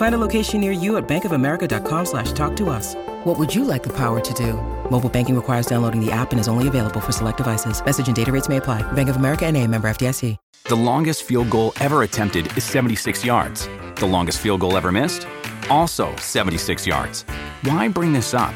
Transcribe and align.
Find 0.00 0.14
a 0.14 0.26
location 0.28 0.62
near 0.62 0.72
you 0.72 0.96
at 0.96 1.06
bankofamerica.com 1.06 2.06
slash 2.06 2.32
talk 2.32 2.56
to 2.56 2.70
us. 2.70 2.94
What 3.24 3.38
would 3.38 3.54
you 3.54 3.64
like 3.64 3.82
the 3.82 3.94
power 3.94 4.18
to 4.18 4.34
do? 4.34 4.54
Mobile 4.90 5.10
banking 5.10 5.36
requires 5.36 5.66
downloading 5.66 6.02
the 6.02 6.10
app 6.10 6.30
and 6.30 6.40
is 6.40 6.48
only 6.48 6.68
available 6.68 7.00
for 7.00 7.12
select 7.12 7.36
devices. 7.36 7.84
Message 7.84 8.06
and 8.06 8.16
data 8.16 8.32
rates 8.32 8.48
may 8.48 8.56
apply. 8.56 8.80
Bank 8.92 9.10
of 9.10 9.16
America 9.16 9.44
and 9.44 9.58
a 9.58 9.66
member 9.66 9.90
FDIC. 9.90 10.38
The 10.64 10.74
longest 10.74 11.24
field 11.24 11.50
goal 11.50 11.74
ever 11.80 12.02
attempted 12.02 12.46
is 12.56 12.64
76 12.64 13.26
yards. 13.26 13.68
The 13.96 14.06
longest 14.06 14.38
field 14.38 14.60
goal 14.60 14.78
ever 14.78 14.90
missed? 14.90 15.26
Also 15.68 16.16
76 16.16 16.86
yards. 16.86 17.26
Why 17.64 17.86
bring 17.86 18.14
this 18.14 18.32
up? 18.32 18.54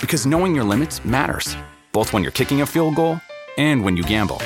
Because 0.00 0.24
knowing 0.24 0.54
your 0.54 0.62
limits 0.62 1.04
matters, 1.04 1.56
both 1.90 2.12
when 2.12 2.22
you're 2.22 2.30
kicking 2.30 2.60
a 2.60 2.66
field 2.66 2.94
goal 2.94 3.20
and 3.58 3.82
when 3.82 3.96
you 3.96 4.04
gamble. 4.04 4.38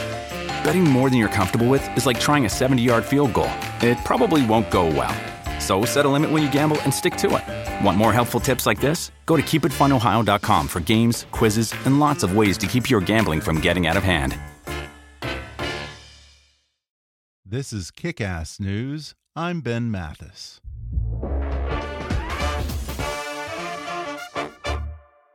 Betting 0.64 0.84
more 0.84 1.10
than 1.10 1.18
you're 1.18 1.28
comfortable 1.28 1.68
with 1.68 1.86
is 1.98 2.06
like 2.06 2.18
trying 2.18 2.46
a 2.46 2.48
70 2.48 2.80
yard 2.80 3.04
field 3.04 3.34
goal. 3.34 3.50
It 3.82 3.98
probably 4.06 4.46
won't 4.46 4.70
go 4.70 4.86
well. 4.86 5.14
So 5.60 5.84
set 5.84 6.04
a 6.06 6.08
limit 6.08 6.30
when 6.30 6.42
you 6.42 6.50
gamble 6.50 6.80
and 6.82 6.92
stick 6.92 7.14
to 7.16 7.36
it. 7.36 7.84
Want 7.84 7.96
more 7.96 8.12
helpful 8.12 8.40
tips 8.40 8.66
like 8.66 8.80
this? 8.80 9.12
Go 9.26 9.36
to 9.36 9.42
keepitfunohio.com 9.42 10.66
for 10.66 10.80
games, 10.80 11.26
quizzes, 11.30 11.72
and 11.86 12.00
lots 12.00 12.22
of 12.22 12.36
ways 12.36 12.58
to 12.58 12.66
keep 12.66 12.90
your 12.90 13.00
gambling 13.00 13.40
from 13.40 13.60
getting 13.60 13.86
out 13.86 13.96
of 13.96 14.02
hand. 14.02 14.38
This 17.44 17.72
is 17.72 17.90
Kick 17.90 18.20
Ass 18.20 18.60
News. 18.60 19.14
I'm 19.34 19.60
Ben 19.60 19.90
Mathis. 19.90 20.60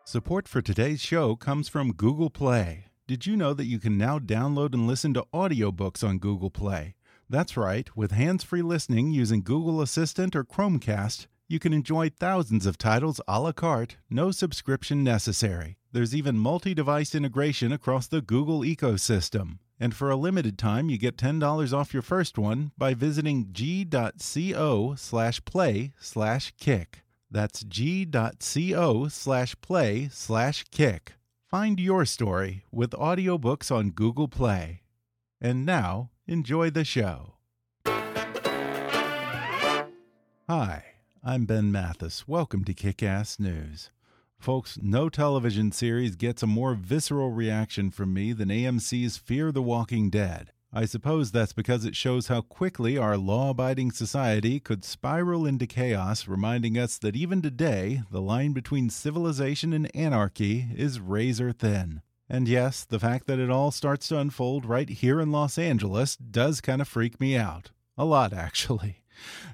Support 0.05 0.47
for 0.47 0.61
today's 0.61 1.01
show 1.01 1.35
comes 1.35 1.67
from 1.67 1.91
Google 1.91 2.29
Play. 2.29 2.85
Did 3.05 3.25
you 3.25 3.35
know 3.35 3.53
that 3.53 3.65
you 3.65 3.79
can 3.79 3.97
now 3.97 4.17
download 4.17 4.73
and 4.73 4.87
listen 4.87 5.13
to 5.15 5.25
audiobooks 5.33 6.07
on 6.07 6.19
Google 6.19 6.49
Play? 6.49 6.95
That's 7.29 7.57
right, 7.57 7.89
with 7.95 8.11
hands 8.11 8.43
free 8.43 8.61
listening 8.61 9.11
using 9.11 9.41
Google 9.41 9.81
Assistant 9.81 10.35
or 10.35 10.43
Chromecast, 10.43 11.25
you 11.47 11.59
can 11.59 11.73
enjoy 11.73 12.09
thousands 12.09 12.65
of 12.65 12.77
titles 12.77 13.19
a 13.27 13.39
la 13.39 13.51
carte, 13.51 13.97
no 14.09 14.31
subscription 14.31 15.03
necessary. 15.03 15.77
There's 15.91 16.15
even 16.15 16.37
multi 16.37 16.73
device 16.73 17.15
integration 17.15 17.71
across 17.71 18.07
the 18.07 18.21
Google 18.21 18.61
ecosystem. 18.61 19.59
And 19.79 19.95
for 19.95 20.09
a 20.09 20.15
limited 20.15 20.57
time, 20.57 20.89
you 20.89 20.97
get 20.97 21.17
$10 21.17 21.73
off 21.73 21.93
your 21.93 22.01
first 22.01 22.37
one 22.37 22.71
by 22.77 22.93
visiting 22.93 23.49
g.co 23.51 24.95
slash 24.95 25.45
play 25.45 25.93
slash 25.99 26.53
kick. 26.59 27.01
That's 27.29 27.63
g.co 27.63 29.07
slash 29.07 29.55
play 29.61 30.09
slash 30.11 30.63
kick. 30.71 31.13
Find 31.49 31.79
your 31.79 32.05
story 32.05 32.63
with 32.71 32.91
audiobooks 32.91 33.75
on 33.75 33.91
Google 33.91 34.27
Play. 34.27 34.81
And 35.41 35.65
now, 35.65 36.09
enjoy 36.27 36.69
the 36.69 36.83
show. 36.83 37.33
Hi, 40.47 40.83
I'm 41.23 41.45
Ben 41.45 41.71
Mathis. 41.71 42.27
Welcome 42.27 42.63
to 42.65 42.73
Kick 42.73 43.01
Ass 43.03 43.39
News. 43.39 43.89
Folks, 44.37 44.77
no 44.81 45.09
television 45.09 45.71
series 45.71 46.15
gets 46.15 46.43
a 46.43 46.47
more 46.47 46.75
visceral 46.75 47.31
reaction 47.31 47.89
from 47.89 48.13
me 48.13 48.33
than 48.33 48.49
AMC's 48.49 49.17
Fear 49.17 49.51
the 49.51 49.61
Walking 49.61 50.09
Dead. 50.09 50.51
I 50.73 50.85
suppose 50.85 51.31
that's 51.31 51.53
because 51.53 51.85
it 51.85 51.95
shows 51.95 52.27
how 52.27 52.41
quickly 52.41 52.97
our 52.97 53.17
law 53.17 53.51
abiding 53.51 53.91
society 53.91 54.59
could 54.59 54.83
spiral 54.83 55.45
into 55.45 55.65
chaos, 55.65 56.27
reminding 56.27 56.77
us 56.77 56.97
that 56.97 57.15
even 57.15 57.41
today, 57.41 58.01
the 58.11 58.21
line 58.21 58.51
between 58.51 58.89
civilization 58.89 59.71
and 59.71 59.89
anarchy 59.95 60.67
is 60.75 60.99
razor 60.99 61.53
thin. 61.53 62.01
And 62.29 62.47
yes, 62.47 62.83
the 62.83 62.99
fact 62.99 63.27
that 63.27 63.39
it 63.39 63.51
all 63.51 63.71
starts 63.71 64.07
to 64.07 64.19
unfold 64.19 64.65
right 64.65 64.89
here 64.89 65.19
in 65.19 65.31
Los 65.31 65.57
Angeles 65.57 66.15
does 66.15 66.61
kind 66.61 66.81
of 66.81 66.87
freak 66.87 67.19
me 67.19 67.35
out. 67.35 67.71
A 67.97 68.05
lot, 68.05 68.33
actually. 68.47 69.03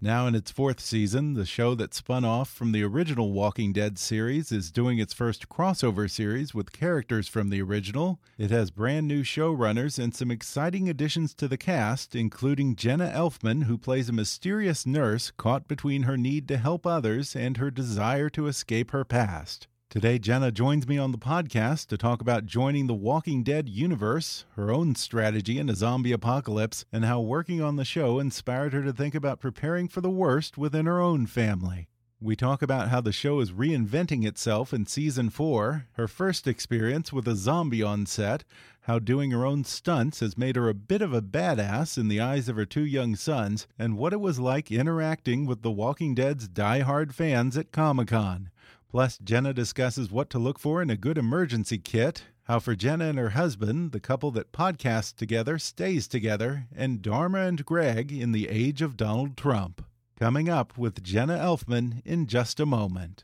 Now, 0.01 0.25
in 0.25 0.33
its 0.33 0.49
fourth 0.49 0.79
season, 0.79 1.35
the 1.35 1.45
show 1.45 1.75
that 1.75 1.93
spun 1.93 2.25
off 2.25 2.49
from 2.49 2.71
the 2.71 2.83
original 2.83 3.31
Walking 3.31 3.73
Dead 3.73 3.99
series 3.99 4.51
is 4.51 4.71
doing 4.71 4.97
its 4.97 5.13
first 5.13 5.49
crossover 5.49 6.09
series 6.09 6.53
with 6.53 6.71
characters 6.71 7.27
from 7.27 7.49
the 7.49 7.61
original. 7.61 8.19
It 8.37 8.49
has 8.49 8.71
brand 8.71 9.07
new 9.07 9.21
showrunners 9.21 9.99
and 9.99 10.15
some 10.15 10.31
exciting 10.31 10.89
additions 10.89 11.33
to 11.35 11.47
the 11.47 11.57
cast, 11.57 12.15
including 12.15 12.75
Jenna 12.75 13.11
Elfman, 13.11 13.65
who 13.65 13.77
plays 13.77 14.09
a 14.09 14.13
mysterious 14.13 14.85
nurse 14.85 15.31
caught 15.31 15.67
between 15.67 16.03
her 16.03 16.17
need 16.17 16.47
to 16.47 16.57
help 16.57 16.87
others 16.87 17.35
and 17.35 17.57
her 17.57 17.69
desire 17.69 18.29
to 18.31 18.47
escape 18.47 18.91
her 18.91 19.05
past. 19.05 19.67
Today, 19.91 20.19
Jenna 20.19 20.53
joins 20.53 20.87
me 20.87 20.97
on 20.97 21.11
the 21.11 21.17
podcast 21.17 21.87
to 21.87 21.97
talk 21.97 22.21
about 22.21 22.45
joining 22.45 22.87
the 22.87 22.93
Walking 22.93 23.43
Dead 23.43 23.67
universe, 23.67 24.45
her 24.55 24.71
own 24.71 24.95
strategy 24.95 25.59
in 25.59 25.67
a 25.67 25.75
zombie 25.75 26.13
apocalypse, 26.13 26.85
and 26.93 27.03
how 27.03 27.19
working 27.19 27.61
on 27.61 27.75
the 27.75 27.83
show 27.83 28.17
inspired 28.17 28.71
her 28.71 28.83
to 28.83 28.93
think 28.93 29.13
about 29.13 29.41
preparing 29.41 29.89
for 29.89 29.99
the 29.99 30.09
worst 30.09 30.57
within 30.57 30.85
her 30.85 31.01
own 31.01 31.25
family. 31.25 31.89
We 32.21 32.37
talk 32.37 32.61
about 32.61 32.87
how 32.87 33.01
the 33.01 33.11
show 33.11 33.41
is 33.41 33.51
reinventing 33.51 34.25
itself 34.25 34.73
in 34.73 34.85
season 34.85 35.29
four, 35.29 35.87
her 35.95 36.07
first 36.07 36.47
experience 36.47 37.11
with 37.11 37.27
a 37.27 37.35
zombie 37.35 37.83
on 37.83 38.05
set, 38.05 38.45
how 38.83 38.97
doing 38.97 39.31
her 39.31 39.45
own 39.45 39.65
stunts 39.65 40.21
has 40.21 40.37
made 40.37 40.55
her 40.55 40.69
a 40.69 40.73
bit 40.73 41.01
of 41.01 41.13
a 41.13 41.21
badass 41.21 41.97
in 41.97 42.07
the 42.07 42.21
eyes 42.21 42.47
of 42.47 42.55
her 42.55 42.65
two 42.65 42.85
young 42.85 43.17
sons, 43.17 43.67
and 43.77 43.97
what 43.97 44.13
it 44.13 44.21
was 44.21 44.39
like 44.39 44.71
interacting 44.71 45.45
with 45.45 45.63
The 45.63 45.71
Walking 45.71 46.15
Dead's 46.15 46.47
die-hard 46.47 47.13
fans 47.13 47.57
at 47.57 47.73
Comic 47.73 48.07
Con. 48.07 48.51
Plus, 48.91 49.17
Jenna 49.19 49.53
discusses 49.53 50.11
what 50.11 50.29
to 50.29 50.37
look 50.37 50.59
for 50.59 50.81
in 50.81 50.89
a 50.89 50.97
good 50.97 51.17
emergency 51.17 51.77
kit, 51.77 52.25
how 52.43 52.59
for 52.59 52.75
Jenna 52.75 53.05
and 53.05 53.17
her 53.17 53.29
husband, 53.29 53.93
the 53.93 54.01
couple 54.01 54.31
that 54.31 54.51
podcasts 54.51 55.15
together 55.15 55.57
stays 55.57 56.09
together, 56.09 56.67
and 56.75 57.01
Dharma 57.01 57.39
and 57.43 57.65
Greg 57.65 58.11
in 58.11 58.33
the 58.33 58.49
age 58.49 58.81
of 58.81 58.97
Donald 58.97 59.37
Trump. 59.37 59.85
Coming 60.19 60.49
up 60.49 60.77
with 60.77 61.01
Jenna 61.01 61.37
Elfman 61.37 62.01
in 62.03 62.27
just 62.27 62.59
a 62.59 62.65
moment. 62.65 63.23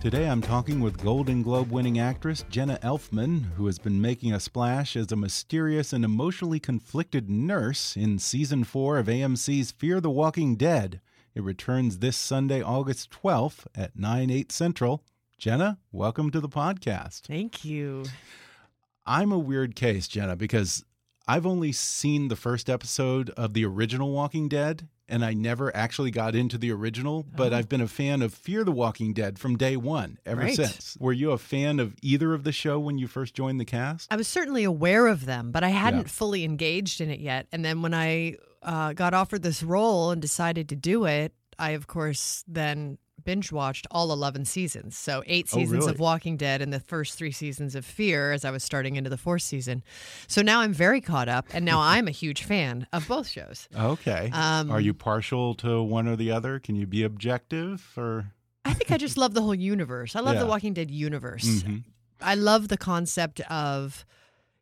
Today 0.00 0.30
I'm 0.30 0.40
talking 0.40 0.80
with 0.80 1.02
Golden 1.02 1.42
Globe 1.42 1.70
winning 1.70 1.98
actress 1.98 2.42
Jenna 2.48 2.78
Elfman, 2.82 3.52
who 3.56 3.66
has 3.66 3.78
been 3.78 4.00
making 4.00 4.32
a 4.32 4.40
splash 4.40 4.96
as 4.96 5.12
a 5.12 5.16
mysterious 5.16 5.92
and 5.92 6.06
emotionally 6.06 6.58
conflicted 6.58 7.28
nurse 7.28 7.98
in 7.98 8.18
season 8.18 8.64
4 8.64 8.96
of 8.96 9.08
AMC's 9.08 9.72
Fear 9.72 10.00
the 10.00 10.08
Walking 10.08 10.56
Dead. 10.56 11.02
It 11.34 11.42
returns 11.42 11.98
this 11.98 12.16
Sunday, 12.16 12.62
August 12.62 13.10
12th 13.10 13.66
at 13.74 13.94
9, 13.94 14.30
8 14.30 14.50
Central. 14.50 15.04
Jenna, 15.36 15.76
welcome 15.92 16.30
to 16.30 16.40
the 16.40 16.48
podcast. 16.48 17.26
Thank 17.26 17.62
you. 17.62 18.04
I'm 19.04 19.32
a 19.32 19.38
weird 19.38 19.76
case, 19.76 20.08
Jenna, 20.08 20.34
because 20.34 20.82
I've 21.28 21.44
only 21.44 21.72
seen 21.72 22.28
the 22.28 22.36
first 22.36 22.70
episode 22.70 23.28
of 23.30 23.52
the 23.52 23.66
original 23.66 24.12
Walking 24.12 24.48
Dead, 24.48 24.88
and 25.10 25.24
I 25.24 25.34
never 25.34 25.74
actually 25.76 26.10
got 26.10 26.34
into 26.34 26.56
the 26.56 26.70
original, 26.72 27.24
but 27.36 27.52
oh. 27.52 27.56
I've 27.56 27.68
been 27.68 27.80
a 27.80 27.88
fan 27.88 28.22
of 28.22 28.32
Fear 28.32 28.64
the 28.64 28.72
Walking 28.72 29.12
Dead 29.12 29.38
from 29.38 29.56
day 29.56 29.76
one 29.76 30.18
ever 30.24 30.42
right. 30.42 30.54
since. 30.54 30.96
Were 31.00 31.12
you 31.12 31.32
a 31.32 31.38
fan 31.38 31.80
of 31.80 31.94
either 32.00 32.32
of 32.32 32.44
the 32.44 32.52
show 32.52 32.78
when 32.78 32.98
you 32.98 33.06
first 33.06 33.34
joined 33.34 33.60
the 33.60 33.64
cast? 33.64 34.12
I 34.12 34.16
was 34.16 34.28
certainly 34.28 34.64
aware 34.64 35.06
of 35.06 35.26
them, 35.26 35.50
but 35.50 35.64
I 35.64 35.70
hadn't 35.70 36.02
yeah. 36.02 36.08
fully 36.08 36.44
engaged 36.44 37.00
in 37.00 37.10
it 37.10 37.20
yet. 37.20 37.46
And 37.52 37.64
then 37.64 37.82
when 37.82 37.92
I 37.92 38.36
uh, 38.62 38.92
got 38.92 39.12
offered 39.14 39.42
this 39.42 39.62
role 39.62 40.10
and 40.10 40.22
decided 40.22 40.68
to 40.70 40.76
do 40.76 41.04
it, 41.04 41.32
I, 41.58 41.70
of 41.70 41.86
course, 41.86 42.44
then 42.48 42.98
binge 43.24 43.52
watched 43.52 43.86
all 43.90 44.12
11 44.12 44.44
seasons. 44.44 44.96
So, 44.96 45.22
eight 45.26 45.48
seasons 45.48 45.84
oh, 45.84 45.86
really? 45.86 45.92
of 45.92 46.00
Walking 46.00 46.36
Dead 46.36 46.62
and 46.62 46.72
the 46.72 46.80
first 46.80 47.16
three 47.16 47.32
seasons 47.32 47.74
of 47.74 47.84
Fear 47.84 48.32
as 48.32 48.44
I 48.44 48.50
was 48.50 48.64
starting 48.64 48.96
into 48.96 49.10
the 49.10 49.16
fourth 49.16 49.42
season. 49.42 49.82
So 50.26 50.42
now 50.42 50.60
I'm 50.60 50.72
very 50.72 51.00
caught 51.00 51.28
up, 51.28 51.46
and 51.52 51.64
now 51.64 51.80
I'm 51.80 52.08
a 52.08 52.12
huge 52.12 52.42
fan 52.42 52.86
of 52.92 53.06
both 53.06 53.28
shows. 53.28 53.68
Okay. 53.76 54.30
Um, 54.32 54.70
Are 54.70 54.80
you 54.80 54.94
partial 54.94 55.54
to 55.56 55.82
one 55.82 56.08
or 56.08 56.16
the 56.16 56.30
other? 56.30 56.58
Can 56.58 56.76
you 56.76 56.86
be 56.86 57.02
objective 57.02 57.92
or? 57.96 58.32
I 58.64 58.74
think 58.74 58.90
I 58.90 58.96
just 58.96 59.16
love 59.16 59.34
the 59.34 59.42
whole 59.42 59.54
universe. 59.54 60.14
I 60.14 60.20
love 60.20 60.34
yeah. 60.34 60.40
the 60.40 60.46
Walking 60.46 60.74
Dead 60.74 60.90
universe. 60.90 61.44
Mm-hmm. 61.44 61.78
I 62.20 62.34
love 62.34 62.68
the 62.68 62.76
concept 62.76 63.40
of, 63.50 64.04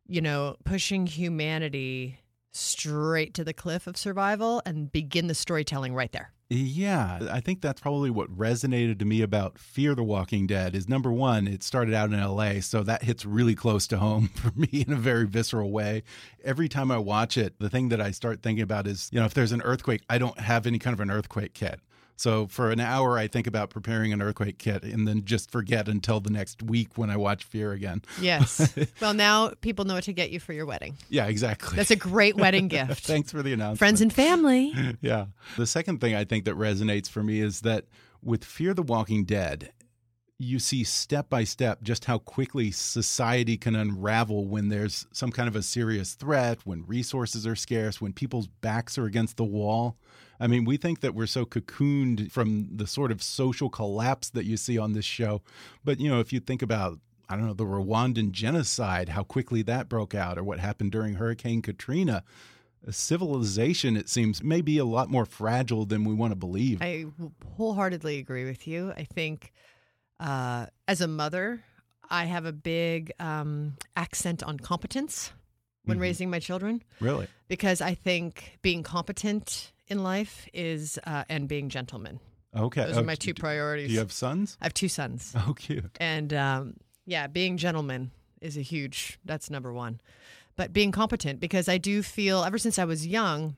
you 0.06 0.20
know, 0.20 0.56
pushing 0.64 1.06
humanity 1.06 2.20
straight 2.58 3.34
to 3.34 3.44
the 3.44 3.52
cliff 3.52 3.86
of 3.86 3.96
survival 3.96 4.60
and 4.66 4.90
begin 4.92 5.26
the 5.26 5.34
storytelling 5.34 5.94
right 5.94 6.12
there. 6.12 6.32
Yeah, 6.50 7.18
I 7.30 7.40
think 7.40 7.60
that's 7.60 7.80
probably 7.80 8.08
what 8.08 8.34
resonated 8.34 8.98
to 9.00 9.04
me 9.04 9.20
about 9.20 9.58
Fear 9.58 9.94
the 9.94 10.02
Walking 10.02 10.46
Dead 10.46 10.74
is 10.74 10.88
number 10.88 11.12
one, 11.12 11.46
it 11.46 11.62
started 11.62 11.92
out 11.92 12.10
in 12.10 12.18
LA, 12.18 12.60
so 12.60 12.82
that 12.84 13.02
hits 13.02 13.26
really 13.26 13.54
close 13.54 13.86
to 13.88 13.98
home 13.98 14.28
for 14.34 14.50
me 14.58 14.84
in 14.86 14.90
a 14.90 14.96
very 14.96 15.26
visceral 15.26 15.70
way. 15.70 16.04
Every 16.42 16.68
time 16.68 16.90
I 16.90 16.96
watch 16.96 17.36
it, 17.36 17.58
the 17.58 17.68
thing 17.68 17.90
that 17.90 18.00
I 18.00 18.12
start 18.12 18.42
thinking 18.42 18.62
about 18.62 18.86
is, 18.86 19.10
you 19.12 19.20
know, 19.20 19.26
if 19.26 19.34
there's 19.34 19.52
an 19.52 19.60
earthquake, 19.60 20.02
I 20.08 20.16
don't 20.16 20.40
have 20.40 20.66
any 20.66 20.78
kind 20.78 20.94
of 20.94 21.00
an 21.00 21.10
earthquake 21.10 21.52
kit. 21.52 21.80
So 22.18 22.48
for 22.48 22.72
an 22.72 22.80
hour, 22.80 23.16
I 23.16 23.28
think 23.28 23.46
about 23.46 23.70
preparing 23.70 24.12
an 24.12 24.20
earthquake 24.20 24.58
kit 24.58 24.82
and 24.82 25.06
then 25.06 25.24
just 25.24 25.52
forget 25.52 25.86
until 25.86 26.18
the 26.18 26.30
next 26.30 26.64
week 26.64 26.98
when 26.98 27.10
I 27.10 27.16
watch 27.16 27.44
Fear 27.44 27.70
again. 27.70 28.02
Yes. 28.20 28.76
well, 29.00 29.14
now 29.14 29.52
people 29.60 29.84
know 29.84 29.94
what 29.94 30.02
to 30.04 30.12
get 30.12 30.30
you 30.30 30.40
for 30.40 30.52
your 30.52 30.66
wedding. 30.66 30.96
Yeah, 31.08 31.26
exactly. 31.26 31.76
That's 31.76 31.92
a 31.92 31.96
great 31.96 32.34
wedding 32.34 32.66
gift. 32.68 33.06
Thanks 33.06 33.30
for 33.30 33.40
the 33.44 33.52
announcement. 33.52 33.78
Friends 33.78 34.00
and 34.00 34.12
family. 34.12 34.74
yeah. 35.00 35.26
The 35.56 35.66
second 35.66 36.00
thing 36.00 36.16
I 36.16 36.24
think 36.24 36.44
that 36.46 36.56
resonates 36.56 37.08
for 37.08 37.22
me 37.22 37.40
is 37.40 37.60
that 37.60 37.84
with 38.20 38.44
Fear 38.44 38.74
the 38.74 38.82
Walking 38.82 39.22
Dead, 39.22 39.70
you 40.38 40.60
see 40.60 40.84
step 40.84 41.28
by 41.28 41.42
step 41.42 41.82
just 41.82 42.04
how 42.04 42.18
quickly 42.18 42.70
society 42.70 43.56
can 43.56 43.74
unravel 43.74 44.46
when 44.46 44.68
there's 44.68 45.06
some 45.12 45.32
kind 45.32 45.48
of 45.48 45.56
a 45.56 45.62
serious 45.62 46.14
threat, 46.14 46.60
when 46.64 46.84
resources 46.86 47.44
are 47.46 47.56
scarce, 47.56 48.00
when 48.00 48.12
people's 48.12 48.46
backs 48.46 48.96
are 48.96 49.06
against 49.06 49.36
the 49.36 49.44
wall. 49.44 49.96
I 50.38 50.46
mean, 50.46 50.64
we 50.64 50.76
think 50.76 51.00
that 51.00 51.14
we're 51.14 51.26
so 51.26 51.44
cocooned 51.44 52.30
from 52.30 52.68
the 52.76 52.86
sort 52.86 53.10
of 53.10 53.20
social 53.20 53.68
collapse 53.68 54.30
that 54.30 54.44
you 54.44 54.56
see 54.56 54.78
on 54.78 54.92
this 54.92 55.04
show. 55.04 55.42
But, 55.84 55.98
you 55.98 56.08
know, 56.08 56.20
if 56.20 56.32
you 56.32 56.38
think 56.38 56.62
about, 56.62 57.00
I 57.28 57.34
don't 57.34 57.46
know, 57.46 57.54
the 57.54 57.64
Rwandan 57.64 58.30
genocide, 58.30 59.08
how 59.08 59.24
quickly 59.24 59.62
that 59.62 59.88
broke 59.88 60.14
out, 60.14 60.38
or 60.38 60.44
what 60.44 60.60
happened 60.60 60.92
during 60.92 61.14
Hurricane 61.14 61.62
Katrina, 61.62 62.22
civilization, 62.88 63.96
it 63.96 64.08
seems, 64.08 64.40
may 64.44 64.60
be 64.60 64.78
a 64.78 64.84
lot 64.84 65.10
more 65.10 65.26
fragile 65.26 65.84
than 65.84 66.04
we 66.04 66.14
want 66.14 66.30
to 66.30 66.36
believe. 66.36 66.80
I 66.80 67.06
wholeheartedly 67.56 68.18
agree 68.18 68.44
with 68.44 68.68
you. 68.68 68.92
I 68.96 69.02
think 69.02 69.52
uh, 70.20 70.66
as 70.86 71.00
a 71.00 71.08
mother, 71.08 71.62
I 72.10 72.24
have 72.24 72.46
a 72.46 72.52
big 72.52 73.12
um, 73.18 73.76
accent 73.96 74.42
on 74.42 74.58
competence 74.58 75.32
when 75.84 75.96
mm 75.96 76.00
-hmm. 76.00 76.02
raising 76.02 76.30
my 76.30 76.40
children. 76.40 76.82
Really? 77.00 77.26
Because 77.48 77.80
I 77.80 77.94
think 77.94 78.58
being 78.62 78.82
competent 78.82 79.72
in 79.86 80.02
life 80.02 80.48
is 80.52 80.98
uh, 81.06 81.24
and 81.28 81.48
being 81.48 81.70
gentleman. 81.70 82.20
Okay, 82.54 82.84
those 82.84 82.96
oh, 82.96 83.00
are 83.00 83.04
my 83.04 83.14
two 83.14 83.34
priorities. 83.34 83.88
Do 83.88 83.92
you 83.92 84.00
have 84.00 84.12
sons? 84.12 84.56
I 84.60 84.64
have 84.64 84.74
two 84.74 84.88
sons. 84.88 85.34
Oh, 85.46 85.54
cute. 85.54 85.90
And 86.00 86.32
um, 86.32 86.74
yeah, 87.06 87.26
being 87.26 87.58
gentleman 87.58 88.10
is 88.40 88.56
a 88.56 88.62
huge. 88.62 89.18
That's 89.24 89.50
number 89.50 89.72
one. 89.72 90.00
But 90.56 90.72
being 90.72 90.92
competent 90.92 91.40
because 91.40 91.68
I 91.68 91.78
do 91.78 92.02
feel 92.02 92.42
ever 92.44 92.58
since 92.58 92.78
I 92.78 92.84
was 92.84 93.06
young. 93.06 93.56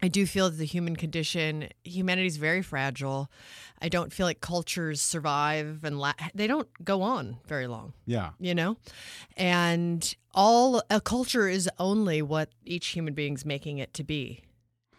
I 0.00 0.08
do 0.08 0.26
feel 0.26 0.48
that 0.50 0.56
the 0.56 0.64
human 0.64 0.96
condition, 0.96 1.68
humanity 1.82 2.26
is 2.28 2.36
very 2.36 2.62
fragile. 2.62 3.30
I 3.82 3.88
don't 3.88 4.12
feel 4.12 4.26
like 4.26 4.40
cultures 4.40 5.00
survive 5.00 5.84
and 5.84 5.98
la- 5.98 6.12
they 6.34 6.46
don't 6.46 6.68
go 6.84 7.02
on 7.02 7.38
very 7.46 7.66
long. 7.66 7.94
Yeah. 8.06 8.30
You 8.38 8.54
know? 8.54 8.76
And 9.36 10.14
all 10.34 10.82
a 10.88 11.00
culture 11.00 11.48
is 11.48 11.68
only 11.78 12.22
what 12.22 12.50
each 12.64 12.88
human 12.88 13.14
being's 13.14 13.44
making 13.44 13.78
it 13.78 13.92
to 13.94 14.04
be. 14.04 14.42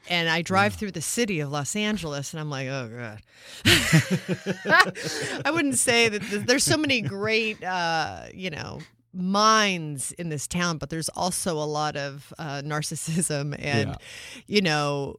And 0.10 0.28
I 0.28 0.42
drive 0.42 0.74
through 0.74 0.92
the 0.92 1.02
city 1.02 1.40
of 1.40 1.52
Los 1.52 1.76
Angeles 1.76 2.34
and 2.34 2.40
I'm 2.40 2.50
like, 2.50 2.68
oh, 2.68 2.90
God. 2.90 3.22
I 5.46 5.52
wouldn't 5.52 5.78
say 5.78 6.10
that 6.10 6.48
there's 6.48 6.64
so 6.64 6.78
many 6.78 7.02
great, 7.02 7.64
uh, 7.64 8.24
you 8.34 8.50
know, 8.50 8.80
minds 9.14 10.12
in 10.14 10.30
this 10.30 10.48
town, 10.48 10.78
but 10.78 10.90
there's 10.90 11.10
also 11.10 11.58
a 11.58 11.66
lot 11.66 11.96
of 11.96 12.34
uh, 12.38 12.62
narcissism 12.64 13.56
and, 13.60 13.90
yeah. 13.90 13.96
you 14.48 14.62
know, 14.62 15.18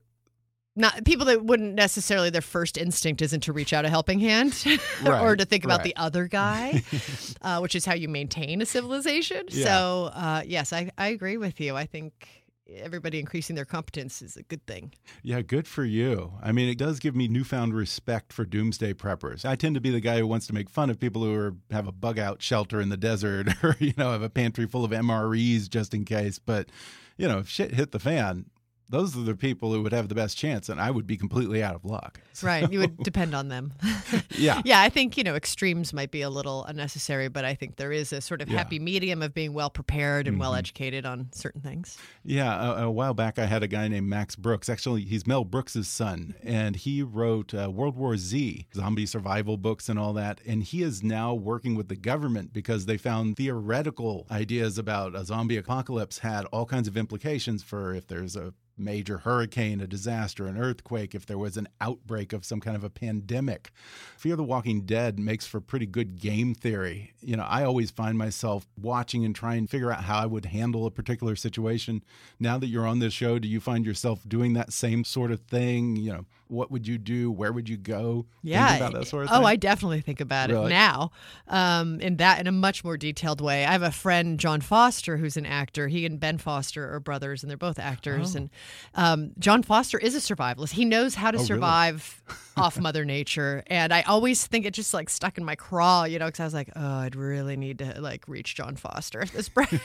not 0.77 1.05
people 1.05 1.27
that 1.27 1.45
wouldn't 1.45 1.75
necessarily 1.75 2.31
their 2.31 2.41
first 2.41 2.79
instinct 2.79 3.21
isn't 3.23 3.41
to 3.41 3.53
reach 3.53 3.73
out 3.73 3.85
a 3.85 3.89
helping 3.89 4.21
hand 4.21 4.65
right, 5.03 5.21
or 5.21 5.37
to 5.37 5.45
think 5.45 5.65
about 5.65 5.79
right. 5.79 5.85
the 5.85 5.97
other 5.97 6.29
guy, 6.29 6.83
uh, 7.43 7.59
which 7.59 7.75
is 7.75 7.85
how 7.85 7.95
you 7.95 8.09
maintain 8.09 8.63
a 8.63 8.67
civilization. 8.67 9.47
Yeah. 9.49 9.65
So, 9.65 10.11
uh, 10.15 10.43
yes, 10.47 10.73
I, 10.73 10.91
I 10.97 11.09
agree 11.09 11.37
with 11.37 11.61
you. 11.61 11.77
I 11.77 11.87
think 11.87 12.40
everybody 12.77 13.19
increasing 13.19 13.57
their 13.57 13.65
competence 13.65 14.23
is 14.23 14.37
a 14.37 14.43
good 14.43 14.65
thing. 14.67 14.93
Yeah, 15.23 15.43
good 15.43 15.67
for 15.67 15.85
you. 15.85 16.33
I 16.43 16.53
mean, 16.53 16.69
it 16.69 16.79
does 16.79 16.99
give 16.99 17.17
me 17.17 17.29
newfound 17.29 17.75
respect 17.75 18.33
for 18.33 18.45
doomsday 18.45 18.95
preppers. 18.95 19.45
I 19.45 19.57
tend 19.57 19.75
to 19.75 19.81
be 19.81 19.91
the 19.91 20.01
guy 20.01 20.19
who 20.19 20.27
wants 20.27 20.47
to 20.49 20.53
make 20.53 20.71
fun 20.71 20.91
of 20.91 21.01
people 21.01 21.23
who 21.23 21.35
are, 21.35 21.55
have 21.71 21.87
a 21.87 21.93
bug 21.93 22.19
out 22.19 22.43
shelter 22.43 22.81
in 22.81 22.89
the 22.89 22.97
desert 22.97 23.49
or, 23.63 23.77
you 23.79 23.95
know, 23.97 24.13
have 24.13 24.23
a 24.23 24.31
pantry 24.31 24.67
full 24.67 24.85
of 24.85 24.91
MREs 24.91 25.69
just 25.69 25.95
in 25.95 26.05
case. 26.05 26.39
But, 26.39 26.71
you 27.17 27.29
know, 27.29 27.39
if 27.39 27.49
shit 27.49 27.75
hit 27.75 27.93
the 27.93 27.99
fan, 27.99 28.47
those 28.91 29.17
are 29.17 29.23
the 29.23 29.37
people 29.37 29.73
who 29.73 29.83
would 29.83 29.93
have 29.93 30.09
the 30.09 30.15
best 30.17 30.37
chance, 30.37 30.69
and 30.69 30.81
I 30.81 30.91
would 30.91 31.07
be 31.07 31.17
completely 31.17 31.63
out 31.63 31.77
of 31.77 31.85
luck. 31.85 32.21
So. 32.33 32.47
Right. 32.51 32.73
You 32.73 32.81
would 32.81 32.99
depend 32.99 33.33
on 33.33 33.49
them. 33.49 33.73
yeah. 34.31 34.61
Yeah. 34.71 34.81
I 34.81 34.89
think, 34.89 35.17
you 35.17 35.23
know, 35.23 35.37
extremes 35.37 35.93
might 35.93 36.11
be 36.11 36.23
a 36.23 36.31
little 36.31 36.65
unnecessary, 36.65 37.29
but 37.29 37.45
I 37.45 37.55
think 37.55 37.77
there 37.77 37.93
is 37.93 38.13
a 38.13 38.21
sort 38.21 38.43
of 38.43 38.49
yeah. 38.49 38.59
happy 38.59 38.81
medium 38.81 39.23
of 39.23 39.33
being 39.35 39.53
well 39.53 39.71
prepared 39.71 40.27
and 40.27 40.37
mm 40.37 40.39
-hmm. 40.39 40.43
well 40.43 40.55
educated 40.55 41.07
on 41.07 41.29
certain 41.33 41.61
things. 41.61 41.97
Yeah. 42.25 42.53
A, 42.53 42.87
a, 42.87 42.91
while 42.91 43.15
back, 43.15 43.39
I 43.39 43.47
had 43.47 43.63
a 43.63 43.69
guy 43.69 43.89
named 43.89 44.09
Max 44.09 44.37
Brooks. 44.37 44.69
Actually, 44.69 45.05
he's 45.05 45.27
Mel 45.27 45.45
Brooks' 45.45 45.87
son, 45.89 46.35
and 46.43 46.77
he 46.77 47.03
wrote 47.03 47.55
uh, 47.55 47.71
World 47.71 47.97
War 47.97 48.17
Z, 48.17 48.67
zombie 48.75 49.07
survival 49.07 49.57
books 49.57 49.89
and 49.89 49.99
all 49.99 50.13
that. 50.15 50.41
And 50.49 50.63
he 50.65 50.83
is 50.83 51.03
now 51.03 51.35
working 51.35 51.77
with 51.77 51.89
the 51.89 52.01
government 52.11 52.53
because 52.53 52.87
they 52.87 52.99
found 52.99 53.37
theoretical 53.37 54.27
ideas 54.31 54.79
about 54.79 55.15
a 55.15 55.25
zombie 55.25 55.59
apocalypse 55.59 56.19
had 56.19 56.45
all 56.53 56.67
kinds 56.67 56.89
of 56.89 56.97
implications 56.97 57.63
for 57.63 57.95
if 57.95 58.07
there's 58.07 58.37
a 58.37 58.53
major 58.81 59.19
hurricane, 59.19 59.81
a 59.81 59.87
disaster, 59.87 60.47
an 60.47 60.59
earthquake, 60.59 61.15
if 61.15 61.27
there 61.27 61.39
was 61.39 61.57
an 61.57 61.69
outbreak 61.81 62.33
of 62.33 62.45
some 62.45 62.61
kind 62.61 62.77
of 62.77 62.83
a 62.83 62.91
pandemic. 62.91 63.71
Fear 64.17 64.37
the 64.37 64.43
Walking 64.43 64.83
Dead 64.83 65.19
makes 65.19 65.47
for 65.47 65.61
pretty 65.61 65.87
good 65.87 66.21
game 66.21 66.55
theory. 66.55 67.13
You 67.21 67.37
know, 67.37 67.45
I 67.45 67.65
always 67.65 67.91
find 67.91 68.17
myself 68.17 68.67
watching 68.81 69.25
and 69.25 69.35
trying 69.35 69.67
to 69.67 69.71
figure 69.71 69.93
out 69.93 70.05
how 70.05 70.19
I 70.19 70.27
would 70.27 70.47
handle 70.47 70.87
a 70.87 70.91
particular 70.91 71.37
situation. 71.37 72.03
Now 72.39 72.59
that 72.59 72.69
you're 72.69 72.87
on 72.87 72.99
this 72.99 73.13
show, 73.13 73.39
do 73.39 73.49
you 73.49 73.61
find 73.61 73.85
yourself 73.85 74.21
doing 74.27 74.55
that 74.55 74.73
same 74.73 75.05
sort 75.05 75.31
of 75.31 75.41
thing? 75.41 75.97
You 75.97 76.13
know, 76.13 76.27
what 76.51 76.71
would 76.71 76.87
you 76.87 76.99
do? 76.99 77.31
Where 77.31 77.53
would 77.53 77.69
you 77.69 77.77
go? 77.77 78.27
Yeah. 78.43 78.77
About 78.77 78.93
that 78.95 79.07
sort 79.07 79.25
of 79.25 79.31
oh, 79.33 79.45
I 79.45 79.57
definitely 79.57 80.01
think 80.01 80.21
about 80.21 80.51
really? 80.51 80.67
it 80.67 80.69
now 80.71 81.13
um, 81.49 82.01
in 82.01 82.17
that 82.17 82.41
in 82.41 82.47
a 82.47 82.53
much 82.53 82.85
more 82.85 82.97
detailed 82.97 83.41
way. 83.41 83.65
I 83.65 83.73
have 83.73 83.83
a 83.83 83.91
friend, 83.91 84.39
John 84.39 84.61
Foster, 84.61 85.17
who's 85.17 85.37
an 85.37 85.47
actor. 85.47 85.89
He 85.89 86.05
and 86.05 86.19
Ben 86.19 86.39
Foster 86.39 86.93
are 86.93 87.01
brothers, 87.01 87.43
and 87.43 87.51
they're 87.51 87.57
both 87.57 87.79
actors. 87.79 88.35
Oh. 88.35 88.39
And 88.39 88.51
um, 88.95 89.31
John 89.39 89.63
Foster 89.63 89.99
is 89.99 90.15
a 90.15 90.19
survivalist. 90.19 90.73
He 90.73 90.85
knows 90.85 91.15
how 91.15 91.31
to 91.31 91.39
oh, 91.39 91.43
survive 91.43 92.23
really? 92.27 92.39
off 92.57 92.79
Mother 92.79 93.05
Nature. 93.05 93.63
And 93.69 93.93
I 93.93 94.03
always 94.03 94.47
think 94.47 94.67
it 94.67 94.75
just 94.75 94.93
like 94.93 95.09
stuck 95.09 95.39
in 95.39 95.45
my 95.45 95.55
craw, 95.55 96.05
you 96.05 96.19
know, 96.19 96.27
because 96.27 96.41
I 96.41 96.45
was 96.45 96.55
like, 96.55 96.71
oh, 96.75 96.95
I'd 96.99 97.17
really 97.17 97.57
need 97.57 97.79
to 97.79 98.01
like 98.01 98.27
reach 98.29 98.55
John 98.55 98.77
Foster 98.77 99.23
at 99.23 99.31
this 99.31 99.49
point. 99.49 99.81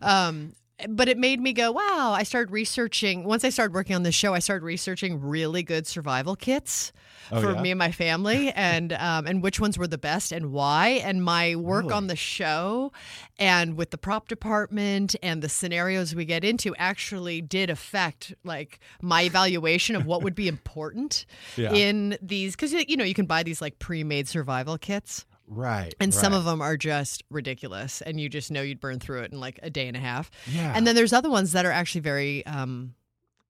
um, 0.02 0.54
but 0.88 1.08
it 1.08 1.18
made 1.18 1.40
me 1.40 1.52
go, 1.52 1.72
wow. 1.72 2.12
I 2.12 2.22
started 2.22 2.52
researching. 2.52 3.24
Once 3.24 3.44
I 3.44 3.48
started 3.48 3.74
working 3.74 3.96
on 3.96 4.04
this 4.04 4.14
show, 4.14 4.34
I 4.34 4.38
started 4.38 4.64
researching 4.64 5.20
really 5.20 5.62
good 5.62 5.86
survival 5.86 6.36
kits 6.36 6.92
oh, 7.32 7.40
for 7.40 7.52
yeah? 7.52 7.62
me 7.62 7.70
and 7.72 7.78
my 7.78 7.90
family, 7.90 8.50
and 8.54 8.92
um, 8.92 9.26
and 9.26 9.42
which 9.42 9.58
ones 9.58 9.76
were 9.76 9.88
the 9.88 9.98
best 9.98 10.30
and 10.30 10.52
why. 10.52 11.00
And 11.04 11.24
my 11.24 11.56
work 11.56 11.84
really? 11.84 11.94
on 11.94 12.06
the 12.06 12.16
show, 12.16 12.92
and 13.38 13.76
with 13.76 13.90
the 13.90 13.98
prop 13.98 14.28
department 14.28 15.16
and 15.22 15.42
the 15.42 15.48
scenarios 15.48 16.14
we 16.14 16.24
get 16.24 16.44
into, 16.44 16.76
actually 16.76 17.40
did 17.40 17.70
affect 17.70 18.34
like 18.44 18.78
my 19.02 19.22
evaluation 19.22 19.96
of 19.96 20.06
what 20.06 20.22
would 20.22 20.34
be 20.34 20.48
important 20.58 21.26
yeah. 21.56 21.72
in 21.72 22.16
these. 22.22 22.54
Because 22.54 22.72
you 22.72 22.96
know 22.96 23.04
you 23.04 23.14
can 23.14 23.26
buy 23.26 23.42
these 23.42 23.60
like 23.60 23.78
pre-made 23.78 24.28
survival 24.28 24.78
kits. 24.78 25.26
Right. 25.48 25.94
And 25.98 26.14
right. 26.14 26.20
some 26.20 26.32
of 26.32 26.44
them 26.44 26.60
are 26.60 26.76
just 26.76 27.24
ridiculous, 27.30 28.02
and 28.02 28.20
you 28.20 28.28
just 28.28 28.50
know 28.50 28.62
you'd 28.62 28.80
burn 28.80 29.00
through 29.00 29.22
it 29.22 29.32
in 29.32 29.40
like 29.40 29.58
a 29.62 29.70
day 29.70 29.88
and 29.88 29.96
a 29.96 30.00
half. 30.00 30.30
Yeah. 30.46 30.72
And 30.76 30.86
then 30.86 30.94
there's 30.94 31.12
other 31.12 31.30
ones 31.30 31.52
that 31.52 31.64
are 31.64 31.72
actually 31.72 32.02
very 32.02 32.44
um, 32.46 32.94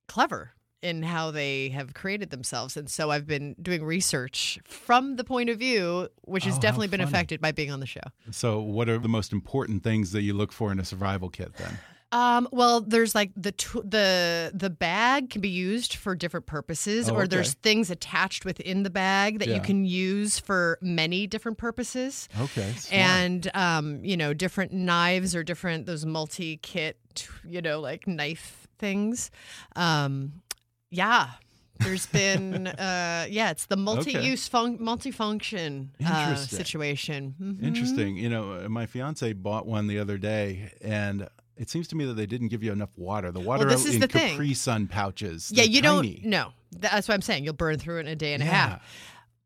clever 0.07 0.53
in 0.81 1.03
how 1.03 1.31
they 1.31 1.71
have 1.71 1.93
created 1.95 2.31
themselves. 2.31 2.77
And 2.77 2.89
so 2.89 3.11
I've 3.11 3.27
been 3.27 3.57
doing 3.61 3.83
research 3.85 4.61
from 4.65 5.17
the 5.17 5.25
point 5.25 5.51
of 5.51 5.59
view, 5.59 6.09
which 6.23 6.45
has 6.45 6.57
oh, 6.57 6.61
definitely 6.61 6.87
been 6.89 7.01
affected 7.01 7.41
by 7.41 7.53
being 7.53 7.73
on 7.73 7.81
the 7.81 7.87
show. 7.87 8.01
So, 8.31 8.61
what 8.61 8.89
are 8.89 8.99
the 8.99 9.09
most 9.09 9.33
important 9.33 9.83
things 9.83 10.13
that 10.13 10.23
you 10.23 10.35
look 10.35 10.53
for 10.53 10.71
in 10.71 10.79
a 10.79 10.85
survival 10.85 11.31
kit 11.31 11.55
then? 11.57 11.79
Um, 12.11 12.49
well, 12.53 12.81
there's 12.81 13.15
like 13.15 13.33
the 13.37 13.53
the 13.85 14.51
the 14.55 14.71
bag 14.71 15.31
can 15.31 15.43
be 15.43 15.51
used 15.51 15.95
for 15.95 16.15
different 16.15 16.47
purposes, 16.47 17.11
oh, 17.11 17.15
or 17.15 17.19
okay. 17.21 17.29
there's 17.29 17.55
things 17.55 17.91
attached 17.91 18.47
within 18.47 18.83
the 18.83 18.91
bag 18.91 19.41
that 19.41 19.49
yeah. 19.49 19.57
you 19.57 19.61
can 19.61 19.85
use 19.85 20.39
for 20.39 20.79
many 20.81 21.27
different 21.27 21.59
purposes. 21.59 22.29
Okay, 22.41 22.73
smart. 22.73 22.93
and 22.93 23.51
um, 23.55 24.03
you 24.03 24.17
know, 24.17 24.33
different 24.33 24.73
knives 24.73 25.35
or 25.35 25.43
different 25.43 25.85
those 25.85 26.07
multi 26.07 26.57
kit, 26.57 26.97
you 27.47 27.61
know, 27.61 27.81
like 27.81 28.07
knife 28.07 28.67
things. 28.79 29.31
Um, 29.77 30.41
yeah, 30.91 31.33
there's 31.81 32.07
been 32.07 32.67
uh, 32.67 33.27
yeah 33.29 33.51
it's 33.51 33.67
the 33.67 33.77
multi-use 33.77 34.49
fun- 34.49 34.79
multifunction 34.79 35.89
uh, 36.07 36.35
situation 36.37 37.35
mm-hmm. 37.41 37.65
interesting 37.65 38.17
you 38.17 38.29
know 38.29 38.67
my 38.69 38.87
fiance 38.87 39.33
bought 39.33 39.67
one 39.67 39.87
the 39.87 39.99
other 39.99 40.19
day 40.19 40.73
and 40.81 41.29
it 41.59 41.69
seems 41.69 41.89
to 41.89 41.97
me 41.97 42.05
that 42.07 42.15
they 42.15 42.27
didn't 42.27 42.49
give 42.49 42.63
you 42.63 42.73
enough 42.73 42.91
water. 42.97 43.31
The 43.33 43.41
water 43.41 43.65
this 43.67 43.85
is 43.85 43.97
in 43.97 44.01
the 44.01 44.09
thing. 44.09 44.31
Capri 44.31 44.55
Sun 44.55 44.87
pouches. 44.89 45.51
Yeah, 45.53 45.65
you 45.65 45.83
tiny. 45.83 46.21
don't. 46.21 46.31
No, 46.31 46.53
that's 46.71 47.09
what 47.09 47.15
I'm 47.15 47.23
saying. 47.23 47.45
You'll 47.45 47.55
burn 47.55 47.79
through 47.79 47.99
it 47.99 48.01
in 48.01 48.09
a 48.09 48.17
day 48.17 48.33
and 48.35 48.43
a 48.43 48.47
half. 48.47 48.83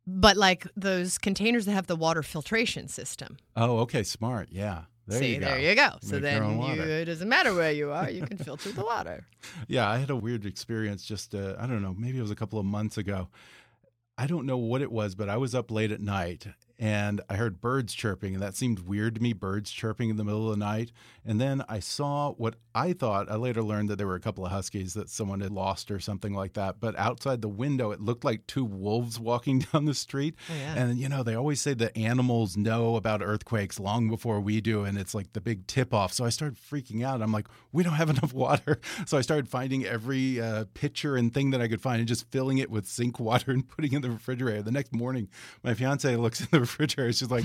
But 0.06 0.36
like 0.36 0.66
those 0.76 1.18
containers 1.18 1.64
that 1.66 1.72
have 1.72 1.86
the 1.86 1.96
water 1.96 2.22
filtration 2.22 2.88
system. 2.88 3.38
Oh, 3.56 3.78
okay, 3.80 4.02
smart. 4.02 4.48
Yeah. 4.50 4.82
There 5.06 5.18
See, 5.18 5.34
you 5.34 5.40
go. 5.40 5.46
there 5.46 5.58
you 5.60 5.74
go. 5.74 5.90
So 6.00 6.14
Make 6.14 6.22
then 6.22 6.60
you, 6.60 6.82
it 6.82 7.04
doesn't 7.06 7.28
matter 7.28 7.54
where 7.54 7.72
you 7.72 7.90
are, 7.90 8.08
you 8.08 8.24
can 8.24 8.36
filter 8.38 8.70
the 8.70 8.84
water. 8.84 9.26
Yeah, 9.66 9.88
I 9.90 9.98
had 9.98 10.08
a 10.10 10.14
weird 10.16 10.46
experience 10.46 11.02
just, 11.04 11.34
uh, 11.34 11.56
I 11.58 11.66
don't 11.66 11.82
know, 11.82 11.94
maybe 11.98 12.16
it 12.18 12.22
was 12.22 12.30
a 12.30 12.36
couple 12.36 12.60
of 12.60 12.64
months 12.64 12.96
ago. 12.96 13.28
I 14.16 14.28
don't 14.28 14.46
know 14.46 14.56
what 14.56 14.82
it 14.82 14.92
was, 14.92 15.16
but 15.16 15.28
I 15.28 15.36
was 15.36 15.52
up 15.52 15.70
late 15.72 15.90
at 15.90 16.00
night 16.00 16.46
and 16.78 17.20
I 17.28 17.36
heard 17.36 17.60
birds 17.60 17.94
chirping, 17.94 18.34
and 18.34 18.42
that 18.42 18.54
seemed 18.54 18.80
weird 18.80 19.14
to 19.16 19.22
me 19.22 19.32
birds 19.32 19.70
chirping 19.70 20.10
in 20.10 20.16
the 20.16 20.24
middle 20.24 20.50
of 20.50 20.58
the 20.58 20.64
night. 20.64 20.92
And 21.24 21.40
then 21.40 21.62
I 21.68 21.78
saw 21.80 22.32
what 22.32 22.56
I 22.74 22.92
thought, 22.92 23.30
I 23.30 23.36
later 23.36 23.62
learned 23.62 23.88
that 23.90 23.96
there 23.96 24.06
were 24.06 24.14
a 24.14 24.20
couple 24.20 24.44
of 24.44 24.52
huskies 24.52 24.94
that 24.94 25.08
someone 25.08 25.40
had 25.40 25.52
lost 25.52 25.90
or 25.90 26.00
something 26.00 26.34
like 26.34 26.54
that. 26.54 26.80
But 26.80 26.98
outside 26.98 27.42
the 27.42 27.48
window, 27.48 27.90
it 27.92 28.00
looked 28.00 28.24
like 28.24 28.46
two 28.46 28.64
wolves 28.64 29.20
walking 29.20 29.58
down 29.72 29.84
the 29.84 29.94
street. 29.94 30.34
Oh, 30.50 30.54
yeah. 30.54 30.74
And, 30.76 30.98
you 30.98 31.08
know, 31.08 31.22
they 31.22 31.34
always 31.34 31.60
say 31.60 31.74
that 31.74 31.96
animals 31.96 32.56
know 32.56 32.96
about 32.96 33.22
earthquakes 33.22 33.78
long 33.78 34.08
before 34.08 34.40
we 34.40 34.60
do, 34.60 34.84
and 34.84 34.98
it's 34.98 35.14
like 35.14 35.32
the 35.32 35.40
big 35.40 35.66
tip 35.66 35.94
off. 35.94 36.12
So 36.12 36.24
I 36.24 36.30
started 36.30 36.58
freaking 36.58 37.04
out. 37.04 37.22
I'm 37.22 37.32
like, 37.32 37.46
we 37.72 37.82
don't 37.82 37.94
have 37.94 38.10
enough 38.10 38.32
water. 38.32 38.80
So 39.06 39.18
I 39.18 39.20
started 39.20 39.48
finding 39.48 39.84
every 39.84 40.40
uh, 40.40 40.64
pitcher 40.74 41.16
and 41.16 41.32
thing 41.32 41.50
that 41.50 41.60
I 41.60 41.68
could 41.68 41.80
find 41.80 41.98
and 41.98 42.08
just 42.08 42.30
filling 42.30 42.58
it 42.58 42.70
with 42.70 42.86
sink 42.86 43.20
water 43.20 43.52
and 43.52 43.68
putting 43.76 43.92
it 43.92 43.96
in 43.96 44.02
the 44.02 44.10
refrigerator. 44.10 44.62
The 44.62 44.72
next 44.72 44.92
morning, 44.92 45.28
my 45.62 45.74
fiance 45.74 46.14
looks 46.16 46.40
in 46.40 46.48
the 46.50 46.60
refrigerator. 46.62 47.12
She's 47.12 47.30
like, 47.30 47.44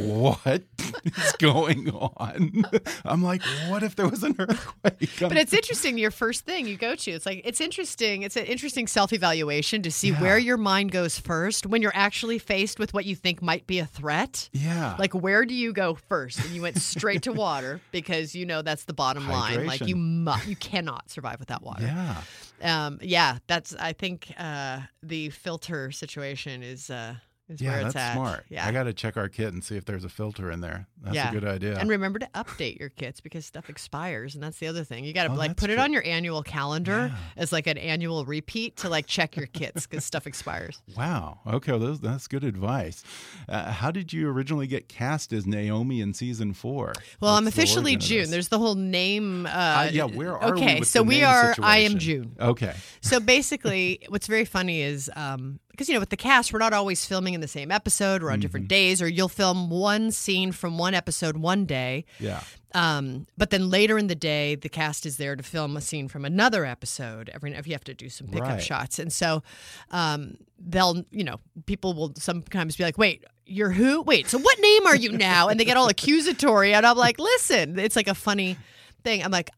what 0.00 0.62
is 1.04 1.32
going 1.38 1.90
on? 1.90 2.64
I'm 3.04 3.22
like, 3.22 3.42
what 3.68 3.82
if 3.82 3.96
there 3.96 4.08
was 4.08 4.22
an 4.24 4.34
earthquake? 4.38 5.10
But 5.20 5.36
it's 5.36 5.52
interesting. 5.52 5.98
Your 5.98 6.10
first 6.10 6.44
thing 6.44 6.66
you 6.66 6.76
go 6.76 6.94
to, 6.94 7.10
it's 7.10 7.26
like 7.26 7.42
it's 7.44 7.60
interesting. 7.60 8.22
It's 8.22 8.36
an 8.36 8.44
interesting 8.46 8.86
self 8.86 9.12
evaluation 9.12 9.82
to 9.82 9.90
see 9.90 10.10
where 10.12 10.38
your 10.38 10.56
mind 10.56 10.92
goes 10.92 11.18
first 11.18 11.66
when 11.66 11.82
you're 11.82 11.92
actually 11.94 12.38
faced 12.38 12.78
with 12.78 12.92
what 12.94 13.04
you 13.04 13.14
think 13.14 13.40
might 13.42 13.66
be 13.66 13.78
a 13.78 13.86
threat. 13.86 14.48
yeah. 14.52 14.96
Like, 14.98 15.14
where 15.14 15.44
do 15.44 15.54
you 15.54 15.72
go 15.72 15.94
first? 16.08 16.40
And 16.40 16.50
you 16.50 16.62
went 16.62 16.78
straight 16.78 17.22
to 17.22 17.32
water 17.32 17.80
because 17.92 18.34
you 18.34 18.44
know 18.46 18.62
that's 18.62 18.84
the 18.84 18.94
bottom 18.94 19.28
line. 19.28 19.66
Like, 19.66 19.86
you 19.86 19.96
mu- 19.96 20.32
you 20.46 20.56
cannot 20.56 21.10
survive 21.10 21.38
without 21.40 21.62
water. 21.62 21.84
yeah. 21.84 22.22
Um, 22.60 22.98
yeah, 23.02 23.38
that's. 23.46 23.74
I 23.76 23.92
think 23.92 24.32
uh, 24.36 24.80
the 25.02 25.30
filter 25.30 25.92
situation 25.92 26.64
is 26.64 26.90
uh, 26.90 27.14
is 27.48 27.60
Yeah, 27.60 27.70
where 27.70 27.80
it's 27.86 27.94
that's 27.94 27.96
at. 27.96 28.14
smart. 28.14 28.44
Yeah, 28.48 28.66
I 28.66 28.72
got 28.72 28.84
to 28.84 28.92
check 28.92 29.16
our 29.16 29.28
kit 29.28 29.52
and 29.52 29.62
see 29.64 29.76
if 29.76 29.84
there's 29.84 30.04
a 30.04 30.08
filter 30.08 30.50
in 30.50 30.60
there. 30.60 30.86
That's 31.02 31.14
Yeah. 31.16 31.30
a 31.30 31.32
good 31.32 31.44
idea. 31.44 31.78
And 31.78 31.88
remember 31.88 32.18
to 32.18 32.28
update 32.34 32.78
your 32.78 32.88
kits 32.90 33.20
because 33.20 33.46
stuff 33.46 33.68
expires, 33.70 34.34
and 34.34 34.42
that's 34.42 34.58
the 34.58 34.66
other 34.66 34.84
thing. 34.84 35.04
You 35.04 35.12
got 35.12 35.24
to 35.24 35.30
Oh, 35.32 35.34
like 35.36 35.50
that's 35.50 35.60
put 35.60 35.70
it 35.70 35.78
on 35.78 35.92
your 35.92 36.04
annual 36.06 36.42
calendar 36.42 37.12
as 37.36 37.52
like 37.52 37.66
an 37.66 37.78
annual 37.78 38.24
repeat 38.24 38.76
to 38.78 38.88
like 38.88 39.06
check 39.06 39.36
your 39.36 39.46
kits 39.46 39.86
because 39.86 40.04
stuff 40.04 40.26
expires. 40.26 40.80
Wow. 40.96 41.38
Okay, 41.46 41.72
well, 41.72 41.80
those, 41.80 42.00
that's 42.00 42.26
good 42.26 42.42
advice. 42.44 43.04
Uh, 43.48 43.70
how 43.70 43.90
did 43.92 44.12
you 44.12 44.28
originally 44.28 44.66
get 44.66 44.88
cast 44.88 45.32
as 45.32 45.46
Naomi 45.46 46.00
in 46.00 46.12
season 46.12 46.52
four? 46.54 46.92
Well, 47.20 47.34
I'm 47.34 47.44
What's 47.44 47.54
the 47.56 47.62
officially 47.62 47.94
of 47.94 48.00
June. 48.00 48.30
There's 48.30 48.48
the 48.48 48.58
whole 48.58 48.74
name. 48.74 49.46
Uh, 49.46 49.50
Uh, 49.50 49.90
yeah, 49.92 50.04
where 50.04 50.36
are 50.36 50.54
we? 50.54 50.60
okay, 50.62 50.82
so 50.82 51.00
the 51.00 51.04
we 51.04 51.22
are. 51.22 51.54
I 51.62 51.78
am? 51.78 51.98
June. 51.98 52.34
Okay. 52.40 52.74
So 53.00 53.20
basically, 53.20 54.00
what's 54.08 54.26
very 54.26 54.44
funny 54.44 54.82
is 54.82 55.10
um, 55.14 55.60
because 55.78 55.88
you 55.88 55.94
know 55.94 56.00
with 56.00 56.10
the 56.10 56.16
cast, 56.16 56.52
we're 56.52 56.58
not 56.58 56.72
always 56.72 57.06
filming 57.06 57.34
in 57.34 57.40
the 57.40 57.46
same 57.46 57.70
episode. 57.70 58.20
We're 58.20 58.32
on 58.32 58.40
different 58.40 58.64
Mm-hmm. 58.64 58.68
days, 58.68 59.00
or 59.00 59.06
you'll 59.08 59.28
film 59.28 59.70
one 59.70 60.10
scene 60.10 60.50
from 60.50 60.76
one 60.76 60.92
episode 60.92 61.36
one 61.36 61.66
day. 61.66 62.04
Yeah. 62.18 62.42
Um, 62.74 63.26
but 63.36 63.50
then 63.50 63.70
later 63.70 63.96
in 63.96 64.08
the 64.08 64.16
day, 64.16 64.56
the 64.56 64.68
cast 64.68 65.06
is 65.06 65.16
there 65.18 65.36
to 65.36 65.42
film 65.44 65.76
a 65.76 65.80
scene 65.80 66.08
from 66.08 66.24
another 66.24 66.66
episode. 66.66 67.30
Every 67.32 67.54
if 67.54 67.66
you 67.68 67.74
have 67.74 67.84
to 67.84 67.94
do 67.94 68.08
some 68.08 68.26
pickup 68.26 68.48
Right. 68.48 68.62
shots, 68.62 68.98
and 68.98 69.12
so 69.12 69.44
um, 69.92 70.36
they'll 70.58 71.04
you 71.12 71.22
know 71.22 71.36
people 71.66 71.94
will 71.94 72.12
sometimes 72.16 72.76
be 72.76 72.82
like, 72.82 72.98
"Wait, 72.98 73.24
you're 73.46 73.70
who? 73.70 74.02
Wait, 74.02 74.26
so 74.26 74.38
what 74.38 74.58
name 74.60 74.86
are 74.86 74.96
you 74.96 75.12
now?" 75.12 75.46
And 75.48 75.60
they 75.60 75.64
get 75.64 75.76
all 75.76 75.88
accusatory, 75.88 76.74
and 76.74 76.84
I'm 76.84 76.96
like, 76.96 77.20
"Listen, 77.20 77.78
it's 77.78 77.94
like 77.96 78.08
a 78.08 78.14
funny 78.14 78.58
thing." 79.04 79.22
I'm 79.24 79.30
like, 79.30 79.50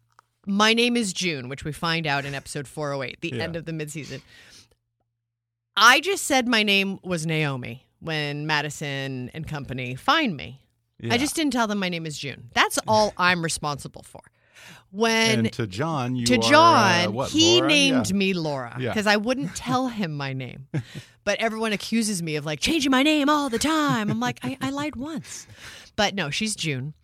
"My 0.46 0.74
name 0.74 0.96
is 0.98 1.12
June," 1.12 1.48
which 1.48 1.64
we 1.64 1.72
find 1.72 2.06
out 2.06 2.24
in 2.26 2.34
episode 2.34 2.68
408, 2.68 3.20
the 3.22 3.30
Yeah. 3.34 3.42
end 3.42 3.56
of 3.56 3.64
the 3.64 3.72
midseason. 3.72 4.20
I 5.76 6.00
just 6.00 6.24
said 6.26 6.46
my 6.48 6.62
name 6.62 6.98
was 7.02 7.26
Naomi 7.26 7.86
when 8.00 8.46
Madison 8.46 9.30
and 9.34 9.46
company 9.46 9.94
find 9.94 10.36
me. 10.36 10.60
Yeah. 11.00 11.14
I 11.14 11.18
just 11.18 11.34
didn't 11.34 11.52
tell 11.52 11.66
them 11.66 11.78
my 11.78 11.88
name 11.88 12.06
is 12.06 12.18
June. 12.18 12.50
That's 12.54 12.78
all 12.86 13.12
I'm 13.18 13.42
responsible 13.42 14.02
for. 14.02 14.20
When 14.92 15.38
and 15.40 15.52
to 15.52 15.66
John, 15.68 16.16
you 16.16 16.26
to 16.26 16.34
are, 16.34 16.42
John, 16.42 17.06
uh, 17.06 17.10
what, 17.12 17.30
he 17.30 17.58
Laura? 17.58 17.68
named 17.68 18.10
Yeah. 18.10 18.16
me 18.16 18.32
Laura 18.34 18.76
Yeah. 18.78 18.90
because 18.90 19.06
I 19.06 19.16
wouldn't 19.16 19.54
tell 19.54 19.86
him 20.00 20.16
my 20.16 20.32
name. 20.32 20.66
but 21.24 21.38
everyone 21.38 21.72
accuses 21.72 22.22
me 22.22 22.34
of 22.36 22.44
like 22.44 22.58
changing 22.60 22.90
my 22.90 23.02
name 23.04 23.28
all 23.28 23.48
the 23.48 23.58
time. 23.58 24.10
I'm 24.10 24.18
like, 24.20 24.40
I, 24.42 24.58
I 24.60 24.70
lied 24.70 24.96
once. 24.96 25.46
But 25.96 26.14
no, 26.14 26.30
she's 26.30 26.54
June. 26.54 26.94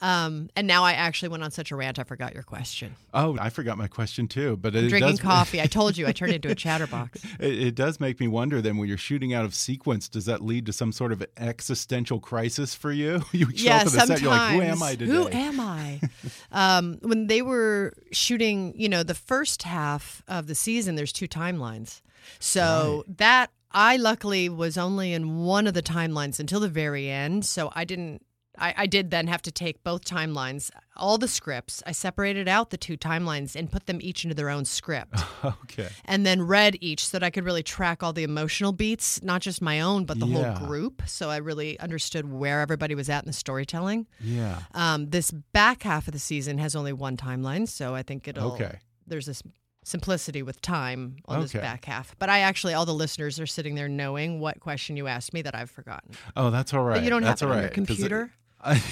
Um, 0.00 0.50
and 0.56 0.66
now 0.66 0.84
I 0.84 0.92
actually 0.92 1.30
went 1.30 1.42
on 1.42 1.50
such 1.50 1.70
a 1.70 1.76
rant, 1.76 1.98
I 1.98 2.04
forgot 2.04 2.34
your 2.34 2.42
question. 2.42 2.96
Oh, 3.14 3.36
I 3.40 3.50
forgot 3.50 3.78
my 3.78 3.88
question 3.88 4.28
too. 4.28 4.56
But 4.56 4.74
it 4.74 4.88
Drinking 4.88 5.12
does, 5.12 5.20
coffee. 5.20 5.60
I 5.60 5.66
told 5.66 5.96
you 5.96 6.06
I 6.06 6.12
turned 6.12 6.32
into 6.32 6.48
a 6.48 6.54
chatterbox. 6.56 7.24
It, 7.40 7.58
it 7.62 7.74
does 7.74 8.00
make 8.00 8.20
me 8.20 8.28
wonder. 8.28 8.60
Then, 8.60 8.76
when 8.76 8.88
you're 8.88 8.98
shooting 8.98 9.34
out 9.34 9.44
of 9.44 9.54
sequence, 9.54 10.08
does 10.08 10.26
that 10.26 10.42
lead 10.42 10.66
to 10.66 10.72
some 10.72 10.92
sort 10.92 11.12
of 11.12 11.24
existential 11.36 12.20
crisis 12.20 12.74
for 12.74 12.92
you? 12.92 13.22
You 13.36 13.50
show 13.54 13.64
yeah, 13.64 13.76
up 13.76 13.80
at 13.80 13.84
the 13.84 13.90
sometimes. 13.90 14.08
set, 14.08 14.22
you're 14.22 14.30
like, 14.30 14.52
"Who 14.54 14.62
am 14.62 14.82
I 14.82 14.94
today?" 14.94 15.12
Who 15.12 15.28
am 15.28 15.60
I? 15.60 16.00
um, 16.52 16.98
when 17.02 17.26
they 17.26 17.42
were 17.42 17.92
shooting, 18.12 18.72
you 18.76 18.88
know, 18.88 19.02
the 19.02 19.14
first 19.14 19.64
half 19.64 20.22
of 20.26 20.46
the 20.46 20.54
season, 20.54 20.94
there's 20.94 21.12
two 21.12 21.28
timelines. 21.28 22.00
So 22.38 23.04
that 23.18 23.50
I 23.72 23.96
luckily 23.96 24.48
was 24.48 24.78
only 24.78 25.12
in 25.12 25.44
one 25.44 25.66
of 25.66 25.74
the 25.74 25.82
timelines 25.82 26.40
until 26.40 26.60
the 26.60 26.68
very 26.68 27.10
end. 27.10 27.44
So 27.44 27.70
I 27.74 27.84
didn't. 27.84 28.22
I, 28.58 28.74
I 28.76 28.86
did 28.86 29.10
then 29.10 29.26
have 29.26 29.42
to 29.42 29.50
take 29.52 29.82
both 29.84 30.04
timelines, 30.04 30.70
all 30.96 31.18
the 31.18 31.28
scripts. 31.28 31.82
I 31.86 31.92
separated 31.92 32.48
out 32.48 32.70
the 32.70 32.76
two 32.76 32.96
timelines 32.96 33.54
and 33.56 33.70
put 33.70 33.86
them 33.86 33.98
each 34.00 34.24
into 34.24 34.34
their 34.34 34.48
own 34.50 34.64
script 34.64 35.18
okay. 35.44 35.88
and 36.04 36.24
then 36.26 36.42
read 36.42 36.76
each 36.80 37.06
so 37.06 37.18
that 37.18 37.24
I 37.24 37.30
could 37.30 37.44
really 37.44 37.62
track 37.62 38.02
all 38.02 38.12
the 38.12 38.22
emotional 38.24 38.72
beats, 38.72 39.22
not 39.22 39.40
just 39.42 39.60
my 39.62 39.80
own, 39.80 40.04
but 40.04 40.18
the 40.18 40.26
Yeah. 40.26 40.56
whole 40.58 40.66
group. 40.66 41.02
So 41.06 41.30
I 41.30 41.36
really 41.38 41.78
understood 41.80 42.30
where 42.30 42.60
everybody 42.60 42.94
was 42.94 43.08
at 43.08 43.22
in 43.24 43.26
the 43.26 43.32
storytelling. 43.32 44.06
Yeah. 44.20 44.60
Um, 44.74 45.10
this 45.10 45.30
back 45.30 45.82
half 45.82 46.08
of 46.08 46.12
the 46.12 46.18
season 46.18 46.58
has 46.58 46.74
only 46.76 46.92
one 46.92 47.16
timeline, 47.16 47.68
so 47.68 47.94
I 47.94 48.02
think 48.02 48.26
it'll. 48.28 48.52
Okay. 48.52 48.78
There's 49.06 49.26
this 49.26 49.42
simplicity 49.84 50.42
with 50.42 50.60
time 50.60 51.16
on 51.26 51.40
this 51.40 51.52
back 51.52 51.84
half. 51.84 52.16
But 52.18 52.28
I 52.28 52.40
actually, 52.40 52.74
all 52.74 52.84
the 52.86 52.92
listeners 52.94 53.38
are 53.38 53.46
sitting 53.46 53.76
there 53.76 53.88
knowing 53.88 54.40
what 54.40 54.58
question 54.58 54.96
you 54.96 55.06
asked 55.06 55.32
me 55.32 55.42
that 55.42 55.54
I've 55.54 55.70
forgotten. 55.70 56.10
Oh, 56.36 56.50
that's 56.50 56.74
all 56.74 56.82
right. 56.82 57.02
you 57.04 57.08
don't 57.08 57.22
have 57.22 57.30
that's 57.38 57.42
it 57.42 57.46
all 57.46 57.52
on 57.52 57.60
your 57.60 57.68
computer? 57.70 58.32
I, 58.60 58.82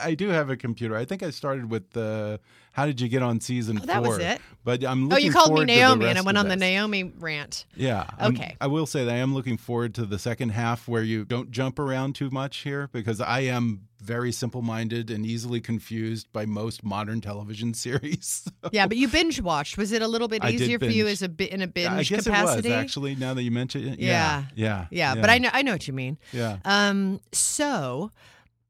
I 0.02 0.14
do 0.14 0.28
have 0.28 0.50
a 0.50 0.56
computer. 0.56 0.96
I 0.96 1.04
think 1.04 1.22
I 1.22 1.30
started 1.30 1.70
with 1.70 1.90
the 1.90 2.40
How 2.72 2.86
did 2.86 3.00
you 3.00 3.08
get 3.08 3.22
on 3.22 3.40
season 3.40 3.78
Oh, 3.82 3.86
that 3.86 4.02
was 4.02 4.18
it? 4.18 4.40
But 4.64 4.84
I'm 4.84 5.10
Oh, 5.12 5.16
you 5.16 5.30
called 5.32 5.58
me 5.58 5.64
Naomi, 5.64 6.06
and 6.06 6.18
I 6.18 6.22
went 6.22 6.36
on 6.38 6.48
the. 6.48 6.56
Naomi 6.56 7.04
rant. 7.04 7.64
Yeah. 7.76 8.04
I'm- 8.18 8.34
Okay. 8.34 8.56
I 8.60 8.66
will 8.66 8.86
say 8.86 9.04
that 9.04 9.14
I 9.14 9.18
am 9.18 9.32
looking 9.34 9.56
forward 9.56 9.94
to 9.94 10.04
the 10.06 10.18
second 10.18 10.50
half 10.50 10.88
where 10.88 11.02
you 11.02 11.24
don't 11.24 11.50
jump 11.50 11.78
around 11.78 12.14
too 12.16 12.30
much 12.30 12.58
here 12.58 12.88
because 12.92 13.20
I 13.20 13.40
am 13.40 13.82
very 14.02 14.30
simple 14.32 14.60
minded 14.62 15.10
and 15.10 15.24
easily 15.24 15.60
confused 15.60 16.30
by 16.32 16.44
most 16.44 16.84
modern 16.84 17.20
television 17.20 17.72
series. 17.86 18.46
Yeah, 18.72 18.86
but 18.86 18.96
you 18.96 19.08
binge 19.08 19.40
watched. 19.40 19.78
Was 19.78 19.92
it 19.92 20.02
a 20.02 20.08
little 20.08 20.28
bit 20.28 20.44
easier 20.44 20.78
for 20.78 20.86
you 20.86 21.06
as 21.06 21.22
a 21.22 21.28
bit 21.28 21.50
in 21.50 21.62
a 21.62 21.66
binge 21.66 21.88
I 21.88 22.02
guess 22.02 22.24
capacity? 22.24 22.68
it 22.68 22.72
was 22.72 22.78
actually 22.82 23.14
now 23.14 23.32
that 23.34 23.42
you 23.42 23.50
mention 23.50 23.88
it. 23.88 23.98
Yeah. 24.00 24.44
Yeah. 24.54 24.86
yeah, 24.90 25.14
but 25.14 25.30
I 25.30 25.38
know 25.38 25.50
I 25.52 25.62
know 25.62 25.72
what 25.72 25.86
you 25.86 25.94
mean. 25.94 26.18
Yeah. 26.32 26.58
Um, 26.64 27.20
so 27.32 28.10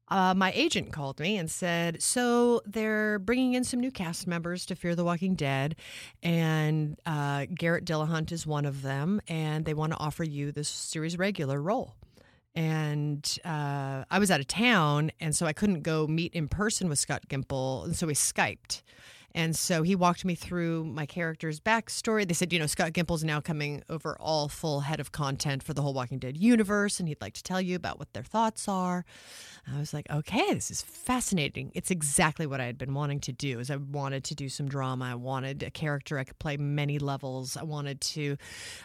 uh, 0.09 0.33
my 0.35 0.51
agent 0.55 0.93
called 0.93 1.19
me 1.19 1.37
and 1.37 1.49
said, 1.51 2.01
so 2.01 2.61
they're 2.65 3.19
bringing 3.19 3.53
in 3.53 3.63
some 3.63 3.79
new 3.79 3.91
cast 3.91 4.27
members 4.27 4.65
to 4.67 4.75
Fear 4.75 4.95
the 4.95 5.03
Walking 5.03 5.35
Dead, 5.35 5.75
and 6.23 6.97
uh, 7.05 7.45
Garrett 7.53 7.85
Dillahunt 7.85 8.31
is 8.31 8.47
one 8.47 8.65
of 8.65 8.81
them, 8.81 9.21
and 9.27 9.65
they 9.65 9.73
want 9.73 9.93
to 9.93 9.99
offer 9.99 10.23
you 10.23 10.51
this 10.51 10.69
series 10.69 11.17
regular 11.17 11.61
role. 11.61 11.95
And 12.55 13.37
uh, 13.45 14.05
I 14.09 14.17
was 14.19 14.31
out 14.31 14.39
of 14.39 14.47
town, 14.47 15.11
and 15.19 15.35
so 15.35 15.45
I 15.45 15.53
couldn't 15.53 15.81
go 15.81 16.07
meet 16.07 16.33
in 16.33 16.47
person 16.47 16.89
with 16.89 16.97
Scott 16.99 17.27
Gimple, 17.29 17.85
and 17.85 17.95
so 17.95 18.07
we 18.07 18.13
Skyped. 18.13 18.81
And 19.37 19.55
so 19.55 19.83
he 19.83 19.93
walked 19.93 20.25
me 20.25 20.33
through 20.33 20.83
my 20.83 21.05
character's 21.05 21.59
backstory. 21.59 22.27
They 22.27 22.33
said, 22.33 22.51
you 22.51 22.57
know, 22.57 22.65
Scott 22.65 22.93
Gimple's 22.93 23.23
now 23.23 23.39
coming 23.39 23.83
over 23.87 24.17
all 24.19 24.49
full 24.49 24.79
head 24.79 24.99
of 24.99 25.11
content 25.11 25.61
for 25.61 25.75
the 25.75 25.83
whole 25.83 25.93
Walking 25.93 26.17
Dead 26.17 26.35
universe, 26.35 26.99
and 26.99 27.07
he'd 27.07 27.21
like 27.21 27.35
to 27.35 27.43
tell 27.43 27.61
you 27.61 27.75
about 27.75 27.99
what 27.99 28.11
their 28.13 28.23
thoughts 28.23 28.67
are. 28.67 29.05
I 29.71 29.77
was 29.77 29.93
like, 29.93 30.09
okay, 30.09 30.55
this 30.55 30.71
is 30.71 30.81
fascinating. 30.81 31.71
It's 31.75 31.91
exactly 31.91 32.47
what 32.47 32.59
I 32.59 32.65
had 32.65 32.79
been 32.79 32.95
wanting 32.95 33.19
to 33.21 33.31
do. 33.31 33.59
Is 33.59 33.69
I 33.69 33.75
wanted 33.75 34.23
to 34.23 34.33
do 34.33 34.49
some 34.49 34.67
drama. 34.67 35.05
I 35.05 35.13
wanted 35.13 35.61
a 35.61 35.69
character 35.69 36.17
I 36.17 36.23
could 36.23 36.39
play 36.39 36.57
many 36.57 36.97
levels. 36.97 37.55
I 37.55 37.63
wanted 37.63 38.01
to 38.01 38.37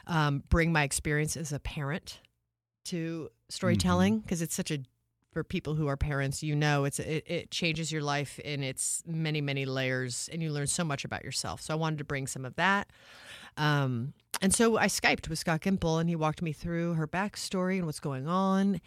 um, 0.06 0.42
bring 0.50 0.70
my 0.70 0.82
experience 0.82 1.34
as 1.34 1.54
a 1.54 1.60
parent 1.60 2.20
to 2.84 3.30
storytelling 3.48 4.20
because 4.20 4.42
it's 4.42 4.54
such 4.54 4.70
a 4.70 4.80
for 5.32 5.42
people 5.42 5.74
who 5.74 5.88
are 5.88 5.96
parents, 5.96 6.42
you 6.42 6.54
know 6.54 6.84
it's 6.84 6.98
it, 6.98 7.24
it 7.26 7.50
changes 7.50 7.90
your 7.90 8.02
life 8.02 8.38
in 8.40 8.62
its 8.62 9.02
many 9.06 9.40
many 9.40 9.64
layers, 9.64 10.28
and 10.32 10.42
you 10.42 10.50
learn 10.50 10.66
so 10.66 10.84
much 10.84 11.04
about 11.04 11.24
yourself. 11.24 11.60
So 11.62 11.74
I 11.74 11.76
wanted 11.76 11.98
to 11.98 12.04
bring 12.04 12.26
some 12.26 12.44
of 12.44 12.54
that. 12.56 12.88
Um, 13.56 14.14
and 14.40 14.54
so 14.54 14.76
I 14.78 14.86
Skyped 14.86 15.28
with 15.28 15.38
Scott 15.38 15.60
Gimple, 15.60 16.00
and 16.00 16.08
he 16.08 16.16
walked 16.16 16.42
me 16.42 16.52
through 16.52 16.94
her 16.94 17.06
backstory 17.06 17.76
and 17.76 17.86
what's 17.86 18.00
going 18.00 18.26
on. 18.26 18.80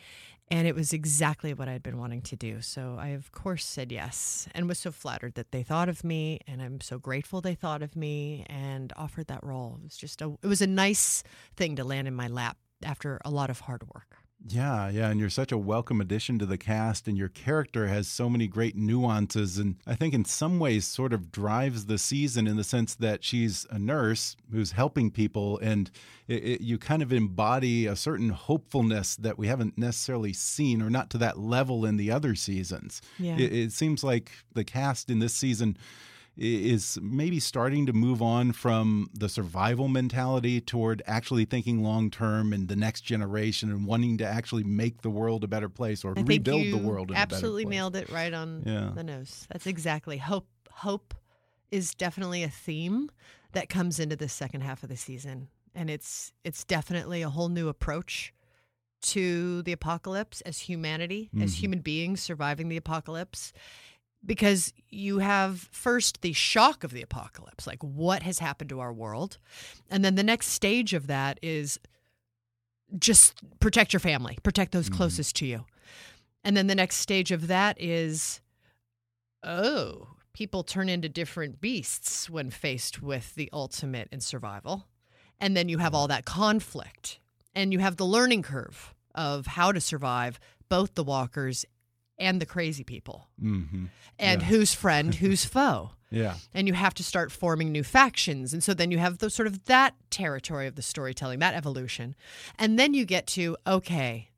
And 0.51 0.67
it 0.67 0.75
was 0.75 0.93
exactly 0.93 1.55
what 1.55 1.67
I'd 1.67 1.81
been 1.81 1.97
wanting 1.97 2.21
to 2.23 2.35
do. 2.35 2.61
So 2.61 2.97
I, 2.99 3.09
of 3.09 3.31
course, 3.31 3.65
said 3.65 3.91
yes 3.91 4.47
and 4.53 4.67
was 4.67 4.77
so 4.77 4.91
flattered 4.91 5.33
that 5.35 5.51
they 5.51 5.63
thought 5.63 5.89
of 5.89 6.03
me. 6.03 6.39
And 6.45 6.61
I'm 6.61 6.81
so 6.81 6.99
grateful 6.99 7.41
they 7.41 7.55
thought 7.55 7.81
of 7.81 7.95
me 7.95 8.45
and 8.47 8.93
offered 8.95 9.25
that 9.27 9.43
role. 9.43 9.79
It 9.81 9.85
was 9.85 9.97
just 9.97 10.21
a, 10.21 10.37
it 10.43 10.47
was 10.47 10.61
a 10.61 10.67
nice 10.67 11.23
thing 11.55 11.75
to 11.77 11.83
land 11.83 12.07
in 12.07 12.13
my 12.13 12.27
lap 12.27 12.57
after 12.83 13.19
a 13.25 13.31
lot 13.31 13.49
of 13.49 13.61
hard 13.61 13.83
work. 13.93 14.17
Yeah, 14.47 14.89
yeah, 14.89 15.09
and 15.09 15.19
you're 15.19 15.31
such 15.31 15.51
a 15.51 15.57
welcome 15.57 15.99
addition 15.99 16.37
to 16.37 16.45
the 16.45 16.57
cast, 16.57 17.07
and 17.07 17.17
your 17.17 17.29
character 17.29 17.87
has 17.87 18.07
so 18.07 18.29
many 18.29 18.47
great 18.47 18.75
nuances, 18.75 19.57
and 19.57 19.77
I 19.87 19.95
think 19.95 20.13
in 20.13 20.23
some 20.23 20.59
ways 20.59 20.85
sort 20.85 21.13
of 21.13 21.31
drives 21.31 21.87
the 21.87 21.97
season 21.97 22.45
in 22.45 22.55
the 22.55 22.63
sense 22.63 22.93
that 22.95 23.23
she's 23.23 23.65
a 23.71 23.79
nurse 23.79 24.35
who's 24.51 24.73
helping 24.73 25.09
people, 25.09 25.57
and 25.63 25.89
it, 26.27 26.43
it, 26.43 26.61
you 26.61 26.77
kind 26.77 27.01
of 27.01 27.11
embody 27.11 27.87
a 27.87 27.95
certain 27.95 28.29
hopefulness 28.29 29.15
that 29.15 29.39
we 29.39 29.47
haven't 29.47 29.79
necessarily 29.79 30.33
seen, 30.33 30.79
or 30.79 30.91
not 30.91 31.09
to 31.09 31.17
that 31.17 31.39
level 31.39 31.83
in 31.83 31.97
the 31.97 32.11
other 32.11 32.35
seasons. 32.35 33.01
Yeah. 33.17 33.37
It, 33.37 33.51
it 33.51 33.71
seems 33.71 34.03
like 34.03 34.31
the 34.53 34.63
cast 34.63 35.09
in 35.09 35.17
this 35.17 35.33
season 35.33 35.75
is 36.37 36.99
maybe 37.01 37.39
starting 37.39 37.85
to 37.85 37.93
move 37.93 38.21
on 38.21 38.51
from 38.51 39.09
the 39.13 39.29
survival 39.29 39.87
mentality 39.87 40.59
toward 40.59 41.01
actually 41.05 41.45
thinking 41.45 41.81
long 41.81 42.09
term 42.11 42.51
and 42.51 42.67
the 42.67 42.75
next 42.75 43.01
generation 43.01 43.69
and 43.71 43.85
wanting 43.85 44.17
to 44.17 44.25
actually 44.25 44.63
make 44.63 45.01
the 45.01 45.09
world 45.09 45.43
a 45.43 45.47
better 45.47 45.69
place 45.69 46.03
or 46.03 46.13
I 46.17 46.21
rebuild 46.21 46.71
the 46.71 46.77
world. 46.77 47.11
In 47.11 47.17
absolutely 47.17 47.63
a 47.63 47.65
better 47.65 47.69
place. 47.69 47.77
nailed 47.77 47.95
it 47.95 48.09
right 48.09 48.33
on 48.33 48.63
Yeah. 48.65 48.91
the 48.93 49.03
nose. 49.03 49.47
That's 49.51 49.67
exactly 49.67 50.17
hope. 50.17 50.47
Hope 50.71 51.13
is 51.71 51.95
definitely 51.95 52.43
a 52.43 52.49
theme 52.49 53.09
that 53.53 53.69
comes 53.69 53.99
into 53.99 54.15
the 54.17 54.27
second 54.29 54.61
half 54.61 54.83
of 54.83 54.89
the 54.89 54.97
season, 54.97 55.47
and 55.73 55.89
it's 55.89 56.33
it's 56.43 56.63
definitely 56.65 57.21
a 57.21 57.29
whole 57.29 57.47
new 57.49 57.69
approach 57.69 58.33
to 59.01 59.61
the 59.61 59.71
apocalypse 59.71 60.41
as 60.41 60.59
humanity, 60.59 61.29
as 61.39 61.53
Mhm. 61.53 61.59
human 61.59 61.79
beings 61.79 62.21
surviving 62.21 62.69
the 62.69 62.77
apocalypse. 62.77 63.53
Because 64.25 64.73
you 64.89 65.19
have 65.19 65.69
first 65.71 66.21
the 66.21 66.33
shock 66.33 66.83
of 66.83 66.91
the 66.91 67.01
apocalypse, 67.01 67.67
like 67.67 67.83
what 67.83 68.23
has 68.23 68.39
happened 68.39 68.69
to 68.71 68.79
our 68.79 68.91
world. 68.93 69.37
And 69.89 70.03
then 70.03 70.15
the 70.15 70.23
next 70.23 70.47
stage 70.47 70.93
of 70.93 71.07
that 71.07 71.37
is 71.41 71.79
just 72.97 73.35
protect 73.59 73.93
your 73.93 73.99
family, 73.99 74.37
protect 74.43 74.71
those 74.71 74.89
Mhm. 74.89 74.95
closest 74.95 75.35
to 75.37 75.45
you. 75.45 75.65
And 76.43 76.55
then 76.55 76.67
the 76.67 76.75
next 76.75 76.97
stage 76.97 77.31
of 77.31 77.47
that 77.47 77.79
is 77.81 78.41
oh, 79.43 80.07
people 80.33 80.63
turn 80.63 80.89
into 80.89 81.07
different 81.07 81.61
beasts 81.61 82.29
when 82.29 82.49
faced 82.49 83.01
with 83.01 83.35
the 83.35 83.49
ultimate 83.53 84.07
in 84.11 84.19
survival. 84.19 84.87
And 85.39 85.55
then 85.55 85.69
you 85.69 85.77
have 85.77 85.93
all 85.93 86.07
that 86.07 86.25
conflict 86.25 87.19
and 87.53 87.71
you 87.71 87.79
have 87.79 87.97
the 87.97 88.05
learning 88.05 88.41
curve 88.41 88.95
of 89.13 89.45
how 89.45 89.71
to 89.71 89.79
survive 89.79 90.39
both 90.67 90.95
the 90.95 91.03
walkers 91.03 91.63
and 92.17 92.41
the 92.41 92.45
crazy 92.45 92.83
people. 92.83 93.27
Hmm 93.39 93.85
and 94.17 94.41
Yeah. 94.41 94.47
who's 94.47 94.73
friend, 94.73 95.13
who's 95.23 95.43
foe. 95.45 95.91
Yeah. 96.11 96.35
and 96.53 96.65
you 96.67 96.73
have 96.73 96.93
to 96.93 97.03
start 97.03 97.29
forming 97.31 97.71
new 97.73 97.83
factions. 97.83 98.53
And 98.53 98.63
so 98.63 98.73
then 98.73 98.89
you 98.91 98.99
have 98.99 99.17
the 99.17 99.29
sort 99.29 99.47
of 99.47 99.65
that 99.65 99.95
territory 100.09 100.65
of 100.67 100.75
the 100.75 100.81
storytelling 100.81 101.39
that 101.39 101.53
evolution. 101.55 102.15
And 102.57 102.79
then 102.79 102.93
you 102.93 103.05
get 103.05 103.27
to 103.27 103.57
okay 103.67 104.29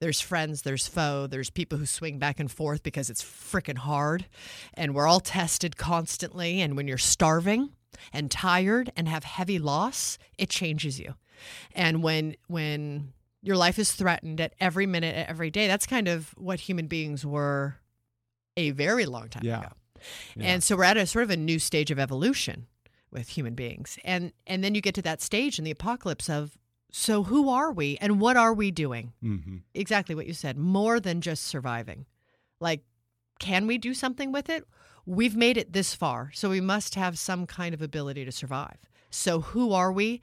there's 0.00 0.20
friends 0.20 0.62
there's 0.62 0.86
foe 0.86 1.26
there's 1.26 1.50
people 1.50 1.76
who 1.76 1.84
swing 1.86 2.20
back 2.20 2.38
and 2.38 2.48
forth 2.52 2.84
because 2.84 3.10
it's 3.10 3.24
freaking 3.24 3.78
hard. 3.78 4.26
And 4.74 4.94
we're 4.94 5.08
all 5.08 5.18
tested 5.18 5.76
constantly. 5.76 6.60
And 6.60 6.76
when 6.76 6.86
you're 6.86 6.98
starving 6.98 7.70
and 8.12 8.30
tired 8.30 8.92
and 8.96 9.08
have 9.08 9.24
heavy 9.24 9.58
loss 9.58 10.18
it 10.36 10.50
changes 10.50 11.00
you. 11.00 11.14
And 11.74 12.00
when 12.04 12.36
when 12.46 13.12
your 13.42 13.56
life 13.56 13.78
is 13.78 13.92
threatened 13.92 14.40
at 14.40 14.54
every 14.60 14.86
minute 14.86 15.14
at 15.14 15.28
every 15.28 15.50
day 15.50 15.66
that's 15.68 15.86
kind 15.86 16.08
of 16.08 16.30
what 16.36 16.60
human 16.60 16.86
beings 16.86 17.24
were 17.24 17.76
a 18.56 18.70
very 18.70 19.06
long 19.06 19.28
time 19.28 19.42
Yeah. 19.44 19.60
ago 19.60 19.68
Yeah. 20.36 20.46
and 20.50 20.62
so 20.62 20.76
we're 20.76 20.84
at 20.84 20.96
a 20.96 21.06
sort 21.06 21.22
of 21.24 21.30
a 21.30 21.36
new 21.36 21.58
stage 21.58 21.90
of 21.90 21.98
evolution 21.98 22.66
with 23.10 23.28
human 23.30 23.54
beings. 23.54 23.98
And 24.04 24.32
and 24.46 24.62
then 24.62 24.74
you 24.74 24.80
get 24.82 24.94
to 24.96 25.02
that 25.02 25.22
stage 25.22 25.58
in 25.58 25.64
the 25.64 25.70
apocalypse 25.70 26.28
of 26.28 26.58
so 26.92 27.22
who 27.22 27.48
are 27.48 27.72
we 27.72 27.96
and 28.00 28.20
what 28.20 28.36
are 28.36 28.52
we 28.52 28.70
doing? 28.70 29.12
hmm 29.20 29.58
Exactly 29.74 30.14
what 30.14 30.26
you 30.26 30.34
said, 30.34 30.56
more 30.58 31.00
than 31.00 31.20
just 31.20 31.44
surviving. 31.44 32.06
Like 32.60 32.82
can 33.38 33.66
we 33.66 33.78
do 33.78 33.94
something 33.94 34.30
with 34.32 34.48
it? 34.50 34.64
We've 35.06 35.36
made 35.36 35.56
it 35.56 35.72
this 35.72 35.94
far, 35.94 36.30
so 36.34 36.50
we 36.50 36.60
must 36.60 36.96
have 36.96 37.18
some 37.18 37.46
kind 37.46 37.72
of 37.72 37.80
ability 37.80 38.24
to 38.26 38.32
survive. 38.32 38.76
So 39.10 39.40
who 39.40 39.72
are 39.72 39.90
we 39.92 40.20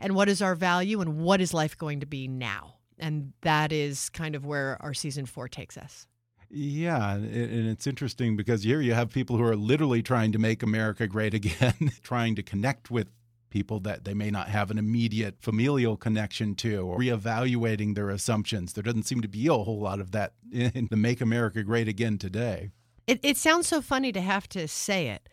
and 0.00 0.14
what 0.14 0.28
is 0.28 0.42
our 0.42 0.54
value 0.54 1.00
and 1.00 1.18
what 1.18 1.40
is 1.40 1.54
life 1.54 1.76
going 1.76 2.00
to 2.00 2.06
be 2.06 2.28
now? 2.28 2.74
And 2.98 3.32
that 3.42 3.72
is 3.72 4.08
kind 4.10 4.34
of 4.34 4.44
where 4.44 4.76
our 4.80 4.94
season 4.94 5.26
4 5.26 5.48
takes 5.48 5.76
us. 5.76 6.06
Yeah, 6.50 7.14
and 7.14 7.26
and 7.26 7.68
it's 7.68 7.86
interesting 7.86 8.36
because 8.36 8.62
here 8.62 8.80
you 8.80 8.94
have 8.94 9.10
people 9.10 9.36
who 9.36 9.44
are 9.44 9.56
literally 9.56 10.02
trying 10.02 10.32
to 10.32 10.38
make 10.38 10.62
America 10.62 11.06
great 11.06 11.34
again, 11.34 11.74
trying 12.02 12.34
to 12.36 12.42
connect 12.42 12.90
with 12.90 13.08
people 13.50 13.80
that 13.80 14.04
they 14.04 14.14
may 14.14 14.30
not 14.30 14.48
have 14.48 14.70
an 14.70 14.78
immediate 14.78 15.36
familial 15.40 15.96
connection 15.96 16.54
to, 16.54 16.80
or 16.80 16.98
reevaluating 16.98 17.94
their 17.94 18.10
assumptions. 18.10 18.72
There 18.72 18.82
doesn't 18.82 19.04
seem 19.04 19.20
to 19.22 19.28
be 19.28 19.46
a 19.46 19.52
whole 19.52 19.80
lot 19.80 20.00
of 20.00 20.12
that 20.12 20.34
in 20.52 20.88
the 20.90 20.96
Make 20.96 21.20
America 21.20 21.62
Great 21.62 21.88
Again 21.88 22.18
today. 22.18 22.70
It, 23.06 23.20
it 23.22 23.36
sounds 23.36 23.66
so 23.66 23.80
funny 23.80 24.12
to 24.12 24.20
have 24.20 24.48
to 24.50 24.68
say 24.68 25.08
it 25.08 25.28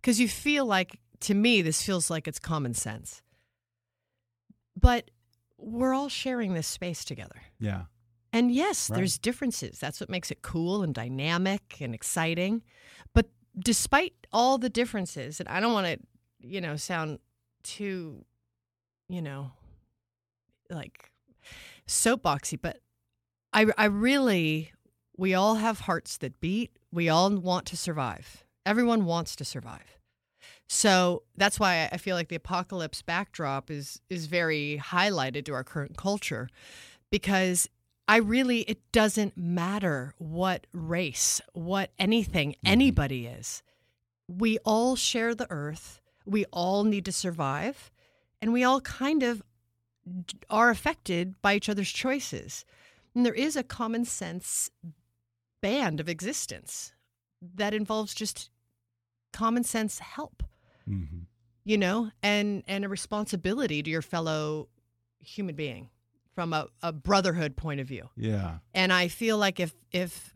because 0.00 0.18
you 0.18 0.28
feel 0.28 0.64
like, 0.64 0.98
to 1.20 1.34
me, 1.34 1.62
this 1.62 1.82
feels 1.82 2.10
like 2.10 2.26
it's 2.26 2.38
common 2.38 2.74
sense. 2.74 3.22
But 4.78 5.10
we're 5.56 5.94
all 5.94 6.08
sharing 6.08 6.54
this 6.54 6.66
space 6.66 7.04
together. 7.04 7.40
Yeah. 7.58 7.84
And 8.32 8.52
yes, 8.52 8.90
Right. 8.90 8.96
there's 8.98 9.18
differences. 9.18 9.78
That's 9.78 10.00
what 10.00 10.10
makes 10.10 10.30
it 10.30 10.42
cool 10.42 10.82
and 10.82 10.94
dynamic 10.94 11.78
and 11.80 11.94
exciting. 11.94 12.62
But 13.14 13.30
despite 13.58 14.14
all 14.32 14.58
the 14.58 14.68
differences, 14.68 15.40
and 15.40 15.48
I 15.48 15.60
don't 15.60 15.72
want 15.72 15.86
to, 15.86 15.98
you 16.40 16.60
know, 16.60 16.76
sound 16.76 17.18
too, 17.62 18.24
you 19.08 19.22
know, 19.22 19.52
like 20.70 21.10
soapboxy, 21.86 22.58
but 22.60 22.80
I, 23.52 23.66
I 23.78 23.86
really, 23.86 24.72
we 25.16 25.34
all 25.34 25.56
have 25.56 25.80
hearts 25.80 26.18
that 26.18 26.38
beat. 26.40 26.78
We 26.92 27.08
all 27.08 27.30
want 27.34 27.66
to 27.66 27.76
survive. 27.76 28.44
Everyone 28.66 29.06
wants 29.06 29.34
to 29.36 29.44
survive. 29.44 29.97
So 30.68 31.22
that's 31.34 31.58
why 31.58 31.88
I 31.90 31.96
feel 31.96 32.14
like 32.14 32.28
the 32.28 32.36
apocalypse 32.36 33.00
backdrop 33.00 33.70
is 33.70 34.00
is 34.10 34.26
very 34.26 34.80
highlighted 34.84 35.46
to 35.46 35.54
our 35.54 35.64
current 35.64 35.96
culture 35.96 36.48
because 37.10 37.68
I 38.06 38.18
really 38.18 38.60
it 38.60 38.80
doesn't 38.92 39.36
matter 39.36 40.14
what 40.18 40.66
race, 40.74 41.40
what 41.54 41.90
anything 41.98 42.50
mm-hmm. 42.50 42.66
anybody 42.66 43.26
is. 43.26 43.62
We 44.28 44.58
all 44.58 44.94
share 44.94 45.34
the 45.34 45.50
earth. 45.50 46.02
We 46.26 46.44
all 46.52 46.84
need 46.84 47.06
to 47.06 47.12
survive 47.12 47.90
and 48.42 48.52
we 48.52 48.62
all 48.62 48.82
kind 48.82 49.22
of 49.22 49.42
are 50.50 50.68
affected 50.68 51.40
by 51.40 51.54
each 51.54 51.70
other's 51.70 51.90
choices. 51.90 52.66
And 53.14 53.24
there 53.24 53.34
is 53.34 53.56
a 53.56 53.62
common 53.62 54.04
sense 54.04 54.70
band 55.62 55.98
of 55.98 56.10
existence 56.10 56.92
that 57.40 57.72
involves 57.72 58.14
just 58.14 58.50
common 59.32 59.64
sense 59.64 59.98
help 59.98 60.42
hmm 60.88 61.04
you 61.64 61.76
know 61.76 62.10
and 62.22 62.62
and 62.66 62.84
a 62.84 62.88
responsibility 62.88 63.82
to 63.82 63.90
your 63.90 64.00
fellow 64.02 64.68
human 65.20 65.54
being 65.54 65.90
from 66.34 66.52
a, 66.52 66.66
a 66.82 66.92
brotherhood 66.92 67.56
point 67.56 67.78
of 67.80 67.86
view 67.86 68.08
Yeah. 68.16 68.58
and 68.72 68.92
i 68.92 69.08
feel 69.08 69.36
like 69.38 69.60
if 69.60 69.74
if 69.92 70.34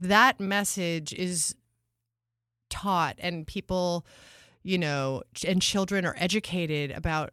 that 0.00 0.38
message 0.40 1.12
is 1.12 1.54
taught 2.70 3.16
and 3.18 3.46
people 3.46 4.06
you 4.62 4.78
know 4.78 5.22
and 5.46 5.60
children 5.60 6.06
are 6.06 6.14
educated 6.18 6.90
about 6.90 7.30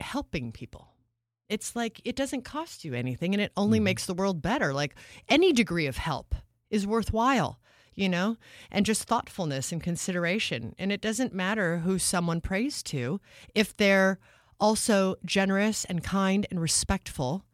helping 0.00 0.52
people 0.52 0.88
it's 1.48 1.74
like 1.74 2.00
it 2.04 2.14
doesn't 2.14 2.42
cost 2.42 2.84
you 2.84 2.94
anything 2.94 3.34
and 3.34 3.40
it 3.42 3.52
only 3.56 3.80
Mhm. 3.80 3.84
makes 3.84 4.06
the 4.06 4.14
world 4.14 4.42
better 4.42 4.72
like 4.74 4.94
any 5.28 5.52
degree 5.52 5.86
of 5.86 5.96
help 5.96 6.34
is 6.70 6.86
worthwhile 6.86 7.58
you 7.98 8.08
know 8.08 8.36
and 8.70 8.86
just 8.86 9.04
thoughtfulness 9.04 9.72
and 9.72 9.82
consideration. 9.82 10.74
And 10.78 10.92
it 10.92 11.00
doesn't 11.00 11.34
matter 11.34 11.78
who 11.78 11.98
someone 11.98 12.40
prays 12.40 12.82
to 12.84 13.20
if 13.54 13.76
they're 13.76 14.18
also 14.60 15.16
generous 15.24 15.84
and 15.84 16.02
kind 16.04 16.46
and 16.50 16.60
respectful 16.60 17.44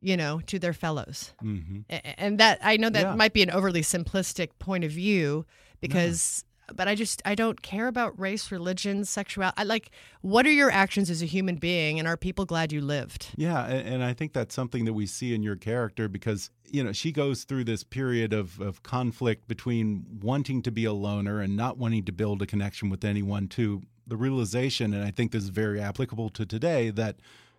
you 0.00 0.16
know 0.16 0.40
to 0.46 0.58
their 0.58 0.72
fellows. 0.72 1.32
Hmm 1.40 1.80
and 1.88 2.38
that 2.38 2.58
I 2.62 2.76
know 2.76 2.90
that 2.90 3.00
Yeah. 3.02 3.14
might 3.14 3.32
be 3.32 3.42
an 3.42 3.50
overly 3.50 3.82
simplistic 3.82 4.50
point 4.58 4.84
of 4.84 4.90
view 4.92 5.44
because 5.80 6.44
but 6.74 6.88
I 6.88 6.94
just 6.94 7.22
I 7.24 7.34
don't 7.34 7.62
care 7.62 7.86
about 7.86 8.18
race, 8.18 8.50
religion, 8.50 9.04
sexuality. 9.04 9.54
I 9.58 9.64
like 9.64 9.90
what 10.20 10.46
are 10.46 10.52
your 10.52 10.70
actions 10.70 11.10
as 11.10 11.22
a 11.22 11.26
human 11.26 11.56
being, 11.56 11.98
and 11.98 12.06
are 12.06 12.16
people 12.16 12.44
glad 12.44 12.72
you 12.72 12.80
lived? 12.80 13.28
Yeah, 13.36 13.66
and, 13.66 13.88
and 13.88 14.04
I 14.04 14.12
think 14.12 14.32
that's 14.32 14.54
something 14.54 14.84
that 14.84 14.92
we 14.92 15.06
see 15.06 15.34
in 15.34 15.42
your 15.42 15.56
character 15.56 16.08
because 16.08 16.50
you 16.64 16.82
know 16.84 16.92
she 16.92 17.12
goes 17.12 17.44
through 17.44 17.64
this 17.64 17.84
period 17.84 18.32
of 18.32 18.60
of 18.60 18.82
conflict 18.82 19.48
between 19.48 20.04
wanting 20.20 20.62
to 20.62 20.70
be 20.70 20.84
a 20.84 20.92
loner 20.92 21.40
and 21.40 21.56
not 21.56 21.78
wanting 21.78 22.04
to 22.04 22.12
build 22.12 22.42
a 22.42 22.46
connection 22.46 22.90
with 22.90 23.04
anyone 23.04 23.48
to 23.48 23.82
the 24.06 24.16
realization, 24.16 24.94
and 24.94 25.04
I 25.04 25.10
think 25.10 25.32
this 25.32 25.42
is 25.42 25.50
very 25.50 25.80
applicable 25.80 26.30
to 26.30 26.46
today 26.46 26.90
that 26.90 27.16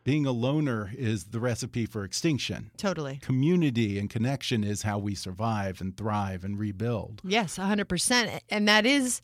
being 0.10 0.26
a 0.26 0.32
loner 0.32 0.92
is 0.98 1.26
the 1.26 1.40
recipe 1.40 1.86
for 1.86 2.04
extinction. 2.04 2.72
Totally. 2.78 3.18
Community 3.22 4.00
and 4.00 4.10
connection 4.10 4.64
is 4.64 4.82
how 4.82 4.98
we 4.98 5.14
survive 5.14 5.82
and 5.82 5.96
thrive 5.96 6.44
and 6.44 6.58
rebuild. 6.58 7.22
Yes, 7.24 7.60
100%. 7.60 8.40
And 8.50 8.68
that 8.68 8.88
is, 8.88 9.22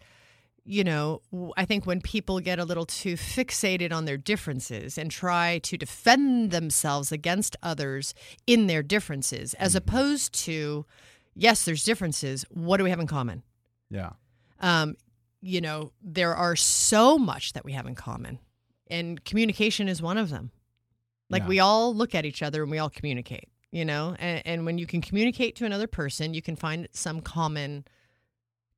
you 0.64 0.84
know, 0.84 1.24
I 1.58 1.66
think 1.66 1.88
when 1.88 2.02
people 2.02 2.40
get 2.40 2.60
a 2.60 2.64
little 2.64 2.86
too 2.86 3.16
fixated 3.16 3.92
on 3.92 4.06
their 4.06 4.16
differences 4.16 4.96
and 5.00 5.10
try 5.10 5.58
to 5.64 5.76
defend 5.76 6.52
themselves 6.52 7.12
against 7.12 7.56
others 7.64 8.14
in 8.46 8.68
their 8.68 8.84
differences, 8.84 9.56
as 9.56 9.72
mm 9.72 9.78
-hmm. 9.78 9.90
opposed 9.90 10.46
to, 10.46 10.86
yes, 11.34 11.66
there's 11.66 11.84
differences. 11.84 12.46
What 12.50 12.78
do 12.78 12.84
we 12.84 12.92
have 12.92 13.02
in 13.02 13.08
common? 13.08 13.42
Yeah. 13.90 14.12
Um, 14.60 14.98
you 15.42 15.62
know, 15.62 15.94
there 16.14 16.36
are 16.36 16.56
so 16.56 17.18
much 17.18 17.54
that 17.54 17.66
we 17.66 17.74
have 17.74 17.90
in 17.90 17.96
common, 17.96 18.38
and 18.92 19.26
communication 19.30 19.90
is 19.90 20.00
one 20.00 20.22
of 20.22 20.30
them. 20.30 20.52
Like 21.30 21.44
yeah. 21.44 21.48
we 21.48 21.60
all 21.60 21.96
look 21.96 22.16
at 22.16 22.26
each 22.26 22.42
other 22.42 22.62
and 22.62 22.72
we 22.72 22.78
all 22.78 22.90
communicate, 22.90 23.50
you 23.72 23.86
know? 23.86 24.16
And, 24.20 24.42
and 24.46 24.66
when 24.66 24.78
you 24.78 24.86
can 24.86 25.02
communicate 25.02 25.56
to 25.58 25.66
another 25.66 25.88
person, 25.88 26.34
you 26.34 26.42
can 26.42 26.56
find 26.56 26.88
some 26.92 27.22
common 27.22 27.86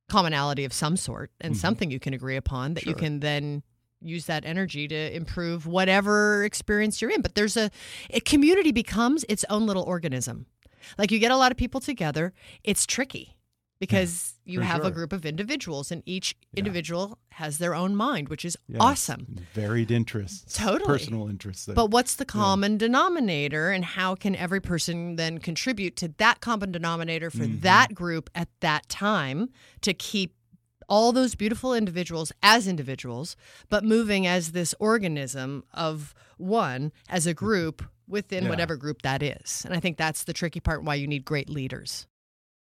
commonality 0.08 0.64
of 0.64 0.72
some 0.72 0.96
sort 0.96 1.30
and 1.40 1.52
mm-hmm. 1.52 1.60
something 1.60 1.90
you 1.90 2.00
can 2.00 2.14
agree 2.14 2.36
upon 2.36 2.74
that 2.74 2.84
sure. 2.84 2.90
you 2.90 2.96
can 2.96 3.20
then 3.20 3.62
use 4.00 4.26
that 4.26 4.44
energy 4.44 4.88
to 4.88 5.14
improve 5.14 5.66
whatever 5.66 6.44
experience 6.44 7.02
you're 7.02 7.10
in. 7.10 7.20
But 7.20 7.34
there's 7.34 7.56
a, 7.56 7.70
a 8.10 8.20
community 8.20 8.72
becomes 8.72 9.24
its 9.28 9.44
own 9.50 9.66
little 9.66 9.82
organism. 9.82 10.46
Like 10.96 11.10
you 11.10 11.18
get 11.18 11.30
a 11.32 11.36
lot 11.36 11.52
of 11.52 11.58
people 11.58 11.80
together, 11.80 12.32
it's 12.64 12.86
tricky 12.86 13.37
because 13.80 14.34
yeah, 14.44 14.54
you 14.54 14.60
have 14.60 14.78
sure. 14.78 14.86
a 14.86 14.90
group 14.90 15.12
of 15.12 15.24
individuals 15.24 15.90
and 15.90 16.02
each 16.06 16.34
yeah. 16.52 16.58
individual 16.58 17.18
has 17.32 17.58
their 17.58 17.74
own 17.74 17.94
mind 17.94 18.28
which 18.28 18.44
is 18.44 18.56
yes. 18.68 18.78
awesome 18.80 19.36
varied 19.54 19.90
interests 19.90 20.56
totally 20.56 20.86
personal 20.86 21.28
interests 21.28 21.68
but 21.74 21.90
what's 21.90 22.16
the 22.16 22.24
common 22.24 22.72
yeah. 22.72 22.78
denominator 22.78 23.70
and 23.70 23.84
how 23.84 24.14
can 24.14 24.34
every 24.36 24.60
person 24.60 25.16
then 25.16 25.38
contribute 25.38 25.96
to 25.96 26.08
that 26.18 26.40
common 26.40 26.72
denominator 26.72 27.30
for 27.30 27.38
mm-hmm. 27.38 27.60
that 27.60 27.94
group 27.94 28.28
at 28.34 28.48
that 28.60 28.88
time 28.88 29.48
to 29.80 29.94
keep 29.94 30.34
all 30.88 31.12
those 31.12 31.34
beautiful 31.34 31.74
individuals 31.74 32.32
as 32.42 32.66
individuals 32.66 33.36
but 33.68 33.84
moving 33.84 34.26
as 34.26 34.52
this 34.52 34.74
organism 34.80 35.62
of 35.74 36.14
one 36.38 36.90
as 37.08 37.26
a 37.26 37.34
group 37.34 37.82
within 38.08 38.48
whatever 38.48 38.74
group 38.74 39.02
that 39.02 39.22
is 39.22 39.64
and 39.66 39.74
i 39.74 39.80
think 39.80 39.98
that's 39.98 40.24
the 40.24 40.32
tricky 40.32 40.60
part 40.60 40.82
why 40.82 40.94
you 40.94 41.06
need 41.06 41.24
great 41.24 41.50
leaders 41.50 42.06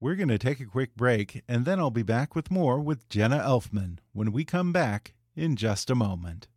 we're 0.03 0.15
going 0.15 0.27
to 0.27 0.37
take 0.37 0.59
a 0.59 0.65
quick 0.65 0.93
break, 0.97 1.43
and 1.47 1.63
then 1.63 1.79
I'll 1.79 1.89
be 1.89 2.03
back 2.03 2.35
with 2.35 2.51
more 2.51 2.77
with 2.77 3.07
Jenna 3.07 3.39
Elfman 3.39 3.99
when 4.11 4.33
we 4.33 4.43
come 4.43 4.73
back 4.73 5.13
in 5.33 5.55
just 5.55 5.89
a 5.89 5.95
moment. 5.95 6.49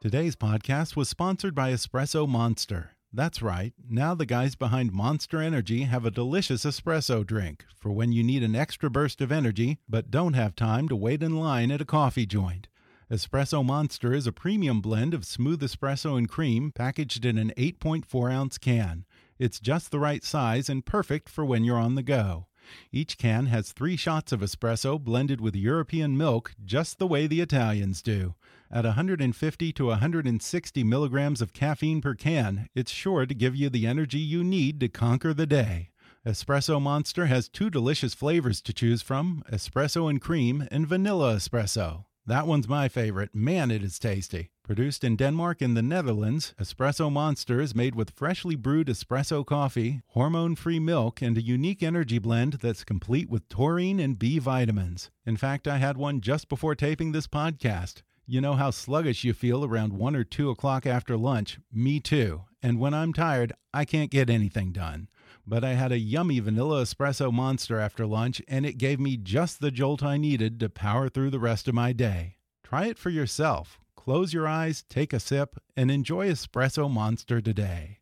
Today's 0.00 0.34
podcast 0.34 0.96
was 0.96 1.08
sponsored 1.08 1.54
by 1.54 1.72
Espresso 1.72 2.26
Monster. 2.26 2.90
That's 3.12 3.40
right, 3.40 3.72
now 3.88 4.16
the 4.16 4.26
guys 4.26 4.56
behind 4.56 4.90
Monster 4.92 5.40
Energy 5.40 5.84
have 5.84 6.04
a 6.04 6.10
delicious 6.10 6.64
espresso 6.64 7.24
drink 7.24 7.64
for 7.76 7.92
when 7.92 8.10
you 8.10 8.24
need 8.24 8.42
an 8.42 8.56
extra 8.56 8.90
burst 8.90 9.20
of 9.20 9.30
energy 9.30 9.78
but 9.88 10.10
don't 10.10 10.34
have 10.34 10.56
time 10.56 10.88
to 10.88 10.96
wait 10.96 11.22
in 11.22 11.36
line 11.36 11.70
at 11.70 11.80
a 11.80 11.84
coffee 11.84 12.26
joint. 12.26 12.66
Espresso 13.12 13.62
Monster 13.62 14.14
is 14.14 14.26
a 14.26 14.32
premium 14.32 14.80
blend 14.80 15.12
of 15.12 15.26
smooth 15.26 15.60
espresso 15.60 16.16
and 16.16 16.30
cream 16.30 16.72
packaged 16.72 17.26
in 17.26 17.36
an 17.36 17.52
8.4 17.58 18.32
ounce 18.32 18.56
can. 18.56 19.04
It's 19.38 19.60
just 19.60 19.90
the 19.90 19.98
right 19.98 20.24
size 20.24 20.70
and 20.70 20.86
perfect 20.86 21.28
for 21.28 21.44
when 21.44 21.62
you're 21.62 21.76
on 21.76 21.94
the 21.94 22.02
go. 22.02 22.46
Each 22.90 23.18
can 23.18 23.46
has 23.48 23.72
three 23.72 23.96
shots 23.98 24.32
of 24.32 24.40
espresso 24.40 24.98
blended 24.98 25.42
with 25.42 25.54
European 25.54 26.16
milk, 26.16 26.54
just 26.64 26.98
the 26.98 27.06
way 27.06 27.26
the 27.26 27.42
Italians 27.42 28.00
do. 28.00 28.34
At 28.70 28.86
150 28.86 29.72
to 29.74 29.86
160 29.88 30.82
milligrams 30.82 31.42
of 31.42 31.52
caffeine 31.52 32.00
per 32.00 32.14
can, 32.14 32.70
it's 32.74 32.90
sure 32.90 33.26
to 33.26 33.34
give 33.34 33.54
you 33.54 33.68
the 33.68 33.86
energy 33.86 34.20
you 34.20 34.42
need 34.42 34.80
to 34.80 34.88
conquer 34.88 35.34
the 35.34 35.46
day. 35.46 35.90
Espresso 36.26 36.80
Monster 36.80 37.26
has 37.26 37.50
two 37.50 37.68
delicious 37.68 38.14
flavors 38.14 38.62
to 38.62 38.72
choose 38.72 39.02
from 39.02 39.42
espresso 39.52 40.08
and 40.08 40.22
cream 40.22 40.66
and 40.70 40.86
vanilla 40.86 41.34
espresso. 41.34 42.06
That 42.24 42.46
one's 42.46 42.68
my 42.68 42.88
favorite. 42.88 43.34
Man, 43.34 43.72
it 43.72 43.82
is 43.82 43.98
tasty. 43.98 44.50
Produced 44.62 45.02
in 45.02 45.16
Denmark 45.16 45.60
and 45.60 45.76
the 45.76 45.82
Netherlands, 45.82 46.54
Espresso 46.56 47.10
Monster 47.10 47.60
is 47.60 47.74
made 47.74 47.96
with 47.96 48.10
freshly 48.10 48.54
brewed 48.54 48.86
espresso 48.86 49.44
coffee, 49.44 50.02
hormone 50.10 50.54
free 50.54 50.78
milk, 50.78 51.20
and 51.20 51.36
a 51.36 51.42
unique 51.42 51.82
energy 51.82 52.20
blend 52.20 52.54
that's 52.62 52.84
complete 52.84 53.28
with 53.28 53.48
taurine 53.48 53.98
and 53.98 54.20
B 54.20 54.38
vitamins. 54.38 55.10
In 55.26 55.36
fact, 55.36 55.66
I 55.66 55.78
had 55.78 55.96
one 55.96 56.20
just 56.20 56.48
before 56.48 56.76
taping 56.76 57.10
this 57.10 57.26
podcast. 57.26 58.02
You 58.24 58.40
know 58.40 58.54
how 58.54 58.70
sluggish 58.70 59.24
you 59.24 59.32
feel 59.32 59.64
around 59.64 59.92
1 59.92 60.14
or 60.14 60.22
2 60.22 60.48
o'clock 60.48 60.86
after 60.86 61.16
lunch? 61.16 61.58
Me 61.72 61.98
too. 61.98 62.42
And 62.62 62.78
when 62.78 62.94
I'm 62.94 63.12
tired, 63.12 63.52
I 63.74 63.84
can't 63.84 64.12
get 64.12 64.30
anything 64.30 64.70
done 64.70 65.08
but 65.46 65.64
I 65.64 65.74
had 65.74 65.92
a 65.92 65.98
yummy 65.98 66.40
vanilla 66.40 66.82
espresso 66.82 67.32
monster 67.32 67.78
after 67.78 68.06
lunch, 68.06 68.40
and 68.48 68.64
it 68.64 68.78
gave 68.78 69.00
me 69.00 69.16
just 69.16 69.60
the 69.60 69.70
jolt 69.70 70.02
I 70.02 70.16
needed 70.16 70.60
to 70.60 70.68
power 70.68 71.08
through 71.08 71.30
the 71.30 71.38
rest 71.38 71.68
of 71.68 71.74
my 71.74 71.92
day. 71.92 72.36
Try 72.62 72.86
it 72.86 72.98
for 72.98 73.10
yourself. 73.10 73.80
Close 73.96 74.32
your 74.32 74.48
eyes, 74.48 74.84
take 74.88 75.12
a 75.12 75.20
sip, 75.20 75.56
and 75.76 75.90
enjoy 75.90 76.28
Espresso 76.28 76.90
Monster 76.90 77.40
today. 77.40 77.98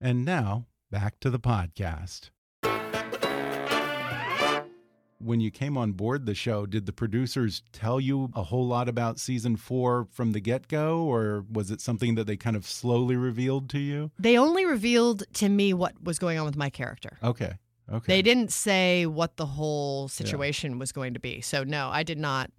And 0.00 0.24
now, 0.24 0.66
back 0.90 1.20
to 1.20 1.30
the 1.30 1.40
podcast 1.40 2.30
when 5.18 5.40
you 5.40 5.50
came 5.50 5.76
on 5.76 5.92
board 5.92 6.26
the 6.26 6.34
show, 6.34 6.66
did 6.66 6.86
the 6.86 6.92
producers 6.92 7.62
tell 7.72 8.00
you 8.00 8.30
a 8.34 8.42
whole 8.42 8.66
lot 8.66 8.88
about 8.88 9.18
season 9.18 9.56
four 9.56 10.06
from 10.12 10.32
the 10.32 10.40
get 10.40 10.68
go, 10.68 11.00
or 11.00 11.44
was 11.50 11.70
it 11.70 11.80
something 11.80 12.14
that 12.16 12.26
they 12.26 12.36
kind 12.36 12.56
of 12.56 12.66
slowly 12.66 13.16
revealed 13.16 13.68
to 13.70 13.78
you? 13.78 14.10
They 14.18 14.38
only 14.38 14.64
revealed 14.64 15.24
to 15.34 15.48
me 15.48 15.72
what 15.72 15.94
was 16.02 16.18
going 16.18 16.38
on 16.38 16.44
with 16.44 16.56
my 16.56 16.70
character. 16.70 17.18
Okay. 17.22 17.54
Okay. 17.92 18.16
They 18.16 18.22
didn't 18.22 18.52
say 18.52 19.06
what 19.06 19.36
the 19.36 19.46
whole 19.46 20.08
situation 20.08 20.72
yeah. 20.72 20.78
was 20.78 20.92
going 20.92 21.14
to 21.14 21.20
be. 21.20 21.40
So, 21.40 21.62
no, 21.62 21.88
I 21.88 22.02
did 22.02 22.18
not 22.18 22.50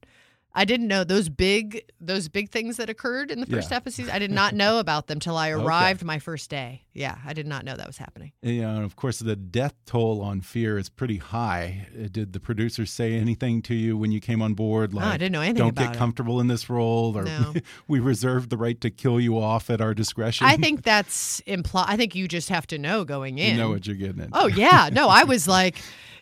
I 0.57 0.65
didn't 0.65 0.87
know 0.87 1.03
those 1.03 1.29
big 1.29 1.83
those 2.01 2.29
big 2.29 2.49
things 2.49 2.77
that 2.77 2.89
occurred 2.89 3.29
in 3.29 3.41
the 3.41 3.45
first 3.45 3.69
yeah. 3.69 3.77
episode. 3.77 4.09
I 4.09 4.17
did 4.17 4.31
not 4.41 4.55
know 4.55 4.79
about 4.79 5.05
them 5.05 5.19
till 5.19 5.37
I 5.37 5.51
arrived 5.51 5.99
okay. 5.99 6.07
my 6.07 6.17
first 6.17 6.49
day. 6.49 6.81
Yeah, 6.93 7.15
I 7.23 7.33
did 7.33 7.45
not 7.45 7.63
know 7.63 7.75
that 7.75 7.85
was 7.85 7.99
happening. 7.99 8.31
Yeah, 8.41 8.71
and 8.71 8.83
of 8.83 8.95
course 8.95 9.19
the 9.19 9.35
death 9.35 9.75
toll 9.85 10.19
on 10.23 10.41
Fear 10.41 10.79
is 10.79 10.89
pretty 10.89 11.17
high. 11.17 11.87
Uh, 11.93 12.07
did 12.11 12.33
the 12.33 12.39
producers 12.39 12.89
say 12.89 13.13
anything 13.13 13.61
to 13.63 13.75
you 13.75 13.95
when 13.95 14.11
you 14.11 14.19
came 14.19 14.41
on 14.41 14.55
board? 14.55 14.95
Like, 14.95 15.05
oh, 15.05 15.09
I 15.09 15.17
didn't 15.17 15.33
know 15.33 15.41
anything. 15.41 15.57
Don't 15.57 15.75
get 15.75 15.95
comfortable 15.95 16.39
it. 16.39 16.41
in 16.41 16.47
this 16.47 16.71
role, 16.71 17.15
or 17.15 17.23
no. 17.23 17.53
we 17.87 17.99
reserve 17.99 18.49
the 18.49 18.57
right 18.57 18.81
to 18.81 18.89
kill 18.89 19.19
you 19.19 19.37
off 19.37 19.69
at 19.69 19.79
our 19.79 19.93
discretion. 19.93 20.47
I 20.47 20.57
think 20.57 20.81
that's 20.81 21.39
implied. 21.41 21.85
I 21.87 21.97
think 21.97 22.15
you 22.15 22.27
just 22.27 22.49
have 22.49 22.65
to 22.67 22.79
know 22.79 23.05
going 23.05 23.37
in. 23.37 23.51
You 23.51 23.61
know 23.61 23.69
what 23.69 23.85
you're 23.85 23.95
getting 23.95 24.23
into. 24.23 24.35
Oh 24.35 24.47
yeah, 24.47 24.89
no, 24.91 25.07
I 25.07 25.23
was 25.23 25.47
like 25.59 25.77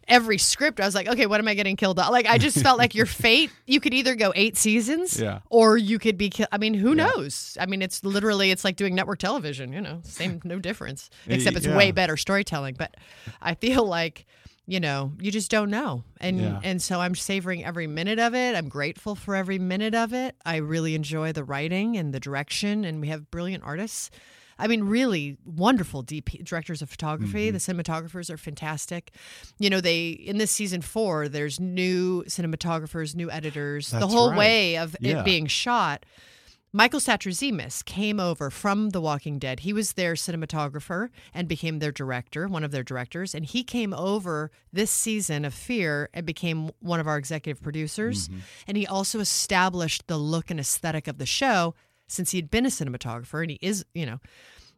every 0.07 0.37
script, 0.37 0.79
I 0.79 0.85
was 0.85 0.95
like, 0.95 1.07
okay, 1.07 1.25
what 1.25 1.39
am 1.39 1.47
I 1.47 1.53
getting 1.53 1.75
killed 1.75 1.99
on? 1.99 2.11
Like, 2.11 2.27
I 2.27 2.37
just 2.37 2.61
felt 2.61 2.77
like 2.77 2.95
your 2.95 3.05
fate, 3.05 3.51
you 3.65 3.79
could 3.79 3.93
either 3.93 4.15
go 4.15 4.31
eight 4.35 4.57
seasons 4.57 5.19
yeah. 5.19 5.39
or 5.49 5.77
you 5.77 5.99
could 5.99 6.17
be 6.17 6.29
killed. 6.29 6.49
I 6.51 6.57
mean, 6.57 6.73
who 6.73 6.89
yeah. 6.89 7.07
knows? 7.07 7.57
I 7.59 7.65
mean, 7.65 7.81
it's 7.81 8.03
literally, 8.03 8.51
it's 8.51 8.63
like 8.63 8.75
doing 8.75 8.95
network 8.95 9.19
television, 9.19 9.73
you 9.73 9.81
know, 9.81 10.01
same, 10.03 10.41
no 10.43 10.59
difference, 10.59 11.09
except 11.27 11.57
it's 11.57 11.65
yeah. 11.65 11.77
way 11.77 11.91
better 11.91 12.17
storytelling. 12.17 12.75
But 12.77 12.95
I 13.41 13.55
feel 13.55 13.85
like, 13.85 14.25
you 14.67 14.79
know, 14.79 15.13
you 15.19 15.31
just 15.31 15.51
don't 15.51 15.69
know. 15.69 16.03
And 16.19 16.59
and 16.63 16.81
so 16.81 16.99
I'm 16.99 17.13
savoring 17.13 17.63
every 17.63 17.85
minute 17.85 18.17
of 18.17 18.33
it. 18.33 18.55
I'm 18.55 18.67
grateful 18.67 19.13
for 19.13 19.35
every 19.35 19.59
minute 19.59 19.93
of 19.93 20.11
it. 20.11 20.35
I 20.43 20.57
really 20.57 20.95
enjoy 20.95 21.33
the 21.33 21.43
writing 21.43 21.97
and 21.97 22.13
the 22.13 22.19
direction 22.19 22.83
and 22.83 22.99
we 22.99 23.09
have 23.09 23.29
brilliant 23.29 23.63
artists. 23.63 24.09
I 24.57 24.67
mean, 24.67 24.83
really 24.83 25.37
wonderful 25.45 26.03
DP 26.03 26.43
directors 26.43 26.81
of 26.81 26.89
photography. 26.89 27.51
Mm-hmm. 27.51 27.75
The 27.75 27.83
cinematographers 27.83 28.29
are 28.29 28.37
fantastic. 28.37 29.11
You 29.59 29.69
know, 29.69 29.81
they 29.81 30.09
in 30.09 30.37
this 30.37 30.51
season 30.51 30.81
four, 30.81 31.27
there's 31.27 31.59
new 31.59 32.23
cinematographers, 32.23 33.15
new 33.15 33.29
editors. 33.29 33.89
That's 33.89 34.05
the 34.05 34.07
whole 34.07 34.29
right. 34.29 34.37
way 34.37 34.77
of 34.77 34.95
yeah. 34.99 35.19
it 35.19 35.25
being 35.25 35.47
shot. 35.47 36.05
Michael 36.75 36.99
Satrazemis 36.99 37.85
came 37.85 38.19
over 38.19 38.49
from 38.49 38.89
The 38.89 38.99
Walking 38.99 39.39
Dead. 39.39 39.61
He 39.61 39.71
was 39.71 39.93
their 39.93 40.15
cinematographer 40.15 41.07
and 41.33 41.47
became 41.47 41.79
their 41.79 41.93
director, 41.93 42.49
one 42.49 42.65
of 42.65 42.71
their 42.71 42.83
directors. 42.83 43.33
And 43.33 43.45
he 43.45 43.63
came 43.63 43.93
over 43.93 44.51
this 44.73 44.91
season 44.91 45.45
of 45.45 45.53
Fear 45.53 46.09
and 46.13 46.25
became 46.25 46.71
one 46.81 46.99
of 46.99 47.07
our 47.07 47.17
executive 47.17 47.63
producers. 47.63 48.27
Mm-hmm. 48.27 48.39
And 48.67 48.75
he 48.75 48.85
also 48.85 49.21
established 49.21 50.07
the 50.07 50.17
look 50.17 50.51
and 50.51 50.59
aesthetic 50.59 51.07
of 51.07 51.17
the 51.17 51.25
show 51.25 51.75
since 52.07 52.31
he 52.31 52.37
had 52.37 52.51
been 52.51 52.65
a 52.65 52.69
cinematographer 52.69 53.41
and 53.41 53.51
he 53.51 53.59
is, 53.61 53.85
you 53.93 54.05
know. 54.05 54.19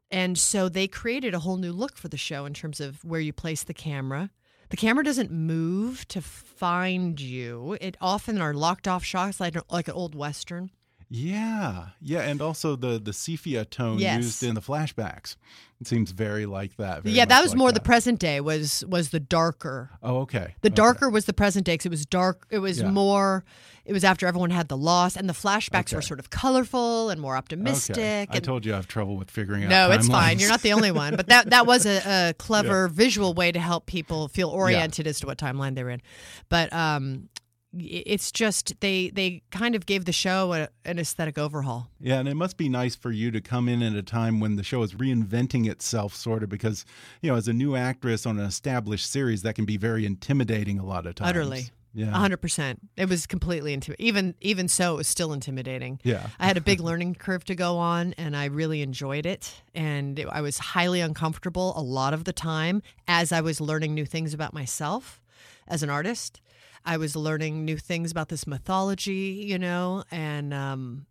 And 0.10 0.38
so 0.38 0.70
they 0.70 0.88
created 0.88 1.34
a 1.34 1.40
whole 1.40 1.58
new 1.58 1.74
look 1.74 1.98
for 1.98 2.08
the 2.08 2.18
show 2.18 2.46
in 2.46 2.54
terms 2.54 2.80
of 2.80 3.04
where 3.04 3.20
you 3.20 3.34
place 3.34 3.64
the 3.64 3.74
camera. 3.74 4.30
The 4.70 4.78
camera 4.78 5.04
doesn't 5.04 5.32
move 5.32 6.08
to 6.10 6.22
find 6.22 7.20
you. 7.20 7.78
It 7.80 7.98
often 8.02 8.42
are 8.42 8.54
locked 8.54 8.88
off 8.88 9.04
shots 9.04 9.40
like 9.40 9.56
like 9.72 9.88
an 9.88 9.94
old 9.94 10.16
western. 10.16 10.72
Yeah, 11.10 11.88
yeah, 12.02 12.20
and 12.22 12.42
also 12.42 12.76
the 12.76 13.00
the 13.00 13.14
sepia 13.14 13.64
tone 13.66 14.00
Yes. 14.00 14.24
used 14.24 14.44
in 14.44 14.56
the 14.56 14.62
flashbacks. 14.62 15.36
It 15.80 15.88
seems 15.88 16.12
very 16.12 16.46
like 16.46 16.76
that. 16.78 17.04
very 17.04 17.16
yeah, 17.16 17.24
that 17.26 17.42
was 17.42 17.52
like 17.52 17.58
more 17.60 17.72
the 17.72 17.80
present 17.80 18.20
day 18.20 18.42
was 18.42 18.84
was 18.90 19.10
the 19.12 19.20
darker. 19.20 19.92
Oh, 20.04 20.18
okay. 20.22 20.56
The 20.62 20.68
okay. 20.70 20.76
darker 20.76 21.10
was 21.10 21.26
the 21.26 21.34
present 21.34 21.66
day 21.66 21.78
'cause 21.78 21.86
it 21.86 21.90
was 21.92 22.06
dark. 22.06 22.46
It 22.50 22.60
was 22.60 22.80
Yeah. 22.82 22.90
more. 22.90 23.46
It 23.86 23.94
was 23.94 24.04
after 24.04 24.28
everyone 24.28 24.50
had 24.50 24.68
the 24.68 24.76
loss, 24.76 25.16
and 25.16 25.30
the 25.30 25.34
flashbacks 25.34 25.94
were 25.94 26.02
sort 26.02 26.20
of 26.20 26.30
colorful 26.30 27.10
and 27.10 27.22
more 27.22 27.38
optimistic. 27.38 27.96
Okay. 27.98 28.28
I 28.30 28.40
told 28.40 28.66
you 28.66 28.74
I 28.74 28.76
have 28.76 28.88
trouble 28.88 29.16
with 29.16 29.32
figuring 29.32 29.64
out. 29.64 29.70
No, 29.70 29.92
it's 29.92 30.08
fine. 30.10 30.40
You're 30.40 30.50
not 30.50 30.62
the 30.62 30.74
only 30.74 30.92
one. 30.92 31.16
But 31.16 31.28
that 31.28 31.52
that 31.52 31.66
was 31.66 31.86
a, 31.86 32.02
a 32.30 32.34
clever 32.38 32.90
visual 32.90 33.34
way 33.34 33.52
to 33.54 33.60
help 33.62 33.86
people 33.86 34.28
feel 34.28 34.50
oriented 34.50 35.08
as 35.08 35.22
to 35.22 35.28
what 35.28 35.38
timeline 35.38 35.76
they 35.76 35.84
were 35.86 35.92
in. 35.92 36.02
But 36.50 36.74
um, 36.74 37.30
it's 37.78 38.32
just 38.32 38.80
they 38.80 39.10
they 39.10 39.44
kind 39.52 39.76
of 39.76 39.86
gave 39.86 40.06
the 40.06 40.14
show 40.14 40.54
a, 40.54 40.70
an 40.86 41.00
aesthetic 41.00 41.38
overhaul. 41.38 41.90
Yeah, 42.00 42.20
and 42.20 42.28
it 42.28 42.36
must 42.36 42.58
be 42.58 42.70
nice 42.70 42.96
for 42.96 43.12
you 43.12 43.32
to 43.32 43.42
come 43.42 43.68
in 43.68 43.82
at 43.82 43.94
a 43.94 44.04
time 44.04 44.40
when 44.40 44.56
the 44.56 44.64
show 44.64 44.82
is 44.84 44.94
reinventing 44.94 45.70
itself, 45.70 46.16
sort 46.16 46.44
of, 46.44 46.50
because 46.50 46.86
you 47.22 47.30
know, 47.30 47.38
as 47.38 47.48
a 47.48 47.54
new 47.54 47.76
actress 47.76 48.26
on 48.26 48.40
an 48.40 48.46
established 48.46 49.10
series, 49.10 49.42
that 49.42 49.56
can 49.56 49.66
be 49.66 49.78
very 49.78 50.06
intimidating 50.06 50.80
a 50.80 50.86
lot 50.86 51.06
of 51.06 51.16
times. 51.16 51.30
Utterly. 51.30 51.66
Yeah. 51.94 52.12
Hundred 52.12 52.38
percent. 52.38 52.80
It 52.96 53.10
was 53.10 53.26
completely 53.26 53.74
intimidating. 53.74 54.08
Even 54.08 54.36
even 54.40 54.68
so, 54.68 54.94
it 54.94 54.98
was 54.98 55.08
still 55.08 55.34
intimidating. 55.34 56.00
Yeah. 56.04 56.28
I 56.40 56.46
had 56.46 56.56
a 56.56 56.62
big 56.62 56.80
learning 56.80 57.16
curve 57.16 57.44
to 57.46 57.56
go 57.56 57.78
on, 57.78 58.14
and 58.20 58.38
I 58.38 58.46
really 58.46 58.82
enjoyed 58.82 59.26
it. 59.26 59.62
And 59.74 60.20
it, 60.20 60.28
I 60.28 60.42
was 60.42 60.60
highly 60.60 61.02
uncomfortable 61.02 61.74
a 61.76 61.82
lot 61.82 62.14
of 62.14 62.26
the 62.26 62.34
time 62.34 62.84
as 63.08 63.32
I 63.32 63.42
was 63.42 63.60
learning 63.60 63.96
new 63.96 64.06
things 64.06 64.34
about 64.34 64.54
myself 64.54 65.22
as 65.68 65.82
an 65.82 65.90
artist. 65.90 66.40
I 66.88 66.96
was 66.96 67.18
learning 67.18 67.66
new 67.66 67.76
things 67.76 68.12
about 68.12 68.30
this 68.30 68.48
mythology, 68.48 69.44
you 69.46 69.60
know, 69.60 70.06
and 70.10 70.54
um, 70.54 71.06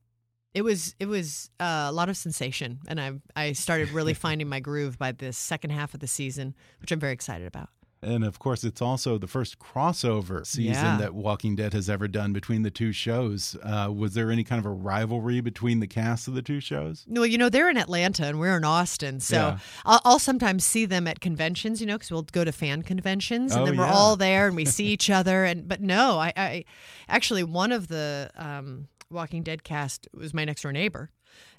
it 0.54 0.62
was 0.62 0.96
it 0.98 1.06
was 1.06 1.50
uh, 1.60 1.86
a 1.88 1.92
lot 1.92 2.08
of 2.08 2.16
sensation. 2.16 2.80
And 2.88 2.98
I 2.98 3.12
I 3.36 3.52
started 3.52 3.90
really 3.90 4.14
finding 4.26 4.48
my 4.48 4.58
groove 4.58 4.98
by 4.98 5.12
the 5.12 5.34
second 5.34 5.70
half 5.70 5.92
of 5.92 6.00
the 6.00 6.06
season, 6.06 6.54
which 6.80 6.90
I'm 6.92 6.98
very 6.98 7.12
excited 7.12 7.46
about. 7.46 7.68
And 8.02 8.24
of 8.24 8.38
course, 8.38 8.62
it's 8.62 8.82
also 8.82 9.16
the 9.18 9.26
first 9.26 9.58
crossover 9.58 10.46
season 10.46 10.74
Yeah. 10.84 10.96
that 10.98 11.14
Walking 11.14 11.56
Dead 11.56 11.72
has 11.72 11.88
ever 11.88 12.06
done 12.06 12.32
between 12.32 12.62
the 12.62 12.70
two 12.70 12.92
shows. 12.92 13.56
Uh, 13.62 13.90
was 13.94 14.14
there 14.14 14.30
any 14.30 14.44
kind 14.44 14.58
of 14.58 14.66
a 14.66 14.70
rivalry 14.70 15.40
between 15.40 15.80
the 15.80 15.86
casts 15.86 16.28
of 16.28 16.34
the 16.34 16.42
two 16.42 16.60
shows? 16.60 17.04
Well, 17.08 17.26
you 17.26 17.38
know, 17.38 17.48
they're 17.48 17.70
in 17.70 17.76
Atlanta 17.78 18.26
and 18.26 18.38
we're 18.38 18.56
in 18.56 18.64
Austin. 18.64 19.20
So 19.20 19.36
Yeah. 19.36 19.58
I'll, 19.84 20.00
I'll 20.04 20.18
sometimes 20.18 20.64
see 20.64 20.84
them 20.84 21.06
at 21.08 21.20
conventions, 21.20 21.80
you 21.80 21.86
know, 21.86 21.96
because 21.96 22.10
we'll 22.10 22.22
go 22.24 22.44
to 22.44 22.52
fan 22.52 22.82
conventions 22.82 23.52
and 23.52 23.62
Oh, 23.62 23.64
then 23.66 23.76
we're 23.76 23.86
yeah. 23.86 23.94
all 23.94 24.16
there 24.16 24.46
and 24.46 24.54
we 24.56 24.64
see 24.76 24.86
each 24.86 25.08
other. 25.10 25.44
And 25.44 25.66
But 25.66 25.80
no, 25.80 26.18
I, 26.18 26.32
I 26.36 26.64
actually, 27.08 27.44
one 27.44 27.72
of 27.72 27.88
the 27.88 28.30
um, 28.36 28.88
Walking 29.10 29.42
Dead 29.42 29.64
cast 29.64 30.06
was 30.12 30.34
my 30.34 30.44
next 30.44 30.62
door 30.62 30.72
neighbor. 30.72 31.10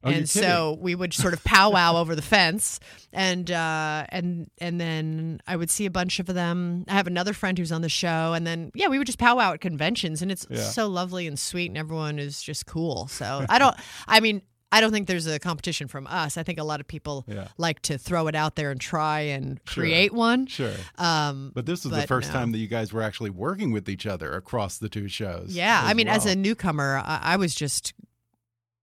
Oh, 0.03 0.09
and 0.11 0.29
so 0.29 0.77
we 0.79 0.93
would 0.93 1.11
sort 1.13 1.33
of 1.33 1.43
powwow 1.43 1.95
over 1.97 2.15
the 2.15 2.21
fence, 2.21 2.79
and 3.11 3.49
uh, 3.49 4.05
and 4.09 4.49
and 4.59 4.79
then 4.79 5.41
I 5.47 5.55
would 5.55 5.71
see 5.71 5.85
a 5.87 5.91
bunch 5.91 6.19
of 6.19 6.27
them. 6.27 6.85
I 6.87 6.93
have 6.93 7.07
another 7.07 7.33
friend 7.33 7.57
who's 7.57 7.71
on 7.71 7.81
the 7.81 7.89
show, 7.89 8.33
and 8.33 8.45
then 8.45 8.71
yeah, 8.75 8.87
we 8.89 8.99
would 8.99 9.07
just 9.07 9.19
powwow 9.19 9.53
at 9.53 9.61
conventions, 9.61 10.21
and 10.21 10.31
it's 10.31 10.45
Yeah. 10.49 10.61
so 10.61 10.87
lovely 10.87 11.25
and 11.27 11.37
sweet, 11.37 11.69
and 11.71 11.77
everyone 11.77 12.19
is 12.19 12.41
just 12.43 12.67
cool. 12.67 13.07
So 13.07 13.45
I 13.49 13.57
don't, 13.57 13.75
I 14.07 14.19
mean, 14.19 14.43
I 14.71 14.81
don't 14.81 14.91
think 14.91 15.07
there's 15.07 15.25
a 15.27 15.39
competition 15.39 15.87
from 15.87 16.05
us. 16.07 16.37
I 16.37 16.43
think 16.43 16.59
a 16.59 16.63
lot 16.63 16.79
of 16.81 16.87
people 16.87 17.23
Yeah. 17.27 17.47
like 17.57 17.81
to 17.83 17.97
throw 17.97 18.27
it 18.27 18.35
out 18.35 18.55
there 18.55 18.69
and 18.69 18.79
try 18.79 19.21
and 19.21 19.59
Sure. 19.65 19.81
create 19.83 20.13
one. 20.13 20.45
Sure. 20.45 20.73
Um, 20.97 21.53
But 21.55 21.65
this 21.65 21.85
was 21.85 21.93
the 21.93 22.05
first 22.05 22.27
no. 22.29 22.33
time 22.39 22.51
that 22.51 22.57
you 22.59 22.67
guys 22.67 22.91
were 22.93 23.01
actually 23.01 23.29
working 23.29 23.71
with 23.71 23.87
each 23.89 24.05
other 24.05 24.33
across 24.33 24.77
the 24.77 24.89
two 24.89 25.07
shows. 25.07 25.55
Yeah, 25.55 25.81
I 25.83 25.93
mean, 25.93 26.07
as 26.09 26.25
a 26.25 26.35
newcomer, 26.35 27.01
I, 27.03 27.19
I 27.23 27.35
was 27.37 27.55
just, 27.55 27.93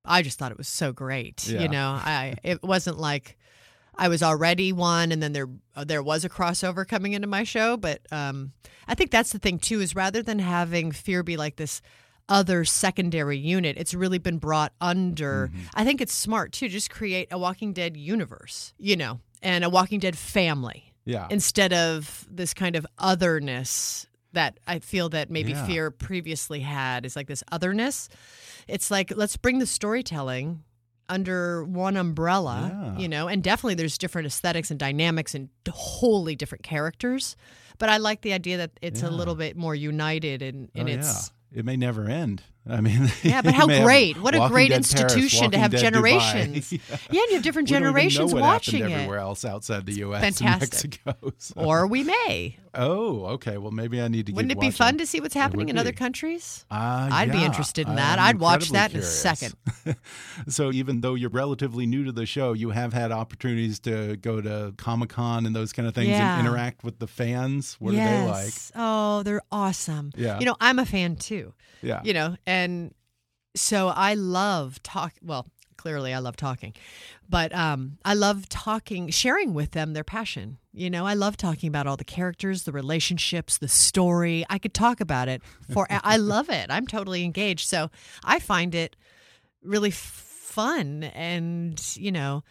I 0.05 0.23
just 0.23 0.39
thought 0.39 0.53
it 0.53 0.59
was 0.59 0.69
so 0.69 0.93
great. 0.93 1.47
Yeah. 1.47 1.63
You 1.63 1.69
know, 1.69 1.89
I 1.89 2.37
it 2.43 2.63
wasn't 2.63 2.99
like 2.99 3.37
I 3.97 4.09
was 4.09 4.23
already 4.23 4.73
one, 4.73 5.13
and 5.13 5.23
then 5.23 5.33
there 5.33 5.49
uh, 5.77 5.85
there 5.85 6.03
was 6.03 6.25
a 6.25 6.29
crossover 6.29 6.87
coming 6.87 7.13
into 7.13 7.29
my 7.29 7.45
show. 7.45 7.77
But 7.77 8.01
um, 8.11 8.53
I 8.87 8.95
think 8.95 9.11
that's 9.11 9.33
the 9.33 9.39
thing 9.39 9.59
too 9.59 9.81
is 9.81 9.95
rather 9.95 10.23
than 10.23 10.39
having 10.39 10.93
fear 10.93 11.23
be 11.23 11.37
like 11.37 11.57
this 11.57 11.81
other 12.29 12.65
secondary 12.65 13.39
unit, 13.39 13.77
it's 13.77 13.95
really 13.95 14.19
been 14.19 14.39
brought 14.39 14.73
under. 14.81 15.49
Mm-hmm. 15.49 15.61
I 15.75 15.85
think 15.85 16.01
it's 16.01 16.15
smart 16.15 16.53
too. 16.53 16.69
Just 16.69 16.91
create 16.91 17.29
a 17.31 17.39
Walking 17.39 17.73
Dead 17.73 17.97
universe, 17.97 18.73
you 18.79 18.97
know, 18.97 19.21
and 19.43 19.65
a 19.65 19.69
Walking 19.69 20.01
Dead 20.01 20.17
family 20.17 20.95
yeah. 21.05 21.27
instead 21.31 21.73
of 21.73 22.27
this 22.31 22.55
kind 22.55 22.77
of 22.77 22.87
otherness 22.99 24.07
that 24.35 24.61
I 24.67 24.79
feel 24.79 25.09
that 25.11 25.31
maybe 25.31 25.53
Yeah. 25.53 25.67
fear 25.67 25.91
previously 25.91 26.61
had 26.61 27.05
is 27.07 27.17
like 27.17 27.27
this 27.27 27.43
otherness. 27.51 28.09
It's 28.69 28.91
like 28.91 29.13
let's 29.17 29.37
bring 29.37 29.59
the 29.59 29.67
storytelling 29.67 30.63
under 31.09 31.65
one 31.65 31.97
umbrella, 31.97 32.71
Yeah. 32.97 32.99
you 33.03 33.09
know, 33.09 33.29
and 33.29 33.43
definitely 33.43 33.75
there's 33.75 33.99
different 33.99 34.27
aesthetics 34.27 34.71
and 34.71 34.79
dynamics 34.81 35.35
and 35.35 35.49
wholly 35.69 36.35
different 36.37 36.65
characters. 36.65 37.37
But 37.79 37.89
I 37.89 37.97
like 37.99 38.23
the 38.23 38.33
idea 38.33 38.57
that 38.59 38.71
it's 38.81 39.03
a 39.03 39.11
little 39.11 39.35
bit 39.35 39.57
more 39.57 39.75
united 39.75 40.41
in, 40.43 40.71
in 40.75 40.89
oh, 40.89 40.93
its 40.93 41.31
yeah. 41.53 41.59
It 41.61 41.65
may 41.65 41.77
never 41.77 42.09
end. 42.09 42.43
I 42.67 42.81
mean, 42.81 43.11
Yeah, 43.23 43.43
but 43.43 43.53
how 43.53 43.67
great. 43.67 44.19
What 44.23 44.35
a 44.35 44.49
great 44.49 44.71
Dead 44.71 44.85
Paris, 44.91 44.95
institution 44.95 45.51
to 45.51 45.59
have 45.59 45.71
generations. 45.71 46.73
yeah. 46.73 46.79
Yeah, 47.11 47.21
and 47.21 47.29
you 47.29 47.35
have 47.35 47.43
different 47.43 47.69
We 47.69 47.73
don't 47.75 47.83
even 47.83 47.93
know 47.95 47.99
generations 48.01 48.35
watching 48.35 48.81
it. 48.85 48.91
everywhere 48.91 49.19
else 49.19 49.45
outside 49.45 49.85
the 49.85 49.93
U.S. 49.97 50.23
Fantastic. 50.39 51.01
Mexico. 51.07 51.33
so- 51.37 51.55
Or 51.61 51.87
we 51.87 52.05
may. 52.05 52.57
oh, 52.75 53.27
okay. 53.35 53.59
Well, 53.59 53.71
maybe 53.71 54.01
I 54.01 54.09
need 54.09 54.27
to. 54.27 54.33
Wouldn't 54.33 54.51
it 54.53 54.61
be 54.61 54.71
fun 54.71 54.97
to 54.99 55.05
see 55.07 55.21
what's 55.21 55.35
happening 55.35 55.67
would 55.67 55.75
in 55.75 55.79
other 55.79 55.93
countries? 55.93 56.65
Uh, 56.71 57.09
I'd 57.13 57.31
be 57.33 57.45
interested 57.45 57.87
in 57.87 57.93
I 57.93 57.97
that. 57.97 58.19
am 58.19 58.25
I'd 58.25 58.39
watch 58.41 58.71
that 58.71 58.95
in 58.95 59.01
a 59.01 59.03
second. 59.03 59.55
so 60.49 60.73
even 60.73 61.03
though 61.03 61.15
you're 61.15 61.31
relatively 61.31 61.85
new 61.87 62.05
to 62.05 62.13
the 62.13 62.25
show, 62.27 62.55
you 62.55 62.71
have 62.71 62.93
had 62.95 63.13
opportunities 63.13 63.79
to 63.81 64.17
go 64.17 64.41
to 64.41 64.73
Comic 64.79 65.11
Con 65.11 65.45
and 65.47 65.55
those 65.55 65.73
kind 65.75 65.87
of 65.87 65.95
things 65.95 66.09
Yeah. 66.09 66.39
and 66.39 66.47
interact 66.47 66.83
with 66.83 66.99
the 66.99 67.07
fans. 67.07 67.77
What 67.79 67.93
are 67.95 67.97
they 67.99 68.27
like? 68.27 68.53
Oh, 68.75 69.23
they're 69.23 69.43
awesome. 69.53 70.13
Yeah. 70.17 70.39
You 70.39 70.47
know, 70.47 70.57
I'm 70.61 70.79
a 70.79 70.87
fan 70.87 71.17
too. 71.17 71.53
Yeah. 71.83 72.01
You 72.03 72.15
know, 72.15 72.37
and 72.55 72.95
so 73.57 73.89
I 73.89 74.15
love 74.15 74.83
talk. 74.83 75.15
Well, 75.23 75.47
clearly 75.77 76.15
I 76.15 76.19
love 76.19 76.37
talking, 76.37 76.73
but 77.29 77.53
um, 77.55 77.99
I 78.05 78.15
love 78.15 78.49
talking, 78.49 79.11
sharing 79.11 79.55
with 79.55 79.73
them 79.73 79.93
their 79.93 80.05
passion. 80.05 80.59
You 80.73 80.89
know, 80.89 81.05
I 81.05 81.15
love 81.15 81.37
talking 81.37 81.69
about 81.69 81.87
all 81.87 81.97
the 81.97 82.05
characters, 82.05 82.63
the 82.63 82.73
relationships, 82.73 83.59
the 83.59 83.69
story. 83.69 84.45
I 84.49 84.59
could 84.59 84.75
talk 84.75 85.01
about 85.01 85.29
it 85.29 85.43
for. 85.73 85.87
I 85.91 86.17
love 86.17 86.49
it. 86.49 86.67
I'm 86.71 86.87
totally 86.87 87.25
engaged. 87.25 87.69
So 87.69 87.91
I 88.25 88.39
find 88.39 88.75
it 88.75 88.97
really 89.63 89.91
fun, 89.91 91.05
and 91.05 91.81
you 91.97 92.13
know. 92.13 92.45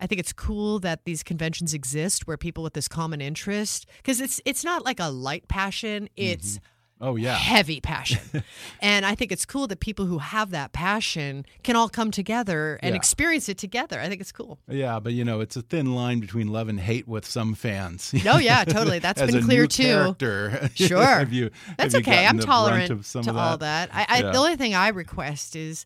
I 0.00 0.08
think 0.08 0.18
it's 0.18 0.32
cool 0.32 0.80
that 0.80 1.04
these 1.04 1.22
conventions 1.22 1.72
exist 1.72 2.26
where 2.26 2.36
people 2.36 2.64
with 2.64 2.74
this 2.74 2.88
common 2.88 3.20
interest 3.20 3.86
because 3.98 4.20
it's 4.20 4.40
it's 4.44 4.64
not 4.64 4.84
like 4.84 4.98
a 4.98 5.08
light 5.08 5.46
passion 5.46 6.08
it's 6.16 6.58
Oh 7.06 7.16
yeah. 7.16 7.34
heavy 7.36 7.80
passion. 7.80 8.42
and 8.80 9.04
I 9.04 9.14
think 9.14 9.30
it's 9.30 9.44
cool 9.44 9.66
that 9.66 9.80
people 9.80 10.06
who 10.06 10.18
have 10.18 10.50
that 10.50 10.72
passion 10.72 11.44
can 11.62 11.76
all 11.76 11.88
come 11.88 12.10
together 12.10 12.78
and 12.82 12.92
Yeah. 12.94 12.96
experience 12.96 13.48
it 13.48 13.58
together. 13.58 14.00
I 14.00 14.08
think 14.08 14.20
it's 14.20 14.32
cool. 14.32 14.58
Yeah, 14.68 15.00
but 15.00 15.12
you 15.12 15.24
know, 15.24 15.40
it's 15.40 15.56
a 15.56 15.62
thin 15.62 15.94
line 15.94 16.20
between 16.20 16.48
love 16.48 16.68
and 16.68 16.80
hate 16.80 17.06
with 17.06 17.26
some 17.26 17.54
fans. 17.54 18.12
No, 18.24 18.38
yeah, 18.38 18.64
totally. 18.76 19.00
That's 19.00 19.20
been 19.20 19.42
clear 19.44 19.66
too. 19.66 19.82
Character. 19.84 20.70
Sure. 20.74 21.04
have 21.04 21.32
you, 21.32 21.50
That's 21.76 21.94
have 21.94 22.02
okay. 22.02 22.26
I'm 22.26 22.38
tolerant 22.38 22.90
of 22.90 23.04
some 23.06 23.22
to 23.24 23.30
of 23.30 23.36
all 23.36 23.58
that. 23.58 23.90
I, 23.92 24.06
I 24.08 24.18
Yeah. 24.20 24.30
the 24.32 24.38
only 24.38 24.56
thing 24.56 24.74
I 24.74 24.88
request 24.88 25.54
is 25.56 25.84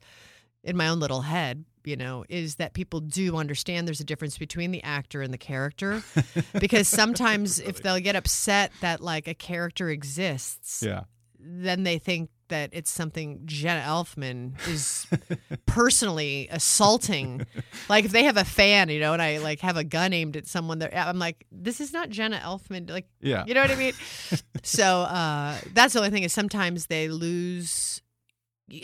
in 0.65 0.77
my 0.77 0.89
own 0.89 1.01
little 1.01 1.23
head, 1.23 1.65
you 1.89 1.97
know, 1.97 2.25
is 2.29 2.57
that 2.57 2.75
people 2.75 3.01
do 3.01 3.37
understand 3.37 3.89
there's 3.89 4.01
a 4.01 4.05
difference 4.05 4.37
between 4.39 4.71
the 4.71 4.83
actor 4.85 5.23
and 5.23 5.33
the 5.33 5.39
character. 5.39 6.03
because 6.61 6.87
sometimes 6.87 7.59
if 7.59 7.83
they'll 7.83 7.99
get 8.01 8.15
upset 8.17 8.71
that 8.83 9.01
like 9.01 9.27
a 9.27 9.35
character 9.35 9.89
exists, 9.89 10.83
Yeah. 10.87 11.05
then 11.41 11.83
they 11.85 11.99
think 11.99 12.31
that 12.49 12.71
it's 12.73 12.91
something 12.91 13.43
Jenna 13.45 13.83
Elfman 13.83 14.55
is 14.69 15.07
personally 15.67 16.49
assaulting. 16.51 17.47
like 17.89 18.05
if 18.07 18.11
they 18.13 18.25
have 18.25 18.37
a 18.39 18.45
fan, 18.45 18.89
you 18.89 19.01
know, 19.01 19.13
and 19.13 19.21
I 19.21 19.39
like 19.39 19.61
have 19.61 19.77
a 19.77 19.85
gun 19.85 20.13
aimed 20.13 20.37
at 20.37 20.47
someone, 20.47 20.79
there, 20.79 20.91
I'm 20.95 21.19
like, 21.19 21.47
this 21.53 21.81
is 21.81 21.93
not 21.93 22.09
Jenna 22.09 22.39
Elfman. 22.39 22.91
Like, 22.91 23.07
Yeah. 23.21 23.45
you 23.47 23.55
know 23.55 23.61
what 23.63 23.71
I 23.71 23.75
mean? 23.77 23.93
so 24.63 25.03
uh, 25.03 25.59
that's 25.75 25.93
the 25.93 25.99
only 26.01 26.11
thing 26.11 26.23
is 26.23 26.33
sometimes 26.33 26.87
they 26.87 27.09
lose. 27.09 28.01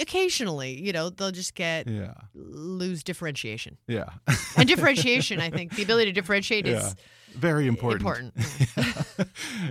Occasionally, 0.00 0.80
you 0.80 0.92
know, 0.92 1.10
they'll 1.10 1.30
just 1.30 1.54
get 1.54 1.86
Yeah. 1.88 2.14
lose 2.34 3.02
differentiation, 3.04 3.76
Yeah. 3.86 4.06
and 4.56 4.68
differentiation. 4.68 5.40
I 5.40 5.50
think 5.50 5.74
the 5.76 5.82
ability 5.82 6.06
to 6.06 6.12
differentiate 6.12 6.66
yeah. 6.66 6.86
is 6.88 6.96
Very 7.34 7.66
important. 7.66 8.00
important. 8.02 8.34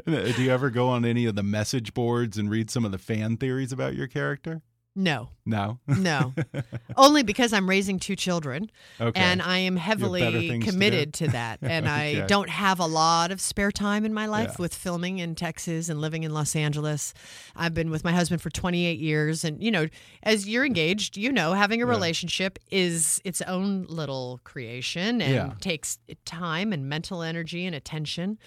Do 0.35 0.43
you 0.43 0.51
ever 0.51 0.69
go 0.69 0.89
on 0.89 1.05
any 1.05 1.25
of 1.25 1.35
the 1.35 1.43
message 1.43 1.93
boards 1.93 2.37
and 2.37 2.49
read 2.49 2.69
some 2.69 2.85
of 2.85 2.91
the 2.91 2.97
fan 2.97 3.37
theories 3.37 3.71
about 3.71 3.95
your 3.95 4.07
character? 4.07 4.61
No, 4.95 5.29
No. 5.43 5.79
no. 5.87 6.33
Only 6.97 7.23
because 7.23 7.51
I'm 7.51 7.67
raising 7.67 7.97
two 7.97 8.15
children 8.15 8.69
Okay. 9.01 9.19
and 9.19 9.41
I 9.41 9.57
am 9.57 9.75
heavily 9.75 10.21
things 10.47 10.65
to 10.65 10.71
committed 10.71 11.13
to, 11.15 11.27
that. 11.29 11.59
And 11.63 11.89
I 11.89 12.27
don't 12.27 12.49
have 12.49 12.79
a 12.79 12.85
lot 12.85 13.31
of 13.31 13.41
spare 13.41 13.71
time 13.71 14.05
in 14.05 14.13
my 14.13 14.27
life 14.27 14.49
Yeah. 14.51 14.55
with 14.59 14.75
filming 14.75 15.17
in 15.17 15.33
Texas 15.33 15.89
and 15.89 15.99
living 15.99 16.21
in 16.23 16.31
Los 16.31 16.55
Angeles. 16.55 17.15
I've 17.55 17.73
been 17.73 17.89
with 17.89 18.03
my 18.03 18.11
husband 18.11 18.41
for 18.43 18.51
28 18.51 18.99
years. 18.99 19.43
And, 19.43 19.63
you 19.63 19.71
know, 19.71 19.87
as 20.21 20.47
you're 20.47 20.65
engaged, 20.65 21.17
you 21.17 21.31
know, 21.31 21.53
having 21.53 21.81
a 21.81 21.85
Yeah. 21.87 21.91
relationship 21.91 22.59
is 22.69 23.19
its 23.23 23.41
own 23.41 23.85
little 23.89 24.41
creation 24.43 25.21
and 25.23 25.33
Yeah. 25.33 25.53
takes 25.59 25.97
time 26.23 26.71
and 26.71 26.87
mental 26.87 27.23
energy 27.23 27.65
and 27.65 27.75
attention. 27.75 28.37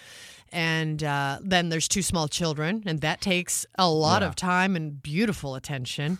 And 0.52 1.02
uh, 1.02 1.38
then 1.42 1.68
there's 1.68 1.88
two 1.88 2.02
small 2.02 2.28
children, 2.28 2.82
and 2.86 3.00
that 3.00 3.20
takes 3.20 3.66
a 3.76 3.88
lot 3.90 4.22
Yeah. 4.22 4.28
of 4.28 4.36
time 4.36 4.76
and 4.76 5.02
beautiful 5.02 5.54
attention. 5.54 6.18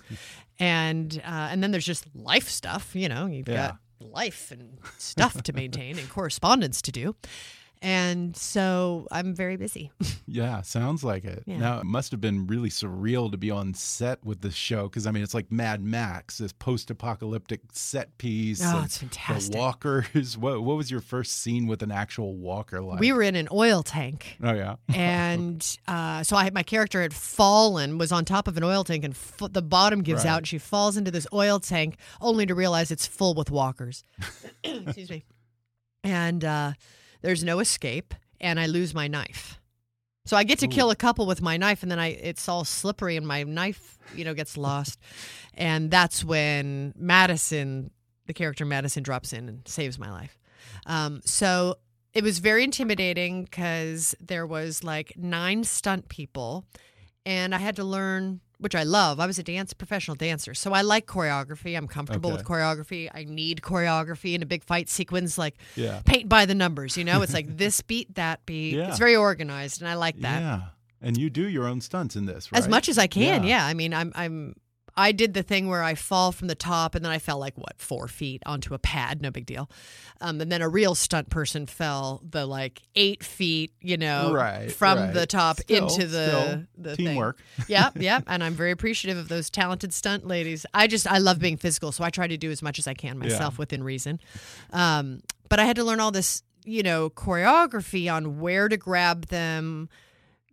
and 0.59 1.21
uh, 1.25 1.49
and 1.51 1.63
then 1.63 1.71
there's 1.71 1.85
just 1.87 2.05
life 2.15 2.49
stuff. 2.49 2.95
You 2.95 3.09
know, 3.09 3.27
you've 3.27 3.49
Yeah. 3.49 3.69
got 3.69 3.77
life 4.01 4.51
and 4.51 4.79
stuff 4.99 5.43
to 5.43 5.53
maintain 5.53 5.99
and 5.99 6.09
correspondence 6.11 6.81
to 6.83 6.93
do. 6.93 7.15
And 7.83 8.37
so 8.37 9.07
I'm 9.11 9.35
very 9.35 9.57
busy. 9.57 9.91
Yeah, 10.29 10.63
sounds 10.63 11.05
like 11.05 11.25
it. 11.25 11.45
Yeah. 11.47 11.59
Now, 11.59 11.79
it 11.79 11.85
must 11.87 12.11
have 12.11 12.21
been 12.21 12.49
really 12.49 12.69
surreal 12.69 13.31
to 13.31 13.37
be 13.39 13.53
on 13.53 13.75
set 13.75 14.25
with 14.25 14.41
this 14.41 14.57
show 14.57 14.89
because, 14.89 15.07
I 15.07 15.13
mean, 15.13 15.23
it's 15.23 15.35
like 15.35 15.53
Mad 15.53 15.81
Max, 15.81 16.39
this 16.39 16.53
post 16.53 16.91
apocalyptic 16.91 17.61
set 17.71 18.19
piece. 18.19 18.61
Oh, 18.61 18.83
it's 18.85 18.99
fantastic. 18.99 19.53
The 19.53 19.59
walkers. 19.59 20.37
What, 20.37 20.65
what 20.65 20.77
was 20.77 20.91
your 20.91 21.01
first 21.01 21.37
scene 21.41 21.69
with 21.69 21.81
an 21.85 21.93
actual 21.93 22.35
walker 22.37 22.83
like? 22.83 22.99
we 22.99 23.13
were 23.13 23.23
in 23.23 23.37
an 23.37 23.47
oil 23.53 23.85
tank. 23.85 24.37
Oh, 24.43 24.53
yeah. 24.53 24.75
and 24.95 25.79
uh, 25.87 26.25
so 26.25 26.37
I, 26.37 26.51
my 26.51 26.65
character 26.65 27.01
had 27.01 27.15
fallen, 27.15 27.97
was 27.97 28.11
on 28.11 28.25
top 28.25 28.49
of 28.49 28.57
an 28.57 28.65
oil 28.65 28.83
tank, 28.83 29.05
and 29.05 29.15
f- 29.15 29.53
the 29.53 29.63
bottom 29.63 30.03
gives 30.03 30.25
Right. 30.25 30.31
out, 30.33 30.39
and 30.39 30.49
she 30.49 30.59
falls 30.59 30.97
into 30.97 31.13
this 31.13 31.29
oil 31.33 31.61
tank, 31.61 31.99
only 32.21 32.47
to 32.47 32.55
realize 32.57 32.91
it's 32.91 33.07
full 33.07 33.35
with 33.35 33.49
walkers. 33.49 34.03
Excuse 34.65 35.09
me. 35.09 35.25
And 36.03 36.45
uh, 36.45 36.73
there's 37.23 37.45
no 37.45 37.59
escape, 37.59 38.15
and 38.41 38.59
I 38.61 38.67
lose 38.67 38.95
my 38.95 39.09
knife. 39.09 39.61
So 40.27 40.37
I 40.37 40.43
get 40.43 40.59
to 40.59 40.67
Ooh. 40.67 40.71
kill 40.71 40.91
a 40.91 40.97
couple 40.97 41.27
with 41.27 41.41
my 41.41 41.57
knife, 41.57 41.83
and 41.83 41.91
then 41.91 42.01
I 42.01 42.09
it's 42.09 42.49
all 42.49 42.65
slippery, 42.65 43.17
and 43.17 43.27
my 43.27 43.45
knife, 43.45 43.99
you 44.15 44.25
know, 44.25 44.35
gets 44.35 44.57
lost. 44.57 44.99
and 45.55 45.91
that's 45.91 46.25
when 46.25 46.93
Madison, 46.97 47.91
the 48.27 48.35
character 48.35 48.65
Madison, 48.65 49.03
drops 49.03 49.33
in 49.33 49.49
and 49.49 49.67
saves 49.67 49.99
my 49.99 50.11
life. 50.11 50.39
Um, 50.87 51.21
so 51.25 51.77
it 52.13 52.25
was 52.25 52.41
very 52.41 52.65
intimidating 52.65 53.45
because 53.45 54.15
there 54.21 54.47
was 54.47 54.83
like 54.83 55.13
nine 55.17 55.65
stunt 55.65 56.09
people, 56.09 56.65
and 57.25 57.55
I 57.55 57.59
had 57.59 57.77
to 57.77 57.85
learn, 57.85 58.41
which 58.59 58.75
I 58.75 58.85
love. 58.85 59.21
I 59.21 59.27
was 59.27 59.39
a 59.39 59.43
dance 59.43 59.73
professional 59.75 60.15
dancer, 60.15 60.55
so 60.55 60.73
I 60.73 60.81
like 60.83 61.07
choreography. 61.07 61.77
I'm 61.77 61.87
comfortable 61.87 62.31
Okay. 62.31 62.39
with 62.39 62.47
choreography. 62.47 63.09
I 63.15 63.25
need 63.25 63.61
choreography 63.61 64.35
in 64.35 64.43
a 64.43 64.47
big 64.47 64.65
fight 64.65 64.89
sequence, 64.89 65.37
like 65.39 65.57
Yeah. 65.75 66.01
paint 66.05 66.29
by 66.29 66.47
the 66.47 66.55
numbers. 66.55 66.97
You 66.97 67.05
know, 67.05 67.23
it's 67.23 67.35
like 67.35 67.57
this 67.59 67.81
beat, 67.83 68.15
that 68.15 68.45
beat. 68.47 68.75
Yeah. 68.75 68.89
It's 68.89 68.99
very 68.99 69.15
organized, 69.17 69.81
and 69.83 69.89
I 69.89 69.95
like 69.95 70.19
that 70.21 70.41
Yeah. 70.41 70.61
And 71.03 71.19
you 71.19 71.29
do 71.29 71.47
your 71.49 71.67
own 71.69 71.81
stunts 71.83 72.17
in 72.17 72.25
this, 72.25 72.51
right? 72.51 72.59
as 72.59 72.67
much 72.69 72.89
as 72.89 72.97
I 72.97 73.07
can. 73.07 73.43
Yeah. 73.43 73.49
Yeah. 73.61 73.67
I 73.67 73.75
mean, 73.75 73.93
I'm 73.93 74.13
I'm 74.15 74.55
I 74.99 75.13
did 75.13 75.35
the 75.35 75.43
thing 75.43 75.69
where 75.69 75.83
I 75.83 75.95
fall 75.95 76.33
from 76.33 76.49
the 76.49 76.55
top 76.55 76.95
and 76.95 77.05
then 77.05 77.13
I 77.13 77.19
fell 77.19 77.39
like 77.39 77.57
what 77.59 77.75
four 77.79 78.09
feet 78.09 78.43
onto 78.47 78.73
a 78.73 78.79
pad, 78.79 79.21
no 79.21 79.31
big 79.31 79.45
deal. 79.45 79.71
Um, 80.23 80.41
and 80.41 80.51
then 80.51 80.63
a 80.63 80.69
real 80.69 80.95
stunt 80.95 81.29
person 81.29 81.67
fell 81.67 82.23
the 82.29 82.47
like 82.47 82.81
eight 82.95 83.23
feet, 83.23 83.73
you 83.83 83.99
know, 83.99 84.33
Right, 84.33 84.73
from 84.73 84.99
right. 84.99 85.13
the 85.15 85.27
top 85.27 85.59
Still- 85.61 85.85
into 85.89 86.07
the 86.07 86.67
the 86.79 86.97
teamwork. 86.97 87.39
Thing. 87.57 87.67
Yep, 87.69 87.93
yeah. 87.97 88.21
And 88.27 88.43
I'm 88.43 88.55
very 88.55 88.71
appreciative 88.71 89.19
of 89.19 89.29
those 89.29 89.51
talented 89.51 89.93
stunt 89.93 90.27
ladies. 90.27 90.65
I 90.73 90.87
just 90.87 91.07
I 91.07 91.19
love 91.19 91.39
being 91.39 91.57
physical, 91.59 91.93
so 91.93 92.03
I 92.03 92.11
try 92.11 92.27
to 92.27 92.37
do 92.39 92.51
as 92.51 92.63
much 92.63 92.79
as 92.79 92.87
I 92.87 92.95
can 92.95 93.19
myself 93.19 93.59
within 93.59 93.83
reason. 93.83 94.19
Um, 94.73 95.21
but 95.51 95.61
I 95.61 95.65
had 95.67 95.77
to 95.77 95.85
learn 95.85 96.01
all 96.01 96.11
this, 96.11 96.43
you 96.65 96.83
know, 96.83 97.11
choreography 97.11 98.11
on 98.13 98.41
where 98.41 98.69
to 98.69 98.77
grab 98.77 99.27
them 99.27 99.89